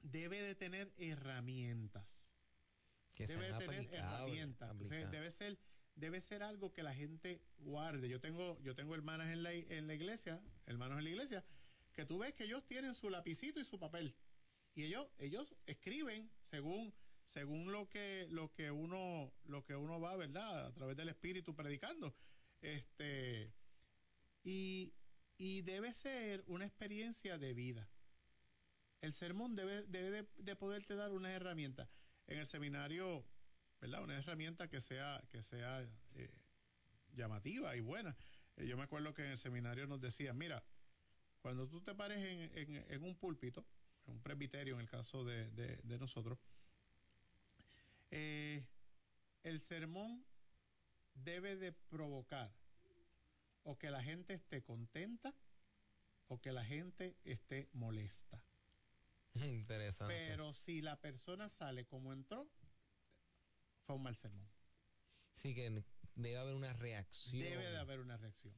debe 0.00 0.42
de 0.42 0.54
tener 0.54 0.92
herramientas. 0.96 2.30
Que 3.14 3.26
debe 3.26 3.52
de 3.52 3.58
tener 3.58 3.94
herramientas. 3.94 4.78
Debe 4.88 5.30
ser 5.30 5.58
debe 5.96 6.20
ser 6.20 6.42
algo 6.42 6.72
que 6.72 6.82
la 6.82 6.94
gente 6.94 7.42
guarde. 7.58 8.08
Yo 8.08 8.20
tengo 8.20 8.58
yo 8.62 8.74
tengo 8.74 8.94
hermanas 8.94 9.30
en 9.30 9.42
la, 9.42 9.52
en 9.52 9.86
la 9.86 9.94
iglesia, 9.94 10.40
hermanos 10.66 10.98
en 10.98 11.04
la 11.04 11.10
iglesia, 11.10 11.44
que 11.92 12.04
tú 12.04 12.18
ves 12.18 12.34
que 12.34 12.44
ellos 12.44 12.66
tienen 12.66 12.94
su 12.94 13.10
lapicito 13.10 13.60
y 13.60 13.64
su 13.64 13.78
papel. 13.78 14.14
Y 14.74 14.84
ellos 14.84 15.08
ellos 15.18 15.54
escriben 15.66 16.30
según 16.50 16.92
según 17.26 17.72
lo 17.72 17.88
que 17.88 18.26
lo 18.30 18.52
que 18.52 18.70
uno 18.70 19.32
lo 19.44 19.64
que 19.64 19.76
uno 19.76 20.00
va, 20.00 20.16
¿verdad? 20.16 20.66
A 20.66 20.72
través 20.72 20.96
del 20.96 21.08
espíritu 21.08 21.54
predicando. 21.54 22.14
Este 22.60 23.52
y 24.42 24.94
y 25.36 25.62
debe 25.62 25.92
ser 25.94 26.44
una 26.46 26.66
experiencia 26.66 27.38
de 27.38 27.54
vida. 27.54 27.88
El 29.00 29.12
sermón 29.12 29.54
debe, 29.54 29.82
debe 29.82 30.10
de, 30.10 30.28
de 30.38 30.56
poderte 30.56 30.94
dar 30.94 31.12
una 31.12 31.32
herramienta. 31.32 31.90
En 32.26 32.38
el 32.38 32.46
seminario, 32.46 33.26
¿verdad? 33.84 34.02
Una 34.02 34.16
herramienta 34.16 34.66
que 34.68 34.80
sea, 34.80 35.22
que 35.30 35.42
sea 35.42 35.86
eh, 36.14 36.30
llamativa 37.14 37.76
y 37.76 37.80
buena. 37.80 38.16
Eh, 38.56 38.66
yo 38.66 38.78
me 38.78 38.84
acuerdo 38.84 39.12
que 39.12 39.22
en 39.22 39.32
el 39.32 39.38
seminario 39.38 39.86
nos 39.86 40.00
decían, 40.00 40.38
mira, 40.38 40.64
cuando 41.42 41.68
tú 41.68 41.82
te 41.82 41.94
pares 41.94 42.24
en, 42.24 42.50
en, 42.56 42.84
en 42.88 43.02
un 43.02 43.14
púlpito, 43.14 43.66
en 44.06 44.14
un 44.14 44.22
presbiterio 44.22 44.74
en 44.76 44.80
el 44.80 44.88
caso 44.88 45.22
de, 45.22 45.50
de, 45.50 45.76
de 45.82 45.98
nosotros, 45.98 46.38
eh, 48.10 48.64
el 49.42 49.60
sermón 49.60 50.24
debe 51.12 51.56
de 51.56 51.72
provocar 51.72 52.50
o 53.64 53.76
que 53.76 53.90
la 53.90 54.02
gente 54.02 54.32
esté 54.32 54.62
contenta 54.62 55.34
o 56.28 56.40
que 56.40 56.52
la 56.52 56.64
gente 56.64 57.18
esté 57.24 57.68
molesta. 57.74 58.42
Interesante. 59.34 60.14
Pero 60.14 60.54
si 60.54 60.80
la 60.80 60.98
persona 60.98 61.50
sale 61.50 61.84
como 61.84 62.14
entró, 62.14 62.48
fue 63.84 63.96
un 63.96 64.02
mal 64.02 64.16
sermón. 64.16 64.48
sí 65.32 65.54
que 65.54 65.84
debe 66.14 66.38
haber 66.38 66.54
una 66.54 66.72
reacción. 66.72 67.42
Debe 67.42 67.70
de 67.70 67.76
haber 67.76 68.00
una 68.00 68.16
reacción. 68.16 68.54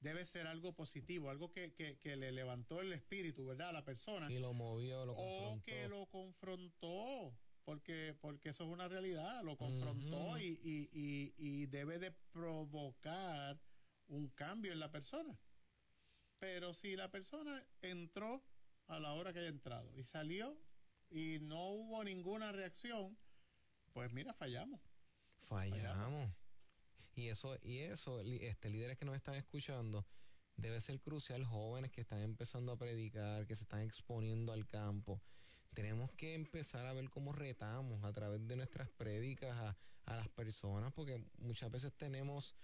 Debe 0.00 0.24
ser 0.24 0.46
algo 0.46 0.74
positivo, 0.74 1.28
algo 1.28 1.52
que, 1.52 1.74
que, 1.74 1.98
que 1.98 2.16
le 2.16 2.32
levantó 2.32 2.80
el 2.80 2.92
espíritu, 2.92 3.44
¿verdad? 3.46 3.68
A 3.68 3.72
la 3.72 3.84
persona. 3.84 4.32
Y 4.32 4.38
lo 4.38 4.54
movió, 4.54 5.04
lo 5.04 5.12
o 5.12 5.16
confrontó. 5.16 5.64
que 5.64 5.88
lo 5.88 6.06
confrontó, 6.06 7.38
porque, 7.64 8.16
porque 8.18 8.48
eso 8.48 8.64
es 8.64 8.70
una 8.70 8.88
realidad, 8.88 9.42
lo 9.44 9.58
confrontó 9.58 10.38
y, 10.38 10.58
y, 10.62 10.88
y, 10.92 11.34
y 11.36 11.66
debe 11.66 11.98
de 11.98 12.12
provocar 12.32 13.60
un 14.06 14.28
cambio 14.28 14.72
en 14.72 14.80
la 14.80 14.90
persona. 14.90 15.38
Pero 16.38 16.72
si 16.72 16.96
la 16.96 17.10
persona 17.10 17.62
entró 17.82 18.42
a 18.86 18.98
la 18.98 19.12
hora 19.12 19.34
que 19.34 19.40
haya 19.40 19.48
entrado 19.48 19.94
y 19.94 20.04
salió 20.04 20.56
y 21.10 21.38
no 21.40 21.68
hubo 21.72 22.02
ninguna 22.04 22.52
reacción, 22.52 23.18
pues 23.92 24.12
mira, 24.12 24.32
fallamos. 24.34 24.80
Fallamos. 25.42 26.30
Y 27.14 27.28
eso, 27.28 27.58
y 27.62 27.78
eso, 27.78 28.20
este, 28.20 28.70
líderes 28.70 28.96
que 28.96 29.04
nos 29.04 29.16
están 29.16 29.34
escuchando, 29.34 30.06
debe 30.56 30.80
ser 30.80 31.00
crucial, 31.00 31.44
jóvenes 31.44 31.90
que 31.90 32.00
están 32.00 32.20
empezando 32.20 32.72
a 32.72 32.78
predicar, 32.78 33.46
que 33.46 33.56
se 33.56 33.64
están 33.64 33.82
exponiendo 33.82 34.52
al 34.52 34.66
campo. 34.66 35.20
Tenemos 35.74 36.12
que 36.12 36.34
empezar 36.34 36.86
a 36.86 36.92
ver 36.92 37.10
cómo 37.10 37.32
retamos 37.32 38.04
a 38.04 38.12
través 38.12 38.46
de 38.46 38.56
nuestras 38.56 38.88
prédicas 38.90 39.56
a, 39.56 39.76
a 40.06 40.16
las 40.16 40.28
personas, 40.28 40.92
porque 40.92 41.24
muchas 41.38 41.70
veces 41.70 41.92
tenemos 41.96 42.54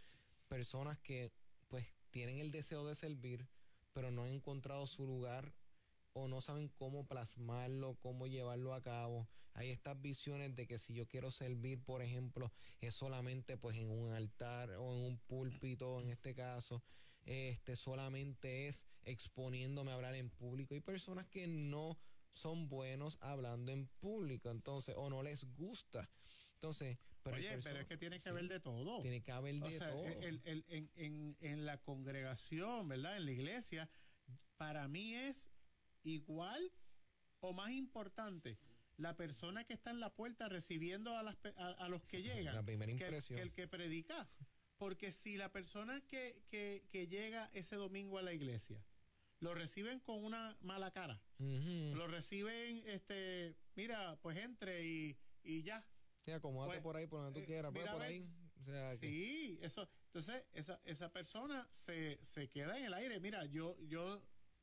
personas 0.48 0.98
que 0.98 1.32
pues 1.68 1.86
tienen 2.10 2.38
el 2.38 2.50
deseo 2.50 2.86
de 2.86 2.94
servir, 2.94 3.48
pero 3.92 4.10
no 4.10 4.22
han 4.22 4.30
encontrado 4.30 4.86
su 4.86 5.06
lugar 5.06 5.52
o 6.12 6.28
no 6.28 6.40
saben 6.40 6.68
cómo 6.68 7.06
plasmarlo, 7.06 7.94
cómo 7.96 8.26
llevarlo 8.26 8.74
a 8.74 8.82
cabo. 8.82 9.28
Hay 9.56 9.70
estas 9.70 10.00
visiones 10.00 10.54
de 10.54 10.66
que 10.66 10.78
si 10.78 10.92
yo 10.94 11.08
quiero 11.08 11.30
servir, 11.30 11.82
por 11.82 12.02
ejemplo, 12.02 12.52
es 12.80 12.94
solamente 12.94 13.56
pues 13.56 13.76
en 13.78 13.90
un 13.90 14.12
altar 14.12 14.70
o 14.72 14.92
en 14.94 15.04
un 15.04 15.18
púlpito, 15.18 16.00
en 16.02 16.08
este 16.08 16.34
caso, 16.34 16.82
este 17.24 17.74
solamente 17.76 18.68
es 18.68 18.86
exponiéndome 19.04 19.90
a 19.90 19.94
hablar 19.94 20.14
en 20.14 20.28
público. 20.30 20.74
Hay 20.74 20.80
personas 20.80 21.26
que 21.26 21.46
no 21.48 21.98
son 22.32 22.68
buenos 22.68 23.16
hablando 23.22 23.72
en 23.72 23.86
público, 24.00 24.50
entonces, 24.50 24.94
o 24.98 25.08
no 25.08 25.22
les 25.22 25.44
gusta. 25.56 26.08
Entonces, 26.52 26.98
pero 27.22 27.36
Oye, 27.36 27.58
pero 27.64 27.80
es 27.80 27.86
que 27.86 27.96
tiene 27.96 28.18
que 28.18 28.24
sí, 28.24 28.28
haber 28.28 28.48
de 28.48 28.60
todo. 28.60 29.00
tiene 29.00 29.22
que 29.22 29.32
haber 29.32 29.62
O 29.62 29.68
de 29.68 29.78
sea, 29.78 29.90
todo. 29.90 30.04
el- 30.06 30.40
el- 30.44 30.64
en, 30.68 30.90
en- 30.96 31.36
en 31.40 31.66
la 31.66 31.78
congregación, 31.82 32.88
¿verdad? 32.88 33.16
En 33.16 33.24
la 33.24 33.32
iglesia, 33.32 33.88
para 34.58 34.86
mí 34.86 35.14
es 35.14 35.48
igual 36.04 36.70
o 37.40 37.52
más 37.52 37.70
importante 37.72 38.58
la 38.96 39.16
persona 39.16 39.64
que 39.64 39.74
está 39.74 39.90
en 39.90 40.00
la 40.00 40.14
puerta 40.14 40.48
recibiendo 40.48 41.16
a, 41.16 41.22
las 41.22 41.36
a, 41.56 41.68
a 41.72 41.88
los 41.88 42.04
que 42.04 42.22
llegan 42.22 42.54
La 42.54 42.62
primera 42.62 42.90
impresión. 42.90 43.36
que 43.36 43.42
el 43.42 43.52
que 43.52 43.68
predica. 43.68 44.28
Porque 44.78 45.10
si 45.12 45.36
la 45.38 45.50
persona 45.52 46.02
que, 46.08 46.42
que, 46.50 46.86
que 46.90 47.06
llega 47.08 47.48
ese 47.54 47.76
domingo 47.76 48.18
a 48.18 48.22
la 48.22 48.32
iglesia 48.34 48.84
lo 49.40 49.54
reciben 49.54 50.00
con 50.00 50.22
una 50.24 50.56
mala 50.60 50.90
cara, 50.92 51.20
lo 51.38 52.06
reciben, 52.08 52.82
este, 52.86 53.54
mira, 53.74 54.18
pues 54.22 54.36
entre 54.38 54.84
y, 54.86 55.16
y 55.42 55.62
ya, 55.62 55.84
Sí, 56.22 56.32
acomódate 56.32 56.72
Pues, 56.72 56.82
por 56.82 56.96
ahí, 56.96 57.06
por 57.06 57.20
donde 57.20 57.38
tú 57.38 57.44
eh, 57.44 57.46
quieras, 57.46 57.70
pues, 57.72 57.84
mira, 57.84 57.92
por 57.92 58.02
ahí. 58.02 58.26
O 58.60 58.64
sea, 58.64 58.90
que- 58.92 58.96
Sí, 58.96 59.58
eso. 59.62 59.88
Entonces, 60.06 60.42
esa, 60.54 60.80
esa 60.84 61.12
persona 61.12 61.68
se, 61.70 62.18
se 62.24 62.48
queda 62.48 62.76
en 62.78 62.86
el 62.86 62.94
aire. 62.94 63.20
Mira, 63.20 63.44
yo, 63.44 63.78
yo 63.82 64.16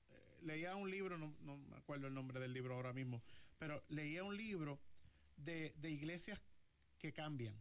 eh, 0.09 0.37
leía 0.41 0.75
un 0.75 0.89
libro, 0.91 1.17
no, 1.17 1.33
no 1.41 1.55
me 1.57 1.77
acuerdo 1.77 2.07
el 2.07 2.13
nombre 2.13 2.39
del 2.41 2.51
libro 2.53 2.75
ahora 2.75 2.91
mismo, 2.91 3.23
pero 3.63 3.81
leía 3.87 4.25
un 4.25 4.35
libro 4.35 4.81
de, 5.37 5.73
de 5.77 5.89
iglesias 5.89 6.37
que 6.97 7.13
cambian, 7.13 7.55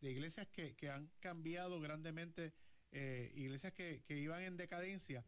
de 0.00 0.10
iglesias 0.10 0.48
que, 0.48 0.74
que 0.74 0.90
han 0.90 1.12
cambiado 1.20 1.80
grandemente, 1.80 2.52
eh, 2.90 3.30
iglesias 3.36 3.72
que, 3.72 4.02
que 4.02 4.18
iban 4.18 4.42
en 4.42 4.56
decadencia. 4.56 5.24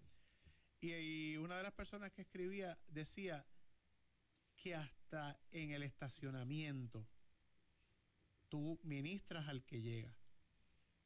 Y, 0.81 0.95
y 0.95 1.37
una 1.37 1.59
de 1.59 1.63
las 1.63 1.75
personas 1.75 2.11
que 2.11 2.23
escribía 2.23 2.77
decía 2.89 3.47
que 4.57 4.75
hasta 4.75 5.39
en 5.53 5.71
el 5.71 5.85
estacionamiento 5.85 7.07
tú 8.49 8.81
ministras 8.83 9.47
al 9.47 9.65
que 9.65 9.81
llega 9.81 10.13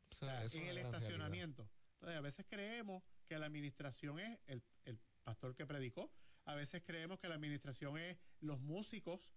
o 0.09 0.14
sea, 0.14 0.45
eso 0.45 0.57
en 0.57 0.66
el 0.66 0.79
estacionamiento. 0.79 1.68
Entonces, 1.97 2.16
a 2.16 2.23
veces 2.23 2.47
creemos 2.49 3.03
que 3.27 3.39
la 3.39 3.45
administración 3.45 4.18
es 4.18 4.39
el, 4.47 4.62
el 4.87 4.99
pastor 5.25 5.55
que 5.55 5.66
predicó, 5.66 6.11
a 6.51 6.55
veces 6.55 6.83
creemos 6.85 7.19
que 7.21 7.29
la 7.29 7.37
administración 7.37 7.97
es 7.99 8.19
los 8.41 8.61
músicos, 8.61 9.31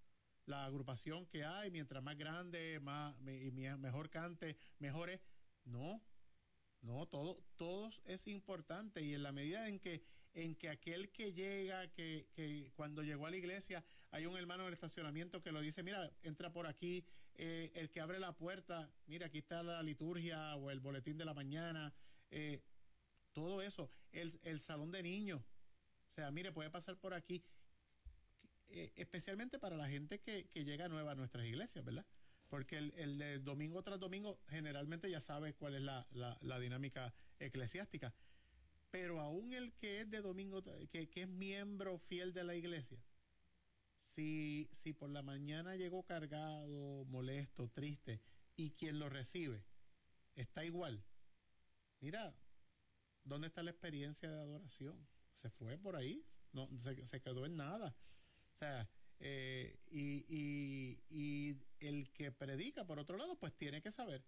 la 0.45 0.66
agrupación 0.66 1.26
que 1.28 1.45
hay, 1.45 1.72
mientras 1.72 2.03
más 2.03 2.18
grande, 2.18 2.80
más 2.82 3.16
mejor 3.20 4.09
cante, 4.09 4.57
mejor 4.80 5.09
es. 5.09 5.22
No, 5.66 6.01
no, 6.82 7.07
todo, 7.07 7.41
todos 7.55 8.01
es 8.05 8.28
importante 8.28 9.01
y 9.01 9.14
en 9.14 9.24
la 9.24 9.32
medida 9.32 9.68
en 9.70 9.80
que 9.80 10.03
en 10.34 10.55
que 10.55 10.70
aquel 10.70 11.11
que 11.11 11.32
llega, 11.32 11.88
que, 11.93 12.28
que 12.34 12.72
cuando 12.76 13.03
llegó 13.03 13.28
a 13.28 13.30
la 13.30 13.38
iglesia 13.38 13.84
hay 14.09 14.26
un 14.26 14.36
hermano 14.36 14.64
en 14.64 14.70
el 14.70 14.74
estacionamiento 14.74 15.41
que 15.41 15.51
lo 15.51 15.61
dice, 15.61 15.84
mira, 15.84 16.11
entra 16.24 16.51
por 16.51 16.68
aquí, 16.68 17.05
eh, 17.36 17.72
el 17.76 17.89
que 17.91 18.01
abre 18.01 18.20
la 18.20 18.36
puerta, 18.36 18.91
mira, 19.05 19.28
aquí 19.28 19.38
está 19.38 19.61
la 19.64 19.82
liturgia 19.84 20.55
o 20.55 20.72
el 20.72 20.80
boletín 20.80 21.18
de 21.18 21.26
la 21.26 21.34
mañana, 21.34 21.93
eh, 22.32 22.61
todo 23.32 23.61
eso, 23.61 23.89
el, 24.11 24.39
el 24.43 24.59
salón 24.59 24.91
de 24.91 25.03
niños, 25.03 25.41
o 26.14 26.16
sea, 26.16 26.30
mire, 26.30 26.51
puede 26.51 26.70
pasar 26.70 26.95
por 26.95 27.16
aquí, 27.16 27.43
eh, 28.68 28.93
especialmente 28.95 29.57
para 29.57 29.76
la 29.76 29.89
gente 29.89 30.20
que, 30.20 30.47
que 30.49 30.64
llega 30.64 30.88
nueva 30.88 31.14
a 31.14 31.16
nuestras 31.16 31.43
iglesias, 31.43 31.84
¿verdad? 31.84 32.05
Porque 32.49 32.78
el, 32.78 32.93
el 32.97 33.18
de 33.18 33.39
domingo 33.39 33.82
tras 33.82 33.99
domingo 33.99 34.39
generalmente 34.47 35.09
ya 35.09 35.20
sabe 35.20 35.55
cuál 35.55 35.74
es 35.74 35.82
la, 35.82 36.05
la, 36.11 36.38
la 36.41 36.59
dinámica 36.59 37.16
eclesiástica. 37.39 38.14
Pero 38.91 39.20
aún 39.22 39.53
el 39.53 39.74
que 39.74 40.01
es 40.01 40.11
de 40.11 40.22
domingo, 40.22 40.64
que, 40.91 41.09
que 41.09 41.24
es 41.24 41.28
miembro 41.28 41.97
fiel 41.97 42.32
de 42.32 42.43
la 42.43 42.53
iglesia, 42.53 43.03
si, 44.03 44.70
si 44.72 44.93
por 44.93 45.09
la 45.09 45.24
mañana 45.24 45.76
llegó 45.78 46.03
cargado, 46.03 47.05
molesto, 47.05 47.70
triste, 47.70 48.22
y 48.55 48.70
quien 48.74 48.99
lo 48.99 49.09
recibe 49.09 49.66
está 50.36 50.64
igual, 50.64 51.03
mira, 52.01 52.36
¿dónde 53.24 53.47
está 53.47 53.64
la 53.64 53.72
experiencia 53.72 54.30
de 54.30 54.39
adoración? 54.39 55.07
Se 55.43 55.49
fue 55.49 55.77
por 55.77 55.95
ahí, 55.97 56.25
no, 56.53 56.69
se, 56.79 57.05
se 57.05 57.21
quedó 57.21 57.45
en 57.45 57.57
nada. 57.57 57.93
O 58.55 58.57
sea, 58.57 58.89
eh, 59.19 59.77
y, 59.91 60.25
y, 60.29 61.03
y 61.09 61.57
el 61.79 62.09
que 62.11 62.31
predica, 62.31 62.85
por 62.85 62.97
otro 62.97 63.17
lado, 63.17 63.37
pues 63.37 63.53
tiene 63.55 63.81
que 63.81 63.91
saber 63.91 64.23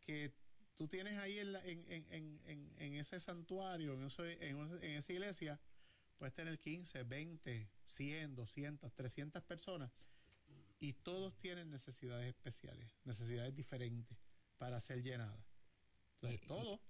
que 0.00 0.34
tú 0.74 0.88
tienes 0.88 1.16
ahí 1.18 1.38
en, 1.38 1.52
la- 1.52 1.64
en, 1.64 1.84
en, 1.90 2.06
en, 2.12 2.40
en- 2.46 2.74
en 2.78 2.94
ese 2.96 3.20
santuario, 3.20 3.94
en, 3.94 4.04
eso- 4.04 4.24
en, 4.26 4.58
en 4.82 4.90
esa 4.96 5.12
iglesia, 5.12 5.60
puedes 6.18 6.34
tener 6.34 6.58
15, 6.58 7.04
20, 7.04 7.70
100, 7.86 8.34
200, 8.34 8.92
300 8.94 9.42
personas 9.44 9.92
y 10.80 10.92
todos 10.92 11.38
tienen 11.38 11.70
necesidades 11.70 12.28
especiales, 12.28 12.90
necesidades 13.04 13.54
diferentes 13.54 14.18
para 14.58 14.80
ser 14.80 15.02
llenadas. 15.02 15.44
Entonces, 16.14 16.40
Y- 16.42 16.46
todo. 16.48 16.80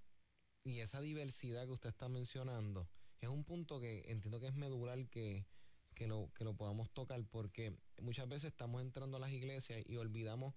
Y 0.64 0.80
esa 0.80 1.00
diversidad 1.02 1.64
que 1.66 1.72
usted 1.72 1.90
está 1.90 2.08
mencionando 2.08 2.88
es 3.20 3.28
un 3.28 3.44
punto 3.44 3.80
que 3.80 4.04
entiendo 4.10 4.40
que 4.40 4.46
es 4.48 4.54
medular 4.54 5.08
que, 5.08 5.46
que, 5.94 6.06
lo, 6.06 6.30
que 6.34 6.44
lo 6.44 6.54
podamos 6.54 6.90
tocar 6.92 7.22
porque 7.26 7.76
muchas 8.00 8.28
veces 8.28 8.50
estamos 8.52 8.80
entrando 8.82 9.16
a 9.16 9.20
las 9.20 9.32
iglesias 9.32 9.82
y 9.86 9.96
olvidamos 9.96 10.54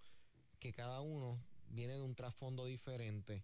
que 0.60 0.72
cada 0.72 1.02
uno 1.02 1.44
viene 1.68 1.94
de 1.94 2.02
un 2.02 2.16
trasfondo 2.16 2.66
diferente 2.66 3.44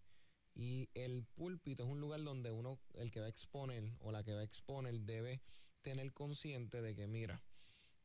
y 0.53 0.89
el 0.93 1.23
púlpito 1.23 1.83
es 1.83 1.89
un 1.89 1.99
lugar 1.99 2.23
donde 2.23 2.51
uno, 2.51 2.79
el 2.95 3.11
que 3.11 3.19
va 3.19 3.27
a 3.27 3.29
exponer 3.29 3.95
o 3.99 4.11
la 4.11 4.23
que 4.23 4.33
va 4.33 4.41
a 4.41 4.43
exponer 4.43 4.99
debe 5.01 5.41
tener 5.81 6.11
consciente 6.13 6.81
de 6.81 6.95
que 6.95 7.07
mira, 7.07 7.41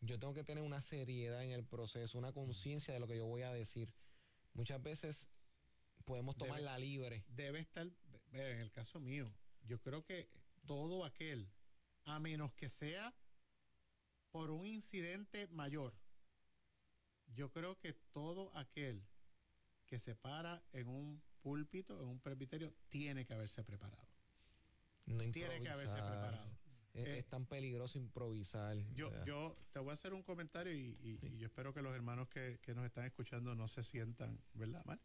yo 0.01 0.19
tengo 0.19 0.35
que 0.35 0.45
tener 0.45 0.63
una 0.63 0.81
seriedad 0.83 1.43
en 1.45 1.51
el 1.53 1.65
proceso, 1.65 2.19
una 2.19 2.33
conciencia 2.33 2.93
de 2.95 3.01
lo 3.01 3.07
que 3.07 3.17
yo 3.17 3.27
voy 3.27 3.43
a 3.43 3.53
decir. 3.53 3.93
Muchas 4.55 4.83
veces 4.83 5.29
podemos 6.05 6.37
Debe- 6.37 6.49
tomarla 6.49 6.79
libre. 6.79 7.25
debe 7.29 7.61
estar, 7.61 7.87
en 8.33 8.59
el 8.61 8.71
caso 8.71 9.01
mío, 9.01 9.33
yo 9.65 9.81
creo 9.81 10.05
que 10.05 10.29
todo 10.67 11.05
aquel, 11.05 11.49
a 12.05 12.19
menos 12.21 12.53
que 12.55 12.69
sea 12.69 13.15
por 14.31 14.51
un 14.51 14.67
incidente 14.67 15.47
mayor, 15.49 15.95
yo 17.35 17.51
creo 17.51 17.79
que 17.79 17.93
todo 18.13 18.57
aquel 18.57 19.03
que 19.87 19.99
se 19.99 20.15
para 20.15 20.63
en 20.73 20.89
un 20.89 21.23
púlpito, 21.43 22.01
en 22.03 22.09
un 22.09 22.21
presbiterio, 22.21 22.73
tiene 22.89 23.27
que 23.27 23.35
haberse 23.35 23.63
preparado. 23.65 24.07
No 25.07 25.19
Tiene 25.33 25.61
que 25.61 25.69
haberse 25.69 25.99
improvisar. 25.99 26.07
preparado. 26.31 26.63
Es, 26.95 27.07
Eh, 27.07 27.19
es 27.19 27.27
tan 27.29 27.47
peligroso 27.47 27.99
improvisar. 27.99 28.77
Yo, 28.95 29.09
o 29.09 29.11
sea, 29.11 29.25
yo 29.25 29.57
te 29.73 29.79
voy 29.81 29.91
a 29.91 29.95
hacer 29.95 30.13
un 30.13 30.23
comentario 30.23 30.73
y, 30.75 30.97
y- 31.03 31.19
y 31.27 31.39
yo 31.39 31.47
espero 31.47 31.73
que 31.73 31.81
los 31.83 31.95
hermanos 31.95 32.29
que, 32.29 32.59
que 32.63 32.75
nos 32.75 32.85
están 32.85 33.05
escuchando 33.07 33.55
no 33.55 33.67
se 33.67 33.83
sientan, 33.83 34.39
¿verdad? 34.55 34.85
Mal. 34.85 35.01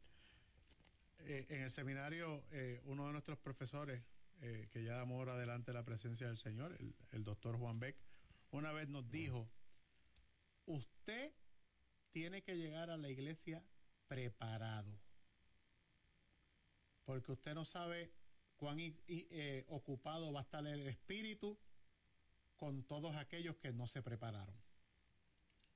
Eh, 1.19 1.45
en 1.49 1.61
el 1.61 1.71
seminario, 1.71 2.43
eh, 2.51 2.81
uno 2.85 3.07
de 3.07 3.13
nuestros 3.13 3.37
profesores, 3.39 4.03
eh, 4.41 4.67
que 4.71 4.83
ya 4.83 4.93
damos 4.97 5.19
hora 5.21 5.35
delante 5.37 5.71
de 5.71 5.77
la 5.77 5.83
presencia 5.83 6.27
del 6.27 6.37
Señor, 6.37 6.75
el, 6.79 6.95
el 7.11 7.23
doctor 7.23 7.57
Juan 7.57 7.79
Beck, 7.79 7.97
una 8.51 8.71
vez 8.71 8.87
nos 8.89 9.09
dijo, 9.09 9.49
usted 10.65 11.33
tiene 12.11 12.41
que 12.43 12.55
llegar 12.55 12.89
a 12.89 12.97
la 12.97 13.09
iglesia 13.09 13.63
preparado, 14.07 14.97
porque 17.05 17.31
usted 17.31 17.53
no 17.53 17.65
sabe 17.65 18.11
cuán 18.57 18.79
i- 18.79 18.95
i- 19.07 19.27
eh, 19.31 19.65
ocupado 19.69 20.31
va 20.33 20.39
a 20.41 20.43
estar 20.43 20.65
el 20.65 20.87
espíritu 20.87 21.57
con 22.55 22.83
todos 22.83 23.15
aquellos 23.15 23.55
que 23.57 23.71
no 23.71 23.87
se 23.87 24.01
prepararon. 24.01 24.55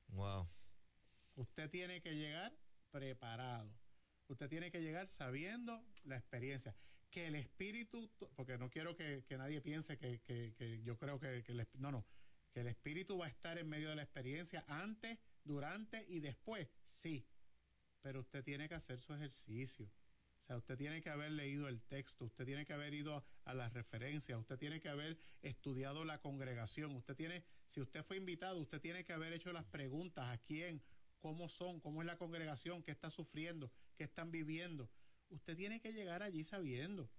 wow. 0.10 0.48
Usted 1.36 1.70
tiene 1.70 2.02
que 2.02 2.14
llegar 2.16 2.52
preparado. 2.92 3.72
Usted 4.28 4.50
tiene 4.50 4.70
que 4.72 4.82
llegar 4.82 5.08
sabiendo 5.08 5.82
la 6.04 6.18
experiencia. 6.18 6.76
Que 7.12 7.28
el 7.28 7.36
espíritu, 7.36 8.10
porque 8.36 8.58
no 8.58 8.70
quiero 8.70 8.96
que, 8.96 9.24
que 9.28 9.38
nadie 9.38 9.62
piense 9.62 9.98
que, 9.98 10.22
que- 10.22 10.54
que 10.58 10.82
yo 10.82 10.98
creo 10.98 11.20
que, 11.20 11.44
que 11.44 11.52
el, 11.52 11.68
no, 11.78 11.92
no, 11.92 12.06
que 12.54 12.62
el 12.62 12.68
espíritu 12.68 13.18
va 13.18 13.26
a 13.26 13.30
estar 13.30 13.58
en 13.58 13.68
medio 13.68 13.90
de 13.90 13.96
la 13.98 14.04
experiencia 14.04 14.64
antes, 14.68 15.20
durante 15.44 16.06
y 16.08 16.22
después, 16.22 16.70
sí. 16.88 17.28
Pero 18.02 18.22
usted 18.22 18.44
tiene 18.44 18.68
que 18.70 18.76
hacer 18.76 19.00
su 19.02 19.14
ejercicio. 19.14 19.86
O 19.88 20.46
sea, 20.48 20.58
usted 20.58 20.78
tiene 20.78 21.02
que 21.02 21.10
haber 21.10 21.32
leído 21.32 21.68
el 21.68 21.82
texto, 21.84 22.26
usted 22.26 22.46
tiene 22.46 22.66
que 22.66 22.74
haber 22.74 22.94
ido 22.94 23.24
a 23.46 23.54
las 23.54 23.74
referencias, 23.74 24.40
usted 24.40 24.58
tiene 24.58 24.80
que 24.80 24.90
haber 24.90 25.20
estudiado 25.42 26.04
la 26.06 26.20
congregación, 26.20 26.96
usted 26.96 27.16
tiene, 27.16 27.44
si 27.68 27.80
usted 27.82 28.04
fue 28.04 28.18
invitado, 28.18 28.60
usted 28.60 28.82
tiene 28.82 29.04
que 29.04 29.14
haber 29.14 29.34
hecho 29.34 29.52
las 29.54 29.66
preguntas 29.66 30.26
a 30.30 30.38
quién, 30.40 30.82
cómo 31.20 31.48
son, 31.50 31.80
cómo 31.82 32.02
es 32.02 32.08
la 32.08 32.18
congregación, 32.18 32.82
qué 32.84 32.92
está 32.92 33.12
sufriendo, 33.12 33.72
qué 33.98 34.06
están 34.06 34.32
viviendo. 34.32 34.90
Usted 35.32 35.56
tiene 35.58 35.80
que 35.80 35.92
llegar 35.94 36.24
allí 36.24 36.44
sabiendo. 36.44 37.10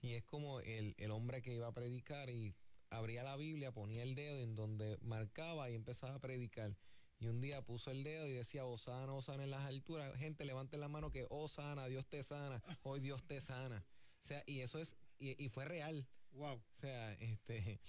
Y 0.00 0.12
es 0.14 0.24
como 0.24 0.60
el, 0.60 0.94
el 0.98 1.10
hombre 1.12 1.40
que 1.42 1.54
iba 1.54 1.66
a 1.66 1.72
predicar 1.72 2.28
y 2.28 2.54
abría 2.90 3.22
la 3.22 3.36
Biblia, 3.36 3.72
ponía 3.72 4.02
el 4.02 4.14
dedo 4.14 4.38
en 4.40 4.54
donde 4.54 4.98
marcaba 5.00 5.70
y 5.70 5.74
empezaba 5.74 6.16
a 6.16 6.20
predicar. 6.20 6.76
Y 7.20 7.28
un 7.28 7.40
día 7.40 7.62
puso 7.62 7.90
el 7.90 8.02
dedo 8.04 8.26
y 8.26 8.32
decía, 8.32 8.64
Osana, 8.66 9.12
Osana 9.14 9.44
en 9.44 9.50
las 9.50 9.64
alturas. 9.66 10.14
Gente, 10.16 10.44
levanten 10.44 10.80
la 10.80 10.88
mano 10.88 11.10
que, 11.10 11.26
Osana, 11.30 11.86
Dios 11.86 12.06
te 12.06 12.22
sana, 12.22 12.62
hoy 12.82 13.00
Dios 13.00 13.22
te 13.24 13.40
sana. 13.40 13.84
O 14.22 14.26
sea, 14.26 14.42
y 14.46 14.60
eso 14.60 14.78
es, 14.78 14.96
y, 15.18 15.42
y 15.42 15.48
fue 15.48 15.64
real. 15.64 16.06
Wow. 16.32 16.56
O 16.56 16.76
sea, 16.80 17.12
este, 17.14 17.80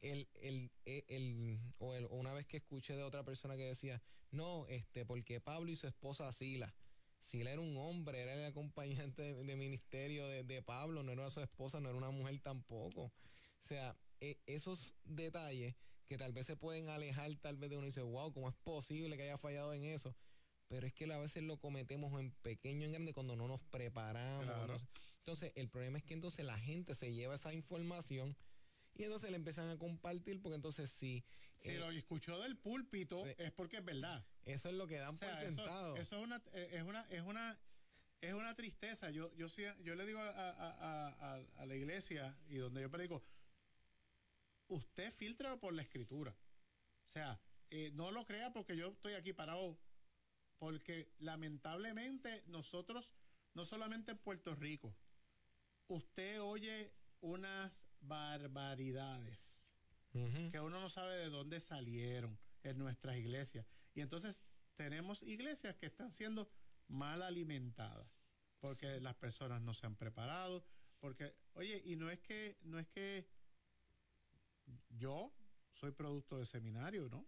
el, 0.00 0.28
el, 0.40 0.70
el, 0.84 1.04
el- 1.08 1.60
o, 1.78 1.94
el- 1.94 2.04
o 2.06 2.14
una 2.16 2.32
vez 2.32 2.46
que 2.46 2.58
escuché 2.58 2.94
de 2.96 3.02
otra 3.02 3.24
persona 3.24 3.56
que 3.56 3.64
decía, 3.64 4.00
no, 4.30 4.66
este, 4.68 5.04
porque 5.04 5.40
Pablo 5.40 5.70
y 5.70 5.76
su 5.76 5.86
esposa 5.86 6.32
Sila. 6.32 6.72
Sila 7.20 7.50
era 7.50 7.60
un 7.60 7.76
hombre, 7.76 8.20
era 8.20 8.34
el 8.34 8.44
acompañante 8.44 9.22
de, 9.22 9.34
de 9.44 9.56
ministerio 9.56 10.26
de, 10.28 10.44
de 10.44 10.62
Pablo, 10.62 11.02
no 11.02 11.12
era 11.12 11.30
su 11.30 11.40
esposa, 11.40 11.80
no 11.80 11.88
era 11.88 11.98
una 11.98 12.10
mujer 12.10 12.40
tampoco. 12.40 13.02
O 13.04 13.12
sea, 13.66 13.96
e- 14.20 14.38
esos 14.46 14.94
detalles 15.04 15.74
que 16.06 16.16
tal 16.16 16.32
vez 16.32 16.46
se 16.46 16.56
pueden 16.56 16.88
alejar 16.88 17.34
tal 17.36 17.56
vez 17.56 17.70
de 17.70 17.76
uno 17.76 17.86
y 17.86 17.90
dice, 17.90 18.02
wow, 18.02 18.32
¿cómo 18.32 18.48
es 18.48 18.54
posible 18.56 19.16
que 19.16 19.24
haya 19.24 19.36
fallado 19.38 19.74
en 19.74 19.84
eso? 19.84 20.14
Pero 20.68 20.86
es 20.86 20.92
que 20.92 21.10
a 21.12 21.18
veces 21.18 21.42
lo 21.42 21.58
cometemos 21.58 22.18
en 22.20 22.30
pequeño, 22.42 22.86
en 22.86 22.92
grande, 22.92 23.12
cuando 23.12 23.36
no 23.36 23.48
nos 23.48 23.60
preparamos. 23.60 24.44
Claro. 24.44 24.72
no 24.72 24.78
sé. 24.78 24.86
Entonces, 25.18 25.52
el 25.56 25.68
problema 25.68 25.98
es 25.98 26.04
que 26.04 26.14
entonces 26.14 26.44
la 26.46 26.58
gente 26.58 26.94
se 26.94 27.12
lleva 27.12 27.34
esa 27.34 27.52
información 27.52 28.36
y 28.98 29.04
entonces 29.04 29.30
le 29.30 29.36
empiezan 29.36 29.70
a 29.70 29.78
compartir 29.78 30.42
porque 30.42 30.56
entonces 30.56 30.90
sí, 30.90 31.24
Si 31.58 31.70
eh, 31.70 31.78
lo 31.78 31.90
escuchó 31.90 32.38
del 32.40 32.58
púlpito 32.58 33.24
Sí. 33.24 33.32
es 33.38 33.52
porque 33.52 33.78
es 33.78 33.84
verdad. 33.84 34.26
eso 34.44 34.68
es 34.68 34.74
lo 34.74 34.86
que 34.86 34.96
dan 34.98 35.14
O 35.14 35.18
sea, 35.18 35.30
por 35.32 35.38
eso, 35.38 35.46
sentado. 35.46 35.96
eso 35.96 36.16
es 36.16 36.22
una 36.22 36.42
eh, 36.52 36.68
es 36.72 36.82
una 36.82 37.02
es 37.10 37.22
una 37.22 37.58
es 38.20 38.34
una 38.34 38.54
tristeza. 38.56 39.10
Yo 39.10 39.32
yo 39.36 39.48
sí- 39.48 39.62
yo 39.84 39.94
le 39.94 40.04
digo 40.04 40.18
a, 40.18 40.28
a- 40.28 40.50
a- 40.50 41.08
a- 41.36 41.46
a 41.62 41.66
la 41.66 41.74
iglesia 41.76 42.36
y 42.48 42.56
donde 42.56 42.80
yo 42.82 42.90
predico, 42.90 43.24
usted 44.66 45.12
filtra 45.12 45.56
por 45.58 45.72
la 45.72 45.82
escritura. 45.82 46.36
O 47.04 47.08
sea, 47.08 47.40
eh, 47.70 47.90
no 47.94 48.10
lo 48.10 48.24
crea 48.26 48.52
porque 48.52 48.76
yo 48.76 48.88
estoy 48.88 49.14
aquí 49.14 49.32
parado, 49.32 49.78
porque 50.58 51.12
lamentablemente 51.20 52.42
nosotros, 52.48 53.12
no 53.54 53.64
solamente 53.64 54.10
en 54.12 54.18
Puerto 54.18 54.54
Rico, 54.56 54.94
usted 55.86 56.40
oye 56.42 56.92
unas 57.20 57.86
barbaridades 58.00 59.66
que 60.50 60.60
uno 60.60 60.80
no 60.80 60.88
sabe 60.88 61.16
de 61.16 61.28
dónde 61.28 61.60
salieron 61.60 62.38
en 62.64 62.78
nuestras 62.78 63.16
iglesias. 63.16 63.66
Y 63.94 64.00
entonces 64.00 64.40
tenemos 64.74 65.22
iglesias 65.22 65.76
que 65.76 65.86
están 65.86 66.10
siendo 66.12 66.50
mal 66.88 67.22
alimentadas 67.22 68.10
porque 68.60 69.00
las 69.00 69.14
personas 69.14 69.60
no 69.62 69.74
se 69.74 69.86
han 69.86 69.94
preparado, 69.96 70.64
porque 70.98 71.34
oye, 71.54 71.80
y 71.84 71.96
no 71.96 72.10
es 72.10 72.18
que 72.20 72.58
no 72.62 72.78
es 72.78 72.88
que 72.88 73.28
yo 74.88 75.32
soy 75.72 75.92
producto 75.92 76.38
de 76.38 76.46
seminario, 76.46 77.08
¿no? 77.08 77.26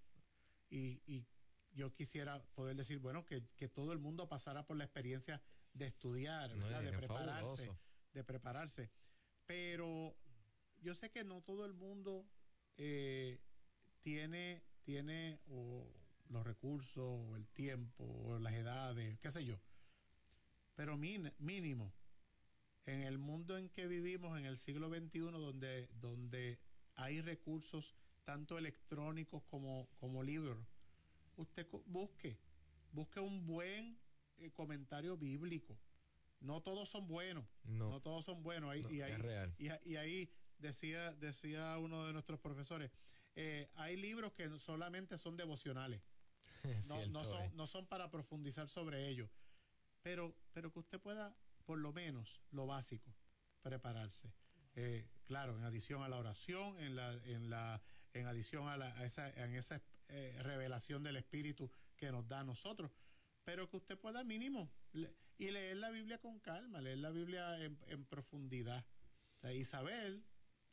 Y, 0.68 1.02
y 1.06 1.26
yo 1.72 1.94
quisiera 1.94 2.42
poder 2.54 2.76
decir, 2.76 2.98
bueno, 2.98 3.24
que, 3.24 3.46
que 3.56 3.68
todo 3.68 3.92
el 3.92 3.98
mundo 3.98 4.28
pasara 4.28 4.66
por 4.66 4.76
la 4.76 4.84
experiencia 4.84 5.40
de 5.72 5.86
estudiar, 5.86 6.50
de 6.50 6.92
prepararse, 6.92 7.40
fabuloso. 7.40 7.78
de 8.12 8.24
prepararse. 8.24 8.90
Pero 9.50 10.14
yo 10.80 10.94
sé 10.94 11.10
que 11.10 11.24
no 11.24 11.40
todo 11.42 11.66
el 11.66 11.74
mundo 11.74 12.24
eh, 12.76 13.40
tiene, 14.00 14.62
tiene 14.84 15.40
los 16.28 16.46
recursos, 16.46 17.36
el 17.36 17.48
tiempo, 17.48 18.04
o 18.04 18.38
las 18.38 18.54
edades, 18.54 19.18
qué 19.18 19.32
sé 19.32 19.44
yo. 19.44 19.58
Pero 20.76 20.96
mínimo, 20.96 21.92
en 22.86 23.02
el 23.02 23.18
mundo 23.18 23.58
en 23.58 23.70
que 23.70 23.88
vivimos, 23.88 24.38
en 24.38 24.44
el 24.44 24.56
siglo 24.56 24.88
XXI, 24.88 25.18
donde, 25.18 25.88
donde 26.00 26.60
hay 26.94 27.20
recursos 27.20 27.96
tanto 28.22 28.56
electrónicos 28.56 29.42
como, 29.50 29.88
como 29.98 30.22
libros, 30.22 30.64
usted 31.34 31.66
busque, 31.86 32.38
busque 32.92 33.18
un 33.18 33.44
buen 33.48 33.98
eh, 34.38 34.52
comentario 34.52 35.16
bíblico. 35.16 35.76
No 36.40 36.62
todos 36.62 36.88
son 36.88 37.06
buenos, 37.06 37.44
No. 37.64 37.90
no, 37.90 38.00
todos 38.00 38.24
son 38.24 38.42
buenos. 38.42 38.70
Ahí- 38.70 38.82
No, 38.82 38.90
y, 38.90 39.02
ahí, 39.02 39.12
es 39.12 39.18
real. 39.18 39.54
y, 39.58 39.68
a- 39.68 39.80
y 39.84 39.96
ahí 39.96 40.32
decía, 40.58 41.12
decía 41.14 41.76
uno 41.78 42.06
de 42.06 42.12
nuestros 42.12 42.40
profesores, 42.40 42.90
eh, 43.36 43.70
hay 43.76 43.96
libros 43.96 44.32
que 44.32 44.58
solamente 44.58 45.18
son 45.18 45.36
devocionales, 45.36 46.02
Es 46.64 46.88
no, 46.88 46.96
cierto, 46.96 47.12
no, 47.12 47.20
eh. 47.20 47.24
son, 47.24 47.56
no 47.56 47.66
son 47.66 47.86
para 47.86 48.10
profundizar 48.10 48.68
sobre 48.68 49.08
ello, 49.08 49.28
pero, 50.02 50.34
pero 50.52 50.72
que 50.72 50.78
usted 50.80 51.00
pueda, 51.00 51.36
por 51.64 51.78
lo 51.78 51.92
menos, 51.92 52.40
lo 52.50 52.66
básico, 52.66 53.14
prepararse. 53.62 54.32
Eh, 54.76 55.08
claro, 55.26 55.56
en 55.58 55.64
adición 55.64 56.02
a 56.02 56.08
la 56.08 56.16
oración, 56.18 56.78
en 56.80 56.96
la, 56.96 57.12
en 57.24 57.50
la, 57.50 57.82
en 58.14 58.26
adición 58.26 58.68
a, 58.68 58.76
la, 58.76 58.96
a 58.96 59.04
esa, 59.04 59.28
en 59.30 59.54
esa 59.56 59.82
eh, 60.08 60.38
revelación 60.42 61.02
del 61.02 61.16
Espíritu 61.16 61.70
que 61.96 62.10
nos 62.10 62.26
da 62.28 62.40
a 62.40 62.44
nosotros, 62.44 62.90
pero 63.44 63.68
que 63.68 63.76
usted 63.76 63.98
pueda 63.98 64.24
mínimo 64.24 64.70
le- 64.92 65.14
y 65.40 65.50
leer 65.50 65.78
la 65.78 65.90
Biblia 65.90 66.18
con 66.18 66.38
calma, 66.38 66.82
leer 66.82 66.98
la 66.98 67.08
Biblia 67.08 67.64
en, 67.64 67.78
en 67.86 68.04
profundidad 68.04 68.84
o 69.42 69.48
y 69.48 69.64
saber 69.64 70.20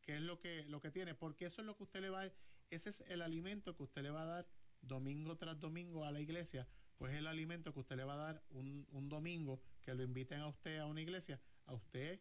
qué 0.02 0.18
es 0.18 0.22
lo 0.22 0.40
que, 0.40 0.66
lo 0.66 0.82
que 0.82 0.92
tiene, 0.92 1.16
porque 1.16 1.46
eso 1.46 1.62
es 1.62 1.66
lo 1.66 1.78
que 1.78 1.84
usted 1.84 2.02
le 2.02 2.10
va, 2.10 2.26
ese 2.70 2.90
es 2.90 3.02
el 3.08 3.22
alimento 3.22 3.78
que 3.78 3.84
usted 3.84 4.04
le 4.04 4.10
va 4.10 4.24
a 4.24 4.26
dar 4.26 4.50
domingo 4.82 5.38
tras 5.38 5.58
domingo 5.58 6.04
a 6.04 6.12
la 6.12 6.20
iglesia, 6.20 6.68
pues 6.98 7.16
el 7.16 7.28
alimento 7.28 7.74
que 7.74 7.80
usted 7.80 7.96
le 7.96 8.04
va 8.04 8.16
a 8.16 8.34
dar 8.34 8.44
un, 8.50 8.86
un 8.92 9.08
domingo, 9.08 9.62
que 9.82 9.96
lo 9.96 10.04
inviten 10.04 10.42
a 10.42 10.50
usted 10.50 10.80
a 10.80 10.86
una 10.86 11.00
iglesia, 11.00 11.40
a 11.66 11.74
usted 11.74 12.20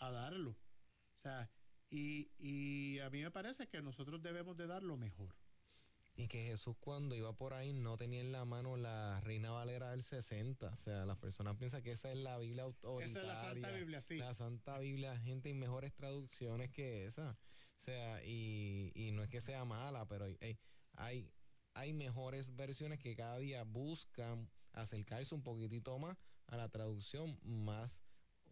a 0.00 0.10
darlo. 0.10 0.50
O 0.50 1.18
sea, 1.18 1.50
y, 1.88 2.30
y 2.38 2.98
a 2.98 3.08
mí 3.08 3.22
me 3.22 3.30
parece 3.30 3.68
que 3.68 3.80
nosotros 3.80 4.20
debemos 4.20 4.54
de 4.58 4.66
dar 4.66 4.82
lo 4.82 4.98
mejor. 4.98 5.34
Y 6.20 6.28
que 6.28 6.44
Jesús 6.44 6.76
cuando 6.80 7.16
iba 7.16 7.32
por 7.32 7.54
ahí 7.54 7.72
no 7.72 7.96
tenía 7.96 8.20
en 8.20 8.30
la 8.30 8.44
mano 8.44 8.76
la 8.76 9.18
Reina 9.22 9.52
Valera 9.52 9.92
del 9.92 10.02
60. 10.02 10.66
O 10.66 10.76
sea, 10.76 11.06
las 11.06 11.16
personas 11.16 11.56
piensan 11.56 11.82
que 11.82 11.92
esa 11.92 12.12
es 12.12 12.18
la 12.18 12.36
Biblia 12.36 12.64
autoritaria. 12.64 13.06
Esa 13.10 13.20
es 13.20 13.26
la 13.26 13.42
Santa 13.42 13.70
Biblia, 13.70 14.02
sí. 14.02 14.16
La 14.18 14.34
Santa 14.34 14.78
Biblia, 14.80 15.18
gente, 15.18 15.48
y 15.48 15.54
mejores 15.54 15.94
traducciones 15.94 16.70
que 16.72 17.06
esa. 17.06 17.30
O 17.30 17.80
sea, 17.80 18.22
y, 18.22 18.92
y 18.94 19.12
no 19.12 19.22
es 19.22 19.30
que 19.30 19.40
sea 19.40 19.64
mala, 19.64 20.06
pero 20.08 20.26
hay, 20.26 20.58
hay, 20.96 21.32
hay 21.72 21.94
mejores 21.94 22.54
versiones 22.54 22.98
que 22.98 23.16
cada 23.16 23.38
día 23.38 23.64
buscan 23.64 24.50
acercarse 24.74 25.34
un 25.34 25.42
poquitito 25.42 25.98
más 25.98 26.18
a 26.48 26.58
la 26.58 26.68
traducción 26.68 27.38
más, 27.42 27.98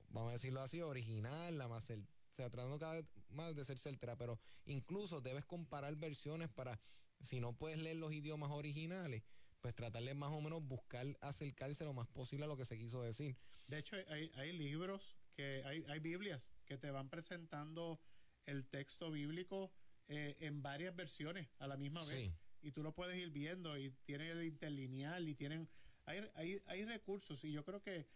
vamos 0.08 0.30
a 0.30 0.32
decirlo 0.32 0.62
así, 0.62 0.80
original, 0.80 1.58
la 1.58 1.68
más, 1.68 1.90
o 1.90 1.96
sea, 2.30 2.48
tratando 2.48 2.78
cada 2.78 2.94
vez 2.94 3.04
más 3.28 3.54
de 3.54 3.62
ser 3.66 3.78
certera, 3.78 4.16
pero 4.16 4.40
incluso 4.64 5.20
debes 5.20 5.44
comparar 5.44 5.94
versiones 5.96 6.48
para 6.48 6.80
si 7.20 7.40
no 7.40 7.52
puedes 7.52 7.80
leer 7.80 7.96
los 7.96 8.12
idiomas 8.12 8.50
originales, 8.50 9.22
pues 9.60 9.74
tratarle 9.74 10.14
más 10.14 10.34
o 10.34 10.40
menos 10.40 10.62
buscar 10.62 11.06
acercarse 11.20 11.84
lo 11.84 11.92
más 11.92 12.06
posible 12.08 12.44
a 12.44 12.48
lo 12.48 12.56
que 12.56 12.64
se 12.64 12.78
quiso 12.78 13.02
decir. 13.02 13.36
De 13.66 13.78
hecho, 13.78 13.96
hay, 14.08 14.30
hay 14.36 14.52
libros, 14.52 15.18
que 15.34 15.62
hay, 15.64 15.84
hay 15.88 15.98
Biblias 16.00 16.48
que 16.64 16.78
te 16.78 16.90
van 16.90 17.08
presentando 17.08 18.00
el 18.46 18.66
texto 18.66 19.10
bíblico 19.10 19.72
eh, 20.08 20.36
en 20.40 20.62
varias 20.62 20.94
versiones 20.96 21.48
a 21.58 21.66
la 21.66 21.76
misma 21.76 22.04
vez. 22.04 22.32
Y 22.62 22.72
tú 22.72 22.82
lo 22.82 22.94
puedes 22.94 23.16
ir 23.16 23.30
viendo 23.30 23.76
y 23.76 23.90
tienen 24.04 24.28
el 24.28 24.44
interlineal 24.44 25.28
y 25.28 25.34
tienen... 25.34 25.68
Hay, 26.06 26.26
hay, 26.34 26.62
hay 26.66 26.84
recursos 26.84 27.44
y 27.44 27.52
yo 27.52 27.64
creo 27.64 27.82
que, 27.82 28.08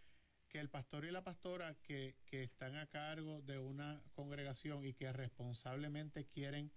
que 0.49 0.59
el 0.59 0.71
pastor 0.71 1.05
y 1.05 1.11
la 1.11 1.23
pastora 1.23 1.75
que, 1.83 2.17
que 2.25 2.43
están 2.43 2.77
a 2.77 2.87
cargo 2.87 3.43
de 3.43 3.59
una 3.59 4.03
congregación 4.15 4.85
y 4.85 4.95
que 4.95 5.13
responsablemente 5.13 6.27
quieren 6.27 6.73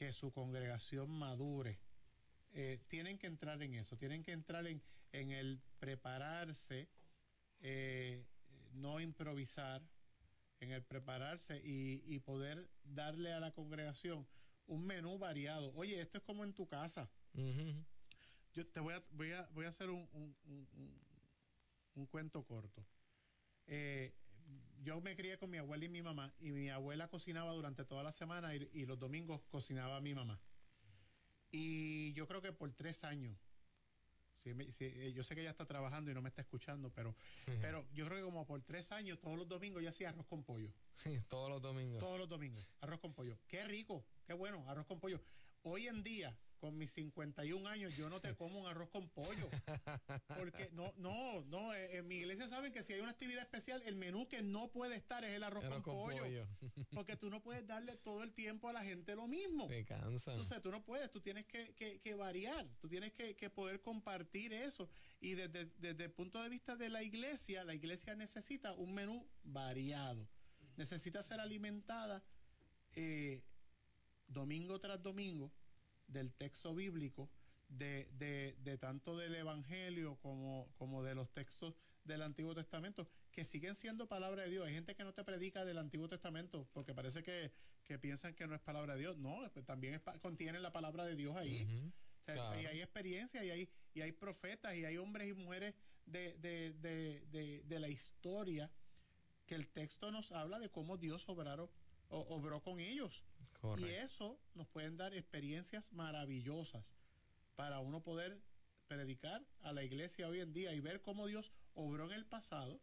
que 0.00 0.14
su 0.14 0.32
congregación 0.32 1.10
madure, 1.10 1.78
eh, 2.52 2.80
tienen 2.88 3.18
que 3.18 3.26
entrar 3.26 3.62
en 3.62 3.74
eso, 3.74 3.98
tienen 3.98 4.22
que 4.22 4.32
entrar 4.32 4.66
en, 4.66 4.82
en 5.12 5.30
el 5.30 5.60
prepararse, 5.78 6.88
eh, 7.60 8.24
no 8.72 8.98
improvisar, 8.98 9.82
en 10.60 10.70
el 10.70 10.82
prepararse 10.82 11.60
y, 11.62 12.02
y, 12.06 12.18
poder 12.20 12.70
darle 12.82 13.34
a 13.34 13.40
la 13.40 13.50
congregación 13.52 14.26
un 14.66 14.86
menú 14.86 15.18
variado. 15.18 15.70
Oye, 15.74 16.00
esto 16.00 16.16
es 16.16 16.24
como 16.24 16.44
en 16.44 16.54
tu 16.54 16.66
casa. 16.66 17.10
Yo 18.54 18.66
te 18.66 18.80
voy 18.80 18.94
a, 18.94 19.04
voy 19.10 19.32
a, 19.32 19.46
voy 19.52 19.66
a 19.66 19.68
hacer 19.68 19.90
un, 19.90 20.08
un, 20.14 20.34
un, 20.46 20.98
un 21.94 22.06
cuento 22.06 22.42
corto. 22.46 22.86
Eh, 23.66 24.14
yo 24.82 25.00
me 25.00 25.14
crié 25.16 25.38
con 25.38 25.50
mi 25.50 25.58
abuela 25.58 25.84
y 25.84 25.88
mi 25.88 26.02
mamá 26.02 26.32
y 26.38 26.52
mi 26.52 26.70
abuela 26.70 27.08
cocinaba 27.08 27.52
durante 27.52 27.84
toda 27.84 28.02
la 28.02 28.12
semana 28.12 28.54
y, 28.54 28.86
los 28.86 28.98
domingos 28.98 29.42
cocinaba 29.50 30.00
mi 30.00 30.14
mamá. 30.14 30.40
Y 31.50 32.12
yo 32.12 32.26
creo 32.26 32.40
que 32.40 32.52
por 32.52 32.72
tres 32.72 33.04
años, 33.04 33.36
eh, 34.44 35.12
yo 35.14 35.22
sé 35.22 35.34
que 35.34 35.42
ella 35.42 35.50
está 35.50 35.66
trabajando 35.66 36.10
y 36.10 36.14
no 36.14 36.22
me 36.22 36.28
está 36.28 36.42
escuchando, 36.42 36.90
pero, 36.90 37.14
pero 37.60 37.86
yo 37.92 38.06
creo 38.06 38.18
que 38.18 38.24
como 38.24 38.46
por 38.46 38.62
tres 38.62 38.92
años, 38.92 39.20
todos 39.20 39.36
los 39.36 39.48
domingos 39.48 39.82
ya 39.82 39.90
hacía 39.90 40.10
arroz 40.10 40.26
con 40.26 40.44
pollo. 40.44 40.72
todos 41.28 41.50
los 41.50 41.60
domingos. 41.60 42.00
Todos 42.00 42.18
los 42.18 42.28
domingos, 42.28 42.66
arroz 42.80 43.00
con 43.00 43.12
pollo. 43.12 43.38
Qué 43.48 43.64
rico, 43.64 44.04
qué 44.26 44.32
bueno, 44.32 44.64
arroz 44.68 44.86
con 44.86 45.00
pollo. 45.00 45.20
Hoy 45.62 45.88
en 45.88 46.02
día, 46.02 46.36
con 46.60 46.76
mis 46.76 46.92
51 46.92 47.66
años 47.68 47.96
yo 47.96 48.08
no 48.10 48.20
te 48.20 48.36
como 48.36 48.60
un 48.60 48.66
arroz 48.66 48.90
con 48.90 49.08
pollo. 49.08 49.48
Porque 50.38 50.68
no, 50.72 50.92
no, 50.98 51.42
no, 51.46 51.74
eh, 51.74 51.96
en 51.96 52.06
mi 52.06 52.16
iglesia 52.16 52.46
saben 52.48 52.72
que 52.72 52.82
si 52.82 52.92
hay 52.92 53.00
una 53.00 53.12
actividad 53.12 53.42
especial, 53.42 53.82
el 53.86 53.96
menú 53.96 54.28
que 54.28 54.42
no 54.42 54.70
puede 54.70 54.96
estar 54.96 55.24
es 55.24 55.34
el 55.34 55.42
arroz, 55.42 55.64
con, 55.64 55.82
pollo, 55.82 56.46
Porque 56.92 57.16
tú 57.16 57.30
no 57.30 57.42
puedes 57.42 57.66
darle 57.66 57.96
todo 57.96 58.22
el 58.22 58.32
tiempo 58.32 58.68
a 58.68 58.72
la 58.72 58.84
gente 58.84 59.16
lo 59.16 59.26
mismo. 59.26 59.66
Te 59.66 59.84
cansa. 59.84 60.32
Entonces 60.32 60.62
tú 60.62 60.70
no 60.70 60.84
puedes, 60.84 61.10
tú 61.10 61.20
tienes 61.20 61.46
que, 61.46 61.74
que, 61.74 62.14
variar, 62.14 62.68
tú 62.80 62.88
tienes 62.88 63.12
que, 63.12 63.34
que, 63.36 63.48
poder 63.48 63.80
compartir 63.80 64.52
eso. 64.52 64.88
Y 65.20 65.34
desde, 65.34 65.66
desde 65.78 66.04
el 66.04 66.12
punto 66.12 66.42
de 66.42 66.48
vista 66.50 66.76
de 66.76 66.90
la 66.90 67.02
iglesia, 67.02 67.64
la 67.64 67.74
iglesia 67.74 68.14
necesita 68.14 68.74
un 68.74 68.92
menú 68.92 69.26
variado. 69.42 70.28
Necesita 70.76 71.22
ser 71.22 71.40
alimentada 71.40 72.22
eh, 72.94 73.42
domingo 74.26 74.78
tras 74.78 75.02
domingo 75.02 75.52
del 76.12 76.32
texto 76.32 76.74
bíblico, 76.74 77.30
de, 77.68 78.08
de, 78.18 78.56
de, 78.62 78.78
tanto 78.78 79.16
del 79.16 79.34
Evangelio 79.34 80.16
como, 80.16 80.72
como 80.76 81.02
de 81.02 81.14
los 81.14 81.30
textos 81.32 81.74
del 82.04 82.22
Antiguo 82.22 82.54
Testamento, 82.54 83.08
que 83.30 83.44
siguen 83.44 83.74
siendo 83.74 84.08
palabra 84.08 84.42
de 84.42 84.50
Dios. 84.50 84.66
Hay 84.66 84.74
gente 84.74 84.94
que 84.94 85.04
no 85.04 85.14
te 85.14 85.24
predica 85.24 85.64
del 85.64 85.78
Antiguo 85.78 86.08
Testamento 86.08 86.68
porque 86.72 86.94
parece 86.94 87.22
que, 87.22 87.52
que 87.84 87.98
piensan 87.98 88.34
que 88.34 88.46
no 88.46 88.54
es 88.54 88.60
palabra 88.60 88.94
de 88.94 89.00
Dios. 89.00 89.16
No, 89.18 89.48
también 89.66 89.94
es, 89.94 90.02
contiene 90.20 90.58
la 90.60 90.72
palabra 90.72 91.04
de 91.04 91.16
Dios 91.16 91.36
ahí. 91.36 91.92
y 92.26 92.66
hay 92.66 92.80
experiencia 92.80 93.44
y 93.44 93.50
hay, 93.50 93.68
y 93.94 94.00
hay 94.00 94.12
profetas 94.12 94.74
y 94.74 94.84
hay 94.84 94.96
hombres 94.96 95.28
y 95.28 95.32
mujeres 95.32 95.74
de, 96.06 96.36
de, 96.38 96.72
de, 96.80 97.62
de, 97.64 97.80
la 97.80 97.88
historia 97.88 98.70
que 99.46 99.54
el 99.54 99.68
texto 99.68 100.10
nos 100.10 100.32
habla 100.32 100.58
de 100.58 100.70
cómo 100.70 100.96
Dios 100.96 101.28
obraron, 101.28 101.68
obró 102.08 102.62
con 102.62 102.80
ellos. 102.80 103.24
Y 103.78 103.84
eso 103.90 104.38
nos 104.54 104.68
pueden 104.68 104.96
dar 104.96 105.14
experiencias 105.14 105.92
maravillosas 105.92 106.84
para 107.56 107.80
uno 107.80 108.02
poder 108.02 108.42
predicar 108.86 109.44
a 109.60 109.72
la 109.72 109.84
iglesia 109.84 110.28
hoy 110.28 110.40
en 110.40 110.52
día 110.52 110.72
y 110.72 110.80
ver 110.80 111.02
cómo 111.02 111.26
Dios 111.26 111.52
obró 111.74 112.06
en 112.06 112.12
el 112.12 112.26
pasado, 112.26 112.80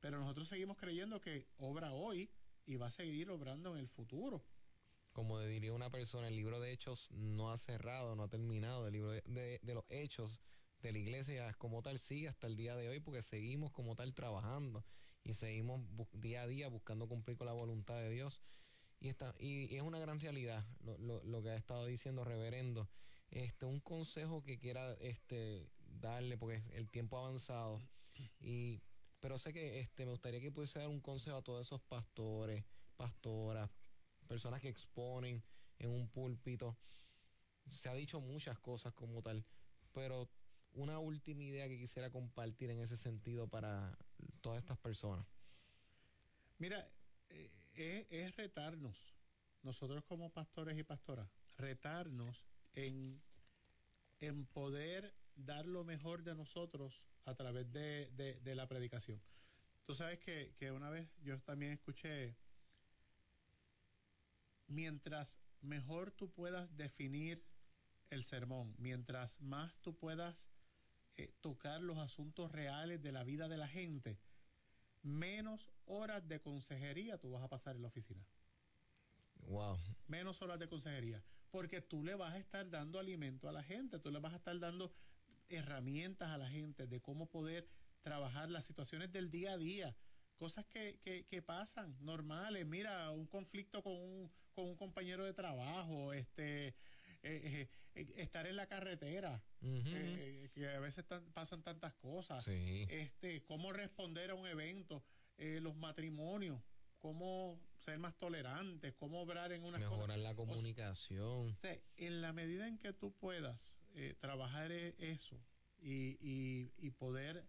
pero 0.00 0.18
nosotros 0.18 0.48
seguimos 0.48 0.78
creyendo 0.78 1.20
que 1.20 1.46
obra 1.58 1.92
hoy 1.92 2.30
y 2.66 2.76
va 2.76 2.86
a 2.86 2.90
seguir 2.90 3.30
obrando 3.30 3.74
en 3.74 3.80
el 3.80 3.88
futuro. 3.88 4.44
Como 5.12 5.40
diría 5.40 5.72
una 5.72 5.90
persona, 5.90 6.28
el 6.28 6.36
libro 6.36 6.60
de 6.60 6.72
Hechos 6.72 7.10
no 7.10 7.50
ha 7.50 7.58
cerrado, 7.58 8.14
no 8.14 8.24
ha 8.24 8.28
terminado. 8.28 8.86
El 8.86 8.92
libro 8.92 9.10
de, 9.10 9.58
de 9.62 9.74
los 9.74 9.84
Hechos 9.88 10.40
de 10.80 10.92
la 10.92 10.98
iglesia 10.98 11.52
como 11.54 11.82
tal 11.82 11.98
sigue 11.98 12.28
hasta 12.28 12.46
el 12.46 12.56
día 12.56 12.76
de 12.76 12.88
hoy 12.88 13.00
porque 13.00 13.22
seguimos 13.22 13.72
como 13.72 13.96
tal 13.96 14.14
trabajando 14.14 14.84
y 15.24 15.34
seguimos 15.34 15.82
día 16.12 16.42
a 16.42 16.46
día 16.46 16.68
buscando 16.68 17.08
cumplir 17.08 17.36
con 17.36 17.46
la 17.46 17.52
voluntad 17.52 17.96
de 17.96 18.10
Dios. 18.10 18.40
Y, 19.00 19.08
está, 19.08 19.34
y, 19.38 19.74
es 19.74 19.82
una 19.82 19.98
gran 19.98 20.18
realidad 20.18 20.64
lo, 20.80 20.98
lo, 20.98 21.22
lo, 21.24 21.42
que 21.42 21.50
ha 21.50 21.56
estado 21.56 21.86
diciendo 21.86 22.24
reverendo. 22.24 22.88
Este, 23.30 23.66
un 23.66 23.80
consejo 23.80 24.42
que 24.42 24.58
quiera 24.58 24.92
este, 25.00 25.68
darle, 26.00 26.36
porque 26.36 26.62
el 26.74 26.90
tiempo 26.90 27.18
ha 27.18 27.26
avanzado. 27.26 27.80
Y, 28.40 28.82
pero 29.20 29.38
sé 29.38 29.52
que 29.52 29.80
este, 29.80 30.04
me 30.04 30.12
gustaría 30.12 30.40
que 30.40 30.50
pudiese 30.50 30.78
dar 30.78 30.88
un 30.88 31.00
consejo 31.00 31.36
a 31.36 31.42
todos 31.42 31.66
esos 31.66 31.80
pastores, 31.82 32.64
pastoras, 32.96 33.70
personas 34.26 34.60
que 34.60 34.68
exponen 34.68 35.42
en 35.78 35.90
un 35.90 36.08
púlpito. 36.08 36.76
Se 37.70 37.88
ha 37.88 37.94
dicho 37.94 38.20
muchas 38.20 38.58
cosas 38.58 38.92
como 38.94 39.22
tal, 39.22 39.44
pero 39.92 40.28
una 40.72 40.98
última 40.98 41.42
idea 41.42 41.68
que 41.68 41.78
quisiera 41.78 42.10
compartir 42.10 42.70
en 42.70 42.80
ese 42.80 42.96
sentido 42.96 43.48
para 43.48 43.96
todas 44.40 44.58
estas 44.58 44.78
personas. 44.78 45.26
Mira, 46.58 46.88
es, 47.78 48.36
retarnos, 48.36 49.14
nosotros 49.62 50.04
como 50.04 50.30
pastores 50.30 50.78
y 50.78 50.82
pastoras, 50.82 51.30
retarnos 51.56 52.44
en, 52.74 53.22
en 54.20 54.46
poder 54.46 55.14
dar 55.34 55.66
lo 55.66 55.84
mejor 55.84 56.22
de 56.24 56.34
nosotros 56.34 57.02
a 57.24 57.34
través 57.34 57.70
de, 57.72 58.10
de, 58.42 58.54
la 58.54 58.66
predicación. 58.66 59.22
Tú 59.84 59.94
sabes 59.94 60.18
que, 60.18 60.54
que 60.58 60.72
una 60.72 60.90
vez 60.90 61.08
yo 61.22 61.40
también 61.42 61.72
escuché, 61.72 62.36
mientras 64.66 65.38
mejor 65.60 66.10
tú 66.10 66.32
puedas 66.32 66.76
definir 66.76 67.44
el 68.10 68.24
sermón, 68.24 68.74
mientras 68.78 69.40
más 69.40 69.78
tú 69.80 69.96
puedas 69.96 70.46
eh, 71.16 71.34
tocar 71.40 71.80
los 71.82 71.98
asuntos 71.98 72.52
reales 72.52 73.02
de 73.02 73.12
la 73.12 73.24
vida 73.24 73.48
de 73.48 73.56
la 73.56 73.68
gente, 73.68 74.18
menos 75.02 75.70
horas 75.86 76.26
de 76.28 76.40
consejería 76.40 77.18
tú 77.18 77.32
vas 77.32 77.42
a 77.42 77.48
pasar 77.48 77.76
en 77.76 77.82
la 77.82 77.88
oficina. 77.88 78.24
Wow. 79.46 79.78
Menos 80.06 80.42
horas 80.42 80.58
de 80.58 80.68
consejería. 80.68 81.22
Porque 81.50 81.80
tú 81.80 82.04
le 82.04 82.14
vas 82.14 82.34
a 82.34 82.38
estar 82.38 82.68
dando 82.68 82.98
alimento 82.98 83.48
a 83.48 83.52
la 83.52 83.62
gente, 83.62 83.98
tú 83.98 84.10
le 84.10 84.18
vas 84.18 84.34
a 84.34 84.36
estar 84.36 84.58
dando 84.58 84.92
herramientas 85.48 86.28
a 86.28 86.38
la 86.38 86.48
gente 86.48 86.86
de 86.86 87.00
cómo 87.00 87.30
poder 87.30 87.68
trabajar 88.02 88.50
las 88.50 88.66
situaciones 88.66 89.10
del 89.12 89.30
día 89.30 89.52
a 89.52 89.58
día, 89.58 89.96
cosas 90.36 90.66
que, 90.66 91.00
que, 91.02 91.26
que 91.26 91.42
pasan 91.42 91.96
normales. 92.00 92.66
Mira, 92.66 93.10
un 93.10 93.26
conflicto 93.26 93.82
con 93.82 93.94
un, 93.94 94.30
con 94.54 94.66
un 94.66 94.76
compañero 94.76 95.24
de 95.24 95.32
trabajo, 95.32 96.12
este, 96.12 96.68
eh, 96.68 96.74
eh, 97.22 97.68
estar 98.16 98.46
en 98.46 98.56
la 98.56 98.66
carretera, 98.66 99.42
eh, 99.62 100.50
que 100.54 100.68
a 100.68 100.80
veces 100.80 101.04
pasan 101.32 101.62
tantas 101.62 101.94
cosas, 101.94 102.46
este, 102.48 103.42
cómo 103.44 103.72
responder 103.72 104.30
a 104.30 104.34
un 104.34 104.46
evento, 104.46 105.04
los 105.36 105.76
matrimonios, 105.76 106.60
cómo 106.98 107.60
ser 107.78 107.98
más 107.98 108.16
tolerantes, 108.18 108.94
cómo 108.94 109.22
obrar 109.22 109.52
en 109.52 109.64
una 109.64 109.78
mejorar 109.78 110.18
la 110.18 110.34
comunicación. 110.34 111.56
en 111.96 112.20
la 112.20 112.32
medida 112.32 112.66
en 112.66 112.78
que 112.78 112.92
tú 112.92 113.12
puedas 113.12 113.74
eh, 113.94 114.14
trabajar 114.20 114.70
e, 114.72 114.94
eso 114.98 115.40
y, 115.80 116.18
y, 116.76 116.90
poder 116.90 117.46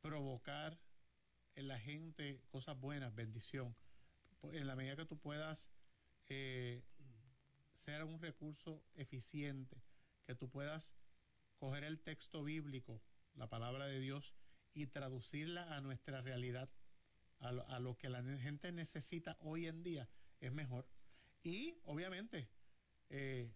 provocar 0.00 0.78
en 1.54 1.68
la 1.68 1.78
gente 1.78 2.40
cosas 2.50 2.78
buenas, 2.78 3.14
bendición, 3.14 3.74
en 4.52 4.66
la 4.66 4.76
medida 4.76 4.96
que 4.96 5.06
tú 5.06 5.18
puedas 5.18 5.70
eh, 6.28 6.84
ser 7.78 8.04
un 8.04 8.20
recurso 8.20 8.84
eficiente, 8.94 9.80
que 10.26 10.34
tú 10.34 10.50
puedas 10.50 10.94
coger 11.56 11.84
el 11.84 12.00
texto 12.00 12.42
bíblico, 12.42 13.00
la 13.34 13.48
palabra 13.48 13.86
de 13.86 14.00
Dios, 14.00 14.34
y 14.74 14.86
traducirla 14.86 15.74
a 15.76 15.80
nuestra 15.80 16.20
realidad, 16.20 16.68
a 17.38 17.52
lo, 17.52 17.68
a 17.68 17.78
lo 17.78 17.96
que 17.96 18.08
la 18.08 18.22
gente 18.22 18.72
necesita 18.72 19.36
hoy 19.40 19.66
en 19.66 19.82
día, 19.82 20.08
es 20.40 20.52
mejor. 20.52 20.88
Y 21.42 21.80
obviamente, 21.84 22.48
eh, 23.10 23.50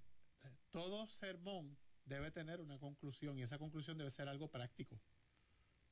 todo 0.71 1.07
sermón 1.09 1.77
debe 2.05 2.31
tener 2.31 2.61
una 2.61 2.79
conclusión 2.79 3.39
y 3.39 3.43
esa 3.43 3.59
conclusión 3.59 3.99
debe 3.99 4.11
ser 4.11 4.29
algo 4.29 4.51
práctico. 4.51 5.01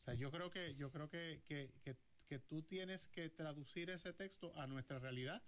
O 0.00 0.04
sea, 0.04 0.14
yo 0.14 0.30
creo 0.30 0.50
que, 0.50 0.74
yo 0.76 0.90
creo 0.90 1.08
que, 1.08 1.42
que, 1.44 1.72
que, 1.82 2.38
tú 2.38 2.62
tienes 2.62 3.08
que 3.08 3.28
traducir 3.28 3.90
ese 3.90 4.12
texto 4.12 4.56
a 4.56 4.68
nuestra 4.68 5.00
realidad 5.00 5.42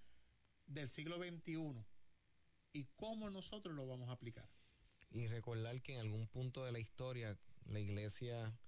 del 0.67 0.89
siglo 0.89 1.17
XXI 1.17 1.85
y 2.73 2.85
cómo 2.97 3.31
nosotros 3.31 3.75
lo 3.75 3.87
vamos 3.87 4.09
a 4.09 4.13
aplicar. 4.13 4.49
Y 5.11 5.27
recordar 5.29 5.81
que 5.83 5.95
en 5.95 6.01
algún 6.01 6.27
punto 6.27 6.65
de 6.65 6.73
la 6.73 6.79
historia 6.79 7.39
la 7.67 7.81
iglesia 7.81 8.59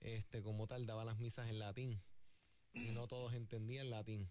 este 0.00 0.42
como 0.42 0.66
tal 0.66 0.86
daba 0.86 1.04
las 1.04 1.18
misas 1.18 1.48
en 1.48 1.58
latín 1.58 2.02
y 2.72 2.90
no 2.92 3.06
todos 3.06 3.34
entendían 3.34 3.90
latín 3.90 4.30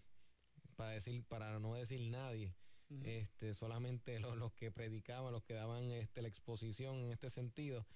para 0.74 0.90
decir 0.90 1.24
para 1.24 1.60
no 1.60 1.74
decir 1.74 2.00
nadie 2.00 2.56
este, 3.04 3.54
solamente 3.54 4.18
los, 4.18 4.52
que 4.52 4.70
predicaban, 4.70 5.32
los 5.32 5.44
que 5.44 5.54
daban 5.54 5.90
este, 5.92 6.22
la 6.22 6.28
exposición 6.28 6.96
en 6.96 7.10
este 7.10 7.30
sentido. 7.30 7.86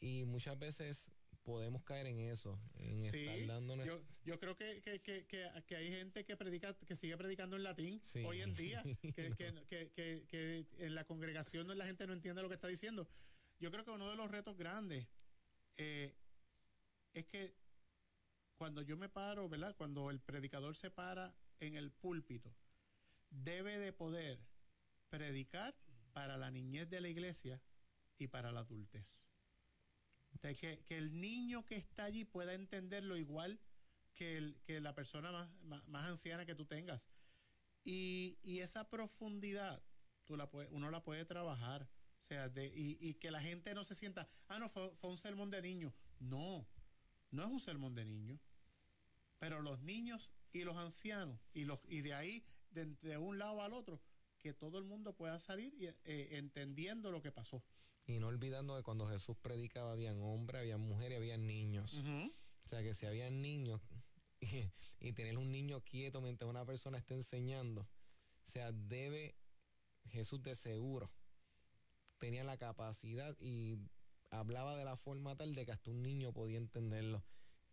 Y 0.00 0.24
muchas 0.24 0.58
veces 0.58 1.12
podemos 1.50 1.82
caer 1.82 2.06
en 2.06 2.20
eso, 2.20 2.60
en 2.76 3.02
estar 3.02 3.46
dándonos... 3.46 3.84
Yo, 3.84 4.00
yo 4.24 4.38
creo 4.38 4.56
que, 4.56 4.80
que, 4.82 5.00
que, 5.00 5.26
que, 5.26 5.76
hay 5.76 5.90
gente 5.90 6.24
que 6.24 6.36
predica, 6.36 6.74
que 6.74 6.94
sigue 6.94 7.16
predicando 7.16 7.56
en 7.56 7.64
latín 7.64 8.00
hoy 8.24 8.40
en 8.40 8.54
día, 8.54 8.82
que, 9.16 10.66
en 10.78 10.94
la 10.94 11.04
congregación 11.04 11.76
la 11.76 11.86
gente 11.86 12.06
no 12.06 12.12
entiende 12.12 12.40
lo 12.40 12.48
que 12.48 12.54
está 12.54 12.68
diciendo. 12.68 13.08
Yo 13.58 13.72
creo 13.72 13.84
que 13.84 13.90
uno 13.90 14.08
de 14.08 14.16
los 14.16 14.30
retos 14.30 14.56
grandes 14.56 15.08
eh, 15.76 16.14
es 17.14 17.26
que 17.26 17.56
cuando 18.56 18.82
yo 18.82 18.96
me 18.96 19.08
paro, 19.08 19.48
¿verdad? 19.48 19.74
Cuando 19.76 20.10
el 20.10 20.20
predicador 20.20 20.76
se 20.76 20.90
para 20.90 21.34
en 21.58 21.74
el 21.74 21.90
púlpito, 21.90 22.54
debe 23.28 23.78
de 23.78 23.92
poder 23.92 24.38
predicar 25.08 25.74
para 26.12 26.36
la 26.36 26.52
niñez 26.52 26.88
de 26.88 27.00
la 27.00 27.08
iglesia 27.08 27.60
y 28.18 28.28
para 28.28 28.52
la 28.52 28.60
adultez. 28.60 29.29
Que, 30.40 30.84
el 30.88 31.20
niño 31.20 31.64
que 31.66 31.76
está 31.76 32.04
allí 32.04 32.24
pueda 32.24 32.54
entenderlo 32.54 33.16
igual 33.16 33.60
que, 34.14 34.36
el, 34.36 34.60
que 34.64 34.80
la 34.80 34.94
persona 34.94 35.30
más, 35.30 35.86
más, 35.88 36.06
anciana 36.06 36.46
que 36.46 36.54
tú 36.54 36.64
tengas. 36.64 37.08
Y, 37.84 38.38
esa 38.60 38.88
profundidad 38.88 39.82
tú 40.24 40.36
la 40.36 40.48
uno 40.70 40.90
la 40.90 41.02
puede 41.02 41.24
trabajar. 41.24 41.88
O 42.24 42.26
sea, 42.28 42.48
de, 42.48 42.72
y, 42.74 43.14
que 43.14 43.30
la 43.30 43.40
gente 43.40 43.74
no 43.74 43.84
se 43.84 43.94
sienta, 43.94 44.28
ah, 44.48 44.58
no, 44.58 44.68
fue, 44.68 44.94
fue 44.96 45.10
un 45.10 45.18
sermón 45.18 45.50
de 45.50 45.62
niño. 45.62 45.92
No, 46.20 46.66
no 47.30 47.44
es 47.44 47.50
un 47.50 47.60
sermón 47.60 47.94
de 47.94 48.04
niño. 48.04 48.38
Pero 49.38 49.60
los 49.60 49.80
niños 49.80 50.30
y 50.52 50.64
los 50.64 50.76
ancianos, 50.76 51.40
y, 51.54 51.64
los, 51.64 51.80
y 51.88 52.02
de 52.02 52.14
ahí 52.14 52.44
de, 52.70 53.16
un 53.16 53.38
lado 53.38 53.62
al 53.62 53.72
otro, 53.72 54.00
que 54.38 54.52
todo 54.52 54.78
el 54.78 54.84
mundo 54.84 55.14
pueda 55.14 55.38
salir 55.38 55.74
eh, 56.04 56.28
entendiendo 56.32 57.10
lo 57.10 57.22
que 57.22 57.32
pasó. 57.32 57.62
Y 58.10 58.18
no 58.18 58.26
olvidando 58.26 58.76
que 58.76 58.82
cuando 58.82 59.06
Jesús 59.06 59.36
predicaba 59.40 59.92
habían 59.92 60.20
hombres, 60.20 60.60
habían 60.60 60.80
mujeres, 60.80 61.18
habían 61.18 61.46
niños. 61.46 62.02
O 62.64 62.68
sea 62.68 62.82
que 62.82 62.92
si 62.92 63.06
habían 63.06 63.40
niños 63.40 63.80
y, 65.00 65.12
tener 65.12 65.38
un 65.38 65.52
niño 65.52 65.80
quieto 65.82 66.20
mientras 66.20 66.50
una 66.50 66.64
persona 66.64 66.98
está 66.98 67.14
enseñando, 67.14 67.82
o 67.82 68.48
sea, 68.50 68.72
debe 68.72 69.36
Jesús 70.08 70.42
de 70.42 70.56
seguro 70.56 71.10
tenía 72.18 72.44
la 72.44 72.58
capacidad 72.58 73.36
y 73.40 73.78
hablaba 74.30 74.76
de 74.76 74.84
la 74.84 74.96
forma 74.96 75.36
tal 75.36 75.54
de 75.54 75.64
que 75.64 75.72
hasta 75.72 75.90
un 75.90 76.02
niño 76.02 76.32
podía 76.32 76.58
entenderlo. 76.58 77.24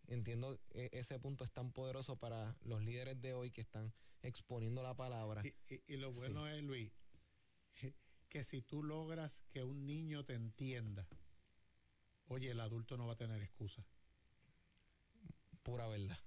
Entiendo 0.07 0.57
que 0.71 0.89
ese 0.93 1.19
punto 1.19 1.43
es 1.43 1.51
tan 1.51 1.71
poderoso 1.71 2.15
para 2.15 2.55
los 2.61 2.81
líderes 2.81 3.19
de 3.21 3.33
hoy 3.33 3.51
que 3.51 3.61
están 3.61 3.93
exponiendo 4.21 4.81
la 4.81 4.95
palabra. 4.95 5.43
Y, 5.87 5.97
lo 5.97 6.11
bueno 6.13 6.47
es, 6.47 6.63
Luis, 6.63 6.91
que 8.29 8.43
si 8.43 8.61
tú 8.61 8.83
logras 8.83 9.43
que 9.49 9.63
un 9.63 9.85
niño 9.85 10.25
te 10.25 10.33
entienda, 10.33 11.07
oye, 12.25 12.51
el 12.51 12.59
adulto 12.59 12.97
no 12.97 13.07
va 13.07 13.13
a 13.13 13.17
tener 13.17 13.41
excusa. 13.41 13.85
Pura 15.63 15.87
verdad. 15.87 16.17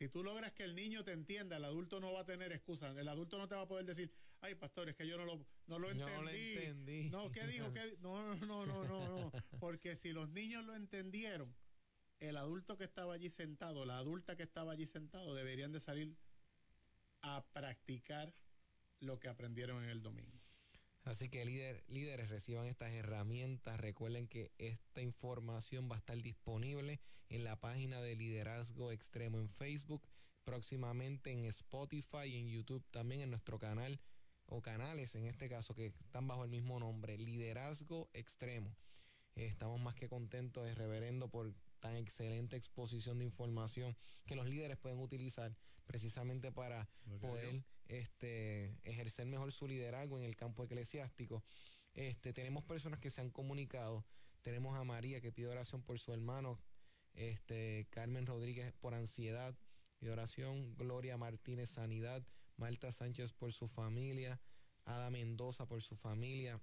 Si 0.00 0.08
tú 0.08 0.22
logras 0.22 0.52
que 0.52 0.64
el 0.64 0.74
niño 0.74 1.04
te 1.04 1.12
entienda, 1.12 1.58
el 1.58 1.64
adulto 1.64 2.00
no 2.00 2.12
va 2.12 2.20
a 2.20 2.24
tener 2.24 2.52
excusa. 2.52 2.90
El 2.98 3.08
adulto 3.08 3.36
no 3.36 3.48
te 3.48 3.54
va 3.54 3.62
a 3.62 3.68
poder 3.68 3.84
decir, 3.84 4.10
ay, 4.40 4.54
pastor, 4.54 4.88
es 4.88 4.96
que 4.96 5.06
yo 5.06 5.18
no 5.18 5.26
lo, 5.26 5.44
no 5.66 5.78
lo 5.78 5.90
entendí. 5.90 6.14
No, 6.14 6.22
lo 6.22 6.30
entendí. 6.30 7.10
no 7.10 7.30
¿qué 7.30 7.46
dijo? 7.46 7.70
No, 8.00 8.34
no, 8.36 8.66
no, 8.66 8.66
no, 8.66 8.84
no. 8.84 9.32
Porque 9.60 9.96
si 9.96 10.12
los 10.12 10.30
niños 10.30 10.64
lo 10.64 10.74
entendieron, 10.74 11.54
el 12.18 12.36
adulto 12.36 12.78
que 12.78 12.84
estaba 12.84 13.14
allí 13.14 13.28
sentado, 13.28 13.84
la 13.84 13.98
adulta 13.98 14.36
que 14.36 14.42
estaba 14.42 14.72
allí 14.72 14.86
sentado, 14.86 15.34
deberían 15.34 15.72
de 15.72 15.80
salir 15.80 16.16
a 17.22 17.44
practicar 17.52 18.34
lo 19.00 19.18
que 19.18 19.28
aprendieron 19.28 19.84
en 19.84 19.90
el 19.90 20.02
domingo. 20.02 20.39
Así 21.04 21.28
que 21.28 21.44
líder, 21.44 21.82
líderes 21.88 22.28
reciban 22.28 22.66
estas 22.66 22.92
herramientas. 22.92 23.80
Recuerden 23.80 24.28
que 24.28 24.52
esta 24.58 25.02
información 25.02 25.90
va 25.90 25.96
a 25.96 25.98
estar 25.98 26.20
disponible 26.20 27.00
en 27.28 27.44
la 27.44 27.56
página 27.58 28.00
de 28.00 28.16
Liderazgo 28.16 28.92
Extremo 28.92 29.38
en 29.38 29.48
Facebook, 29.48 30.02
próximamente 30.44 31.32
en 31.32 31.44
Spotify 31.46 32.26
y 32.26 32.36
en 32.36 32.48
YouTube, 32.48 32.84
también 32.90 33.20
en 33.22 33.30
nuestro 33.30 33.58
canal 33.58 34.00
o 34.46 34.60
canales 34.62 35.14
en 35.14 35.26
este 35.26 35.48
caso 35.48 35.74
que 35.74 35.86
están 35.86 36.26
bajo 36.26 36.44
el 36.44 36.50
mismo 36.50 36.78
nombre, 36.80 37.16
Liderazgo 37.16 38.10
Extremo. 38.12 38.76
Estamos 39.36 39.80
más 39.80 39.94
que 39.94 40.08
contentos 40.08 40.64
de 40.64 40.74
reverendo 40.74 41.28
por 41.28 41.54
tan 41.78 41.96
excelente 41.96 42.56
exposición 42.56 43.18
de 43.18 43.24
información 43.24 43.96
que 44.26 44.34
los 44.34 44.46
líderes 44.46 44.76
pueden 44.76 44.98
utilizar 44.98 45.56
precisamente 45.86 46.52
para 46.52 46.88
poder 47.20 47.64
este, 47.90 48.78
ejercer 48.84 49.26
mejor 49.26 49.50
su 49.50 49.66
liderazgo 49.66 50.16
en 50.16 50.24
el 50.24 50.36
campo 50.36 50.62
eclesiástico. 50.62 51.42
Este, 51.92 52.32
tenemos 52.32 52.62
personas 52.62 53.00
que 53.00 53.10
se 53.10 53.20
han 53.20 53.30
comunicado. 53.30 54.06
Tenemos 54.42 54.76
a 54.76 54.84
María 54.84 55.20
que 55.20 55.32
pide 55.32 55.48
oración 55.48 55.82
por 55.82 55.98
su 55.98 56.12
hermano, 56.12 56.60
este, 57.14 57.88
Carmen 57.90 58.26
Rodríguez 58.26 58.72
por 58.74 58.94
ansiedad, 58.94 59.58
pide 59.98 60.12
oración, 60.12 60.76
Gloria 60.76 61.16
Martínez 61.16 61.70
Sanidad, 61.70 62.24
Marta 62.56 62.92
Sánchez 62.92 63.32
por 63.32 63.52
su 63.52 63.66
familia, 63.66 64.40
Ada 64.84 65.10
Mendoza 65.10 65.66
por 65.66 65.82
su 65.82 65.96
familia, 65.96 66.62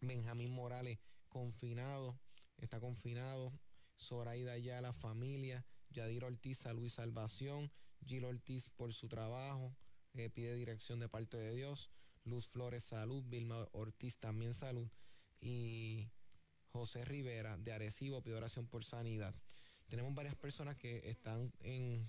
Benjamín 0.00 0.52
Morales 0.52 1.00
confinado, 1.28 2.18
está 2.56 2.78
confinado, 2.78 3.52
Zoraida 3.98 4.56
ya 4.58 4.80
la 4.80 4.92
familia, 4.92 5.66
Yadir 5.90 6.24
Ortiz, 6.24 6.58
salud 6.58 6.84
y 6.84 6.90
salvación, 6.90 7.70
Gil 8.06 8.24
Ortiz 8.24 8.70
por 8.70 8.92
su 8.92 9.08
trabajo, 9.08 9.74
que 10.12 10.30
pide 10.30 10.54
dirección 10.54 10.98
de 10.98 11.08
parte 11.08 11.36
de 11.36 11.54
Dios, 11.54 11.90
Luz 12.24 12.46
Flores 12.46 12.84
salud, 12.84 13.24
Vilma 13.26 13.66
Ortiz 13.72 14.18
también 14.18 14.54
salud 14.54 14.88
y 15.40 16.08
José 16.72 17.04
Rivera 17.04 17.56
de 17.58 17.72
Arecibo 17.72 18.22
pide 18.22 18.36
oración 18.36 18.66
por 18.66 18.84
sanidad. 18.84 19.34
Tenemos 19.88 20.14
varias 20.14 20.34
personas 20.36 20.76
que 20.76 21.10
están 21.10 21.52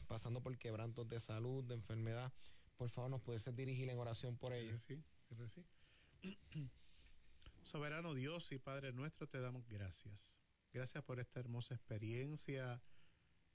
pasando 0.07 0.41
por 0.41 0.57
quebrantos 0.57 1.07
de 1.09 1.19
salud, 1.19 1.63
de 1.65 1.73
enfermedad. 1.73 2.31
Por 2.77 2.89
favor, 2.89 3.11
nos 3.11 3.21
puedes 3.21 3.43
dirigir 3.55 3.89
en 3.89 3.97
oración 3.97 4.37
por 4.37 4.53
ellos. 4.53 4.81
Soberano 7.63 8.13
Dios 8.13 8.51
y 8.51 8.59
Padre 8.59 8.93
nuestro, 8.93 9.27
te 9.27 9.39
damos 9.39 9.67
gracias. 9.67 10.35
Gracias 10.71 11.03
por 11.03 11.19
esta 11.19 11.39
hermosa 11.39 11.73
experiencia 11.73 12.81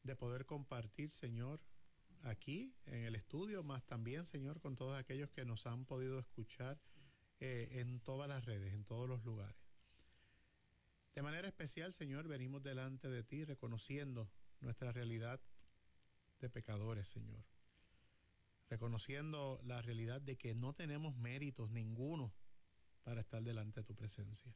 de 0.03 0.17
poder 0.17 0.45
compartir, 0.45 1.11
Señor, 1.11 1.61
aquí 2.23 2.75
en 2.87 3.05
el 3.05 3.15
estudio, 3.15 3.63
más 3.63 3.85
también, 3.87 4.27
Señor, 4.27 4.61
con 4.61 4.77
todos 4.77 4.99
aquellos 4.99 5.31
que 5.31 5.45
nos 5.45 5.67
han 5.67 5.85
podido 5.85 6.19
escuchar 6.19 6.81
eh, 7.41 7.69
en 7.73 8.01
todas 8.01 8.29
las 8.29 8.45
redes, 8.45 8.75
en 8.75 8.85
todos 8.85 9.09
los 9.09 9.25
lugares. 9.25 9.57
De 11.15 11.23
manera 11.23 11.49
especial, 11.49 11.93
Señor, 11.93 12.29
venimos 12.29 12.63
delante 12.63 13.09
de 13.09 13.25
ti 13.25 13.45
reconociendo 13.45 14.31
nuestra 14.61 14.93
realidad 14.93 15.41
de 16.41 16.51
pecadores, 16.51 17.09
Señor. 17.09 17.45
Reconociendo 18.69 19.61
la 19.65 19.83
realidad 19.83 20.21
de 20.21 20.37
que 20.37 20.55
no 20.55 20.75
tenemos 20.75 21.17
méritos 21.17 21.71
ninguno 21.71 22.33
para 23.03 23.21
estar 23.21 23.43
delante 23.43 23.81
de 23.81 23.85
tu 23.85 23.95
presencia. 23.95 24.55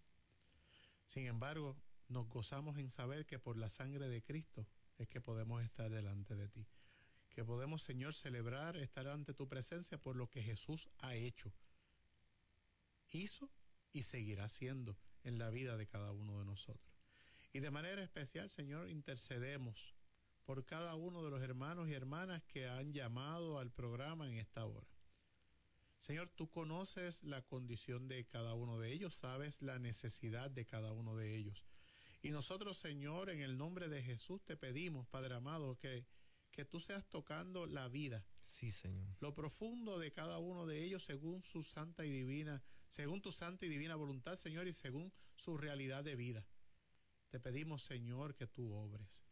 Sin 1.06 1.26
embargo, 1.26 1.76
nos 2.08 2.28
gozamos 2.28 2.78
en 2.78 2.90
saber 2.90 3.26
que 3.26 3.38
por 3.38 3.56
la 3.56 3.68
sangre 3.68 4.08
de 4.08 4.22
Cristo 4.22 4.66
es 4.98 5.08
que 5.08 5.20
podemos 5.20 5.62
estar 5.62 5.90
delante 5.90 6.36
de 6.36 6.48
ti. 6.48 6.66
Que 7.34 7.44
podemos, 7.44 7.82
Señor, 7.82 8.14
celebrar, 8.14 8.76
estar 8.76 9.08
ante 9.08 9.34
tu 9.34 9.48
presencia 9.48 9.98
por 9.98 10.16
lo 10.16 10.28
que 10.28 10.42
Jesús 10.42 10.88
ha 10.98 11.14
hecho, 11.14 11.52
hizo 13.10 13.50
y 13.92 14.02
seguirá 14.02 14.44
haciendo 14.44 14.96
en 15.24 15.38
la 15.38 15.50
vida 15.50 15.76
de 15.76 15.86
cada 15.86 16.12
uno 16.12 16.38
de 16.38 16.44
nosotros. 16.44 16.92
Y 17.52 17.60
de 17.60 17.70
manera 17.70 18.02
especial, 18.02 18.50
Señor, 18.50 18.88
intercedemos 18.88 19.94
por 20.44 20.64
cada 20.64 20.94
uno 20.94 21.22
de 21.22 21.30
los 21.30 21.42
hermanos 21.42 21.88
y 21.88 21.94
hermanas 21.94 22.42
que 22.44 22.68
han 22.68 22.92
llamado 22.92 23.58
al 23.58 23.70
programa 23.70 24.28
en 24.28 24.38
esta 24.38 24.64
hora. 24.64 24.86
Señor, 25.98 26.30
tú 26.30 26.50
conoces 26.50 27.22
la 27.22 27.42
condición 27.42 28.08
de 28.08 28.24
cada 28.26 28.54
uno 28.54 28.78
de 28.78 28.92
ellos, 28.92 29.14
sabes 29.14 29.62
la 29.62 29.78
necesidad 29.78 30.50
de 30.50 30.66
cada 30.66 30.92
uno 30.92 31.16
de 31.16 31.36
ellos. 31.36 31.64
Y 32.22 32.30
nosotros, 32.30 32.76
Señor, 32.76 33.30
en 33.30 33.40
el 33.40 33.56
nombre 33.56 33.88
de 33.88 34.02
Jesús 34.02 34.42
te 34.42 34.56
pedimos, 34.56 35.06
Padre 35.06 35.34
amado, 35.34 35.78
que, 35.78 36.04
que 36.52 36.64
tú 36.64 36.78
seas 36.78 37.08
tocando 37.08 37.66
la 37.66 37.88
vida. 37.88 38.24
Sí, 38.42 38.70
Señor. 38.70 39.16
Lo 39.20 39.34
profundo 39.34 39.98
de 39.98 40.12
cada 40.12 40.38
uno 40.38 40.66
de 40.66 40.84
ellos 40.84 41.02
según 41.02 41.42
su 41.42 41.62
santa 41.62 42.04
y 42.04 42.10
divina, 42.10 42.62
según 42.88 43.22
tu 43.22 43.32
santa 43.32 43.66
y 43.66 43.70
divina 43.70 43.96
voluntad, 43.96 44.36
Señor, 44.36 44.68
y 44.68 44.72
según 44.72 45.12
su 45.34 45.56
realidad 45.56 46.04
de 46.04 46.14
vida. 46.14 46.46
Te 47.30 47.40
pedimos, 47.40 47.82
Señor, 47.82 48.34
que 48.34 48.46
tú 48.46 48.72
obres. 48.72 49.24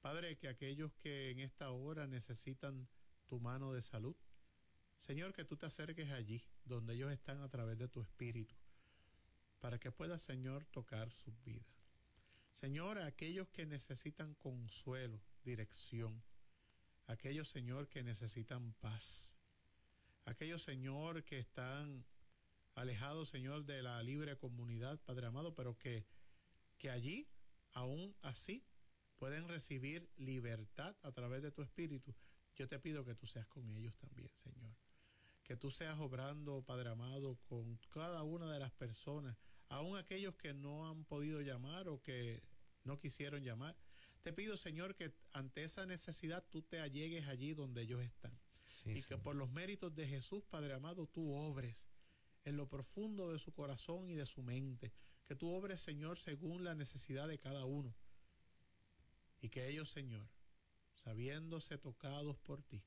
Padre, 0.00 0.36
que 0.36 0.48
aquellos 0.48 0.92
que 0.94 1.30
en 1.30 1.40
esta 1.40 1.70
hora 1.70 2.06
necesitan 2.06 2.88
tu 3.26 3.40
mano 3.40 3.72
de 3.72 3.82
salud, 3.82 4.14
Señor, 4.98 5.32
que 5.32 5.44
tú 5.44 5.56
te 5.56 5.66
acerques 5.66 6.10
allí, 6.10 6.44
donde 6.64 6.94
ellos 6.94 7.10
están 7.10 7.40
a 7.40 7.48
través 7.48 7.78
de 7.78 7.88
tu 7.88 8.02
espíritu, 8.02 8.54
para 9.58 9.78
que 9.78 9.90
puedas, 9.90 10.22
Señor, 10.22 10.66
tocar 10.66 11.10
sus 11.10 11.42
vidas. 11.42 11.66
Señor, 12.52 12.98
aquellos 12.98 13.48
que 13.48 13.66
necesitan 13.66 14.34
consuelo, 14.34 15.22
dirección, 15.44 16.22
aquellos, 17.08 17.48
Señor, 17.48 17.88
que 17.88 18.04
necesitan 18.04 18.72
paz, 18.74 19.28
aquellos, 20.24 20.62
Señor, 20.62 21.24
que 21.24 21.40
están 21.40 22.04
alejados, 22.76 23.28
Señor, 23.28 23.64
de 23.64 23.82
la 23.82 24.00
libre 24.04 24.36
comunidad, 24.36 25.00
Padre 25.00 25.26
amado, 25.26 25.56
pero 25.56 25.76
que, 25.76 26.06
que 26.78 26.90
allí, 26.90 27.28
aún 27.72 28.14
así, 28.22 28.64
pueden 29.18 29.48
recibir 29.48 30.08
libertad 30.16 30.94
a 31.02 31.10
través 31.10 31.42
de 31.42 31.50
tu 31.50 31.62
espíritu. 31.62 32.14
Yo 32.54 32.68
te 32.68 32.78
pido 32.78 33.04
que 33.04 33.16
tú 33.16 33.26
seas 33.26 33.48
con 33.48 33.68
ellos 33.72 33.96
también, 33.96 34.30
Señor 34.36 34.76
que 35.48 35.56
tú 35.56 35.70
seas 35.70 35.98
obrando, 35.98 36.62
Padre 36.62 36.90
amado, 36.90 37.38
con 37.46 37.78
cada 37.88 38.22
una 38.22 38.52
de 38.52 38.58
las 38.58 38.70
personas, 38.70 39.34
aun 39.70 39.96
aquellos 39.96 40.36
que 40.36 40.52
no 40.52 40.86
han 40.86 41.06
podido 41.06 41.40
llamar 41.40 41.88
o 41.88 42.02
que 42.02 42.42
no 42.84 43.00
quisieron 43.00 43.42
llamar. 43.42 43.74
Te 44.28 44.34
pido, 44.34 44.58
Señor, 44.58 44.94
que 44.94 45.10
ante 45.32 45.64
esa 45.64 45.86
necesidad 45.86 46.44
tú 46.50 46.60
te 46.60 46.80
allegues 46.80 47.26
allí 47.28 47.54
donde 47.54 47.80
ellos 47.80 48.02
están. 48.02 48.38
y 48.84 49.02
que 49.02 49.16
por 49.16 49.34
los 49.34 49.50
méritos 49.50 49.94
de 49.94 50.06
Jesús, 50.06 50.44
Padre 50.44 50.74
amado, 50.74 51.06
tú 51.06 51.32
obres 51.32 51.86
en 52.44 52.58
lo 52.58 52.68
profundo 52.68 53.32
de 53.32 53.38
su 53.38 53.54
corazón 53.54 54.10
y 54.10 54.16
de 54.16 54.26
su 54.26 54.42
mente. 54.42 54.92
Que 55.24 55.34
tú 55.34 55.50
obres, 55.50 55.80
Señor, 55.80 56.18
según 56.18 56.62
la 56.62 56.74
necesidad 56.74 57.26
de 57.26 57.38
cada 57.38 57.64
uno. 57.64 57.94
Y 59.40 59.48
que 59.48 59.66
ellos, 59.66 59.88
Señor, 59.88 60.28
sabiéndose 60.92 61.78
tocados 61.78 62.36
por 62.36 62.62
ti, 62.62 62.84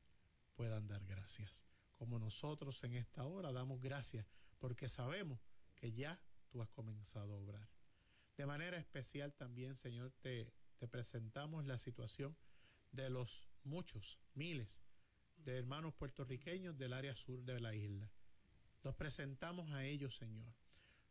puedan 0.53 0.87
dar 0.87 1.03
gracias 1.07 1.63
como 1.95 2.19
nosotros 2.19 2.83
en 2.83 2.93
esta 2.93 3.25
hora 3.25 3.51
damos 3.51 3.81
gracias 3.81 4.27
porque 4.59 4.89
sabemos 4.89 5.39
que 5.75 5.91
ya 5.91 6.21
tú 6.51 6.61
has 6.61 6.69
comenzado 6.69 7.33
a 7.33 7.37
obrar. 7.39 7.67
De 8.37 8.45
manera 8.45 8.77
especial 8.77 9.33
también, 9.33 9.75
Señor, 9.75 10.11
te, 10.21 10.53
te 10.82 10.88
presentamos 10.88 11.67
la 11.67 11.77
situación 11.77 12.36
de 12.91 13.11
los 13.11 13.47
muchos, 13.63 14.17
miles 14.34 14.79
de 15.38 15.59
hermanos 15.59 15.93
puertorriqueños 15.93 16.75
del 16.75 16.93
área 16.93 17.15
sur 17.15 17.43
de 17.43 17.59
la 17.59 17.75
isla. 17.75 18.09
Los 18.82 18.95
presentamos 18.95 19.69
a 19.73 19.86
ellos, 19.86 20.15
Señor. 20.15 20.51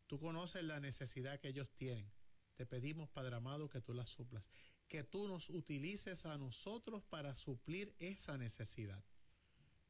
Tú 0.09 0.19
conoces 0.19 0.65
la 0.65 0.81
necesidad 0.81 1.39
que 1.39 1.51
ellos 1.51 1.71
tienen. 1.77 2.11
Te 2.57 2.67
pedimos, 2.67 3.09
Padre 3.11 3.37
amado, 3.37 3.69
que 3.69 3.81
tú 3.81 3.95
la 3.95 4.09
suplas, 4.09 4.43
que 4.89 5.05
tú 5.05 5.29
nos 5.29 5.49
utilices 5.49 6.27
a 6.27 6.37
nosotros 6.37 7.05
para 7.05 7.37
suplir 7.37 7.95
esa 8.01 8.37
necesidad 8.37 9.05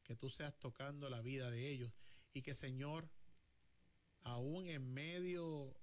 que 0.03 0.15
tú 0.15 0.29
seas 0.29 0.53
tocando 0.59 1.09
la 1.09 1.21
vida 1.21 1.49
de 1.49 1.71
ellos 1.71 1.91
y 2.33 2.43
que 2.43 2.53
Señor, 2.53 3.09
aún 4.21 4.67
en 4.67 4.93
medio 4.93 5.75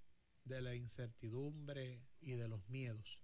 de 0.44 0.60
la 0.60 0.76
incertidumbre 0.76 2.06
y 2.20 2.32
de 2.32 2.46
los 2.46 2.68
miedos, 2.68 3.18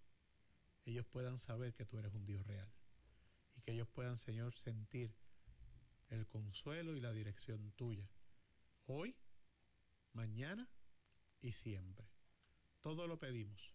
ellos 0.85 1.07
puedan 1.07 1.39
saber 1.39 1.75
que 1.75 1.85
tú 1.85 1.99
eres 1.99 2.13
un 2.15 2.27
Dios 2.27 2.47
real 2.47 2.71
y 3.57 3.63
que 3.63 3.73
ellos 3.73 3.89
puedan, 3.89 4.19
Señor, 4.19 4.55
sentir 4.55 5.15
el 6.09 6.27
consuelo 6.27 6.97
y 6.97 7.01
la 7.01 7.13
dirección 7.13 7.73
tuya, 7.73 8.09
hoy, 8.87 9.17
mañana 10.13 10.69
y 11.41 11.53
siempre. 11.53 12.07
Todo 12.81 13.07
lo 13.07 13.19
pedimos 13.19 13.75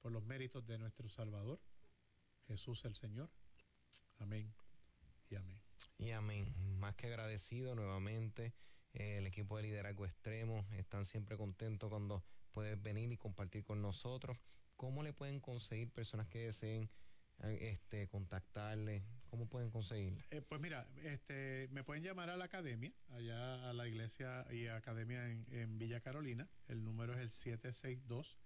por 0.00 0.12
los 0.12 0.24
méritos 0.24 0.66
de 0.66 0.78
nuestro 0.78 1.08
Salvador, 1.08 1.60
Jesús 2.46 2.84
el 2.84 2.94
Señor. 2.94 3.30
Amén 4.18 4.54
y 5.30 5.36
amén. 5.36 5.60
Y 5.98 6.10
amén. 6.10 6.54
Más 6.78 6.94
que 6.96 7.06
agradecido 7.06 7.74
nuevamente. 7.74 8.54
Eh, 8.94 9.18
el 9.18 9.26
equipo 9.26 9.56
de 9.56 9.62
liderazgo 9.64 10.04
extremo 10.04 10.66
están 10.72 11.04
siempre 11.04 11.36
contentos 11.36 11.88
cuando 11.88 12.24
puedes 12.52 12.80
venir 12.82 13.10
y 13.12 13.16
compartir 13.16 13.64
con 13.64 13.80
nosotros. 13.80 14.36
¿Cómo 14.82 15.04
le 15.04 15.12
pueden 15.12 15.38
conseguir 15.38 15.92
personas 15.92 16.26
que 16.26 16.46
deseen 16.46 16.90
eh, 17.44 17.68
este, 17.70 18.08
contactarle? 18.08 19.04
¿Cómo 19.30 19.48
pueden 19.48 19.70
conseguirle? 19.70 20.24
Eh, 20.32 20.42
pues 20.42 20.60
mira, 20.60 20.88
este, 21.04 21.68
me 21.70 21.84
pueden 21.84 22.02
llamar 22.02 22.30
a 22.30 22.36
la 22.36 22.46
academia, 22.46 22.92
allá 23.10 23.70
a 23.70 23.72
la 23.74 23.86
iglesia 23.86 24.44
y 24.50 24.66
academia 24.66 25.30
en, 25.30 25.46
en 25.52 25.78
Villa 25.78 26.00
Carolina. 26.00 26.48
El 26.66 26.82
número 26.82 27.12
es 27.14 27.20
el 27.20 27.30
762 27.30 28.36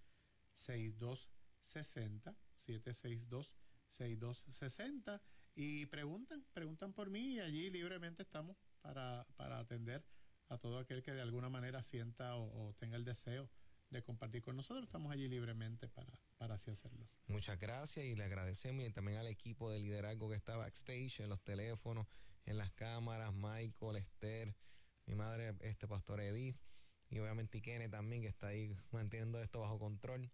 6260 0.56 2.36
762 2.54 3.56
6260 3.88 5.22
y 5.54 5.86
preguntan, 5.86 6.44
preguntan 6.52 6.92
por 6.92 7.08
mí 7.08 7.36
y 7.36 7.40
allí 7.40 7.70
libremente 7.70 8.24
estamos 8.24 8.58
para, 8.82 9.26
atender 9.38 10.04
a 10.50 10.58
todo 10.58 10.80
aquel 10.80 11.02
que 11.02 11.14
de 11.14 11.22
alguna 11.22 11.48
manera 11.48 11.82
sienta 11.82 12.36
o, 12.36 12.74
tenga 12.74 12.98
el 12.98 13.06
deseo 13.06 13.48
de 13.96 14.02
compartir 14.02 14.42
con 14.42 14.56
nosotros. 14.56 14.84
Estamos 14.84 15.12
allí 15.12 15.28
libremente 15.28 15.88
para, 15.88 16.18
para 16.38 16.54
así 16.54 16.70
hacerlo. 16.70 17.08
Muchas 17.26 17.58
gracias 17.58 18.04
y 18.04 18.14
le 18.14 18.24
agradecemos 18.24 18.84
y 18.84 18.90
también 18.90 19.18
al 19.18 19.26
equipo 19.26 19.70
de 19.70 19.80
liderazgo 19.80 20.28
que 20.28 20.36
está 20.36 20.56
backstage, 20.56 21.20
en 21.20 21.28
los 21.28 21.42
teléfonos, 21.42 22.06
en 22.44 22.58
las 22.58 22.70
cámaras, 22.72 23.34
Michael, 23.34 23.96
Esther, 23.96 24.54
mi 25.06 25.14
madre, 25.14 25.54
este 25.60 25.88
pastor 25.88 26.20
Edith 26.20 26.56
y 27.08 27.18
obviamente 27.18 27.58
Ikene 27.58 27.88
también 27.88 28.22
que 28.22 28.28
está 28.28 28.48
ahí 28.48 28.76
manteniendo 28.90 29.40
esto 29.42 29.60
bajo 29.60 29.78
control. 29.78 30.30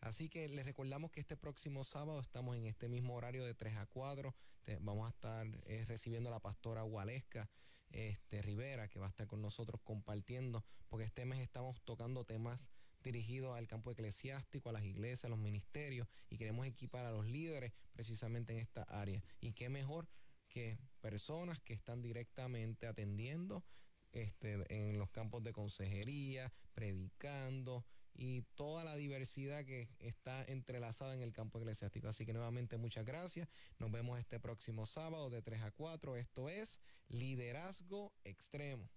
Así 0.00 0.28
que 0.28 0.48
les 0.48 0.64
recordamos 0.64 1.10
que 1.10 1.20
este 1.20 1.36
próximo 1.36 1.84
sábado 1.84 2.20
estamos 2.20 2.56
en 2.56 2.66
este 2.66 2.88
mismo 2.88 3.14
horario 3.14 3.44
de 3.44 3.54
3 3.54 3.76
a 3.76 3.86
4. 3.86 4.34
vamos 4.80 5.06
a 5.06 5.10
estar 5.10 5.46
eh, 5.64 5.84
recibiendo 5.86 6.28
a 6.28 6.32
la 6.32 6.40
pastora 6.40 6.82
Gualesca 6.82 7.48
este, 7.90 8.42
Rivera, 8.42 8.88
que 8.88 8.98
va 8.98 9.06
a 9.06 9.08
estar 9.08 9.26
con 9.26 9.40
nosotros 9.40 9.80
compartiendo, 9.82 10.64
porque 10.88 11.06
este 11.06 11.24
mes 11.24 11.40
estamos 11.40 11.80
tocando 11.82 12.24
temas 12.24 12.68
dirigidos 13.06 13.56
al 13.56 13.68
campo 13.68 13.92
eclesiástico, 13.92 14.68
a 14.68 14.72
las 14.72 14.84
iglesias, 14.84 15.26
a 15.26 15.28
los 15.28 15.38
ministerios, 15.38 16.08
y 16.28 16.36
queremos 16.36 16.66
equipar 16.66 17.06
a 17.06 17.12
los 17.12 17.24
líderes 17.24 17.72
precisamente 17.92 18.52
en 18.52 18.58
esta 18.58 18.82
área. 18.82 19.22
Y 19.40 19.52
qué 19.52 19.68
mejor 19.68 20.08
que 20.48 20.76
personas 21.00 21.60
que 21.60 21.72
están 21.72 22.02
directamente 22.02 22.88
atendiendo 22.88 23.64
este, 24.12 24.58
en 24.68 24.98
los 24.98 25.10
campos 25.10 25.44
de 25.44 25.52
consejería, 25.52 26.52
predicando, 26.74 27.84
y 28.18 28.42
toda 28.54 28.82
la 28.82 28.96
diversidad 28.96 29.64
que 29.64 29.88
está 29.98 30.42
entrelazada 30.44 31.14
en 31.14 31.20
el 31.20 31.32
campo 31.32 31.58
eclesiástico. 31.58 32.08
Así 32.08 32.24
que 32.24 32.32
nuevamente 32.32 32.78
muchas 32.78 33.04
gracias. 33.04 33.46
Nos 33.78 33.92
vemos 33.92 34.18
este 34.18 34.40
próximo 34.40 34.86
sábado 34.86 35.28
de 35.30 35.42
3 35.42 35.62
a 35.62 35.70
4. 35.70 36.16
Esto 36.16 36.48
es 36.48 36.80
Liderazgo 37.08 38.14
Extremo. 38.24 38.88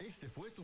Este 0.00 0.28
fue 0.28 0.50
tu 0.50 0.60